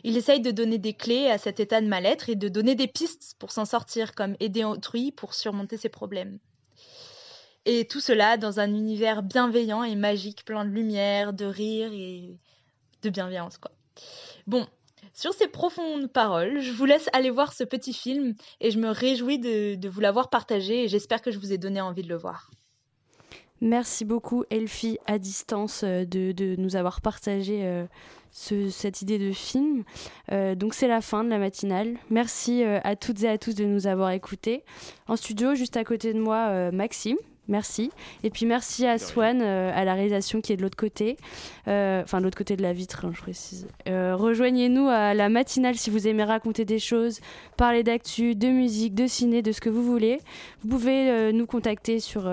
Il 0.03 0.17
essaye 0.17 0.41
de 0.41 0.51
donner 0.51 0.77
des 0.77 0.93
clés 0.93 1.29
à 1.29 1.37
cet 1.37 1.61
état 1.61 1.79
de 1.79 1.87
mal-être 1.87 2.29
et 2.29 2.35
de 2.35 2.49
donner 2.49 2.75
des 2.75 2.87
pistes 2.87 3.37
pour 3.39 3.53
s'en 3.53 3.63
sortir, 3.63 4.13
comme 4.13 4.35
aider 4.41 4.65
autrui 4.65 5.13
pour 5.13 5.33
surmonter 5.33 5.77
ses 5.77 5.87
problèmes. 5.87 6.37
Et 7.63 7.87
tout 7.87 8.01
cela 8.01 8.35
dans 8.35 8.59
un 8.59 8.67
univers 8.67 9.23
bienveillant 9.23 9.85
et 9.85 9.95
magique, 9.95 10.43
plein 10.43 10.65
de 10.65 10.71
lumière, 10.71 11.31
de 11.31 11.45
rire 11.45 11.93
et 11.93 12.37
de 13.01 13.09
bienveillance, 13.09 13.57
quoi. 13.57 13.71
Bon, 14.45 14.67
sur 15.15 15.33
ces 15.33 15.47
profondes 15.47 16.07
paroles, 16.07 16.59
je 16.59 16.73
vous 16.73 16.83
laisse 16.83 17.09
aller 17.13 17.29
voir 17.29 17.53
ce 17.53 17.63
petit 17.63 17.93
film 17.93 18.35
et 18.59 18.69
je 18.69 18.77
me 18.77 18.89
réjouis 18.89 19.39
de, 19.39 19.87
vous 19.87 20.01
l'avoir 20.01 20.29
partagé 20.29 20.83
et 20.83 20.87
j'espère 20.89 21.21
que 21.21 21.31
je 21.31 21.39
vous 21.39 21.53
ai 21.53 21.57
donné 21.57 21.79
envie 21.79 22.03
de 22.03 22.09
le 22.09 22.17
voir. 22.17 22.51
Merci 23.61 24.03
beaucoup 24.03 24.43
Elfie 24.49 24.99
à 25.07 25.17
distance 25.17 25.83
euh, 25.85 26.03
de, 26.03 26.55
nous 26.57 26.75
avoir 26.75 26.99
partagé 26.99 27.61
euh, 27.63 27.85
cette 28.31 29.01
idée 29.01 29.17
de 29.17 29.31
film. 29.31 29.85
Euh, 30.33 30.53
donc 30.53 30.73
c'est 30.73 30.89
la 30.89 30.99
fin 30.99 31.23
de 31.23 31.29
la 31.29 31.39
matinale. 31.39 31.95
Merci 32.09 32.63
à 32.65 32.97
toutes 32.97 33.23
et 33.23 33.29
à 33.29 33.37
tous 33.37 33.55
de 33.55 33.63
nous 33.63 33.87
avoir 33.87 34.11
écoutés. 34.11 34.65
En 35.07 35.15
studio, 35.15 35.55
juste 35.55 35.77
à 35.77 35.85
côté 35.85 36.13
de 36.13 36.19
moi, 36.19 36.71
Maxime. 36.73 37.17
Merci. 37.47 37.91
Et 38.23 38.29
puis 38.29 38.45
merci 38.45 38.87
à 38.87 38.97
Swan, 38.97 39.41
euh, 39.41 39.71
à 39.73 39.85
la 39.85 39.93
réalisation 39.93 40.41
qui 40.41 40.51
est 40.51 40.57
de 40.57 40.63
l'autre 40.63 40.77
côté, 40.77 41.17
euh, 41.67 42.01
enfin 42.01 42.19
de 42.19 42.23
l'autre 42.23 42.37
côté 42.37 42.55
de 42.55 42.63
la 42.63 42.73
vitre, 42.73 43.05
hein, 43.05 43.11
je 43.13 43.21
précise. 43.21 43.67
Euh, 43.87 44.15
rejoignez-nous 44.15 44.87
à 44.87 45.13
la 45.13 45.29
matinale 45.29 45.75
si 45.75 45.89
vous 45.89 46.07
aimez 46.07 46.23
raconter 46.23 46.65
des 46.65 46.79
choses, 46.79 47.19
parler 47.55 47.83
d'actu, 47.83 48.35
de 48.35 48.47
musique, 48.47 48.95
de 48.95 49.05
ciné, 49.05 49.41
de 49.41 49.51
ce 49.51 49.61
que 49.61 49.69
vous 49.69 49.83
voulez. 49.83 50.19
Vous 50.63 50.69
pouvez 50.69 51.31
nous 51.33 51.45
contacter 51.45 51.99
sur 51.99 52.29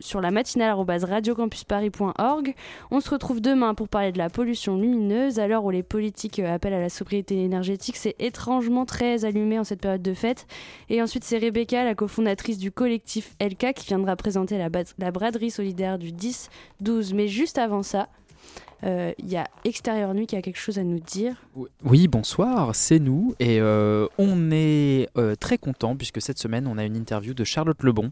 sur 0.00 0.20
la 0.20 0.30
matinale 0.30 0.74
radiocampusparis.org. 0.76 2.54
On 2.90 3.00
se 3.00 3.10
retrouve 3.10 3.40
demain 3.40 3.74
pour 3.74 3.88
parler 3.88 4.12
de 4.12 4.18
la 4.18 4.30
pollution 4.30 4.76
lumineuse. 4.76 5.38
À 5.38 5.48
l'heure 5.48 5.64
où 5.64 5.70
les 5.70 5.82
politiques 5.82 6.38
euh, 6.38 6.54
appellent 6.54 6.74
à 6.74 6.80
la 6.80 6.88
sobriété 6.88 7.42
énergétique, 7.42 7.96
c'est 7.96 8.14
étrangement 8.18 8.84
très 8.84 9.24
allumé 9.24 9.58
en 9.58 9.64
cette 9.64 9.80
période 9.80 10.02
de 10.02 10.14
fête. 10.14 10.46
Et 10.88 11.02
ensuite, 11.02 11.24
c'est 11.24 11.38
Rebecca, 11.38 11.84
la 11.84 11.94
cofondatrice 11.94 12.58
du 12.58 12.70
collectif 12.70 13.34
LK, 13.40 13.74
qui 13.74 13.86
viendra 13.86 14.16
présenter 14.16 14.58
la, 14.58 14.68
la 14.98 15.10
braderie 15.10 15.50
solidaire 15.50 15.98
du 15.98 16.12
10-12. 16.12 17.14
Mais 17.14 17.28
juste 17.28 17.58
avant 17.58 17.82
ça, 17.82 18.08
euh, 18.84 19.12
il 19.18 19.28
y 19.28 19.36
a 19.36 19.48
Extérieur 19.64 20.12
Nuit 20.14 20.26
qui 20.26 20.36
a 20.36 20.42
quelque 20.42 20.58
chose 20.58 20.78
à 20.78 20.84
nous 20.84 21.00
dire. 21.00 21.34
Oui, 21.84 22.08
bonsoir, 22.08 22.74
c'est 22.74 22.98
nous 22.98 23.34
et 23.40 23.58
euh, 23.60 24.06
on 24.18 24.50
est 24.50 25.08
euh, 25.16 25.34
très 25.34 25.58
content 25.58 25.96
puisque 25.96 26.20
cette 26.20 26.38
semaine 26.38 26.66
on 26.66 26.76
a 26.76 26.84
une 26.84 26.96
interview 26.96 27.32
de 27.32 27.44
Charlotte 27.44 27.82
Lebon 27.82 28.10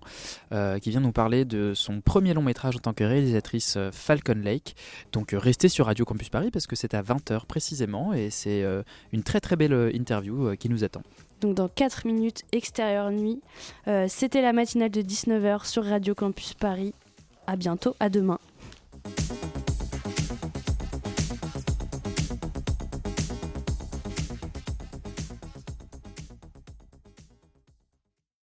qui 0.81 0.91
vient 0.91 1.01
nous 1.01 1.12
parler 1.12 1.45
de 1.45 1.73
son 1.75 2.01
premier 2.01 2.33
long 2.33 2.43
métrage 2.43 2.77
en 2.77 2.79
tant 2.79 2.93
que 2.93 3.05
réalisatrice 3.05 3.77
Falcon 3.93 4.41
Lake. 4.43 4.77
Donc 5.12 5.35
restez 5.37 5.69
sur 5.69 5.87
Radio 5.87 6.05
Campus 6.05 6.29
Paris 6.29 6.51
parce 6.51 6.67
que 6.67 6.77
c'est 6.77 6.95
à 6.95 7.03
20h 7.03 7.47
précisément 7.47 8.12
et 8.12 8.31
c'est 8.31 8.65
une 9.12 9.23
très 9.23 9.41
très 9.41 9.57
belle 9.57 9.91
interview 9.95 10.57
qui 10.57 10.69
nous 10.69 10.85
attend. 10.85 11.03
Donc 11.41 11.55
dans 11.55 11.69
4 11.69 12.07
minutes, 12.07 12.43
Extérieur 12.53 13.11
Nuit. 13.11 13.41
C'était 14.09 14.43
la 14.43 14.53
matinale 14.53 14.91
de 14.91 15.03
19h 15.03 15.67
sur 15.67 15.85
Radio 15.85 16.15
Campus 16.15 16.55
Paris. 16.55 16.95
À 17.47 17.57
bientôt, 17.57 17.97
à 18.01 18.09
demain. 18.09 18.39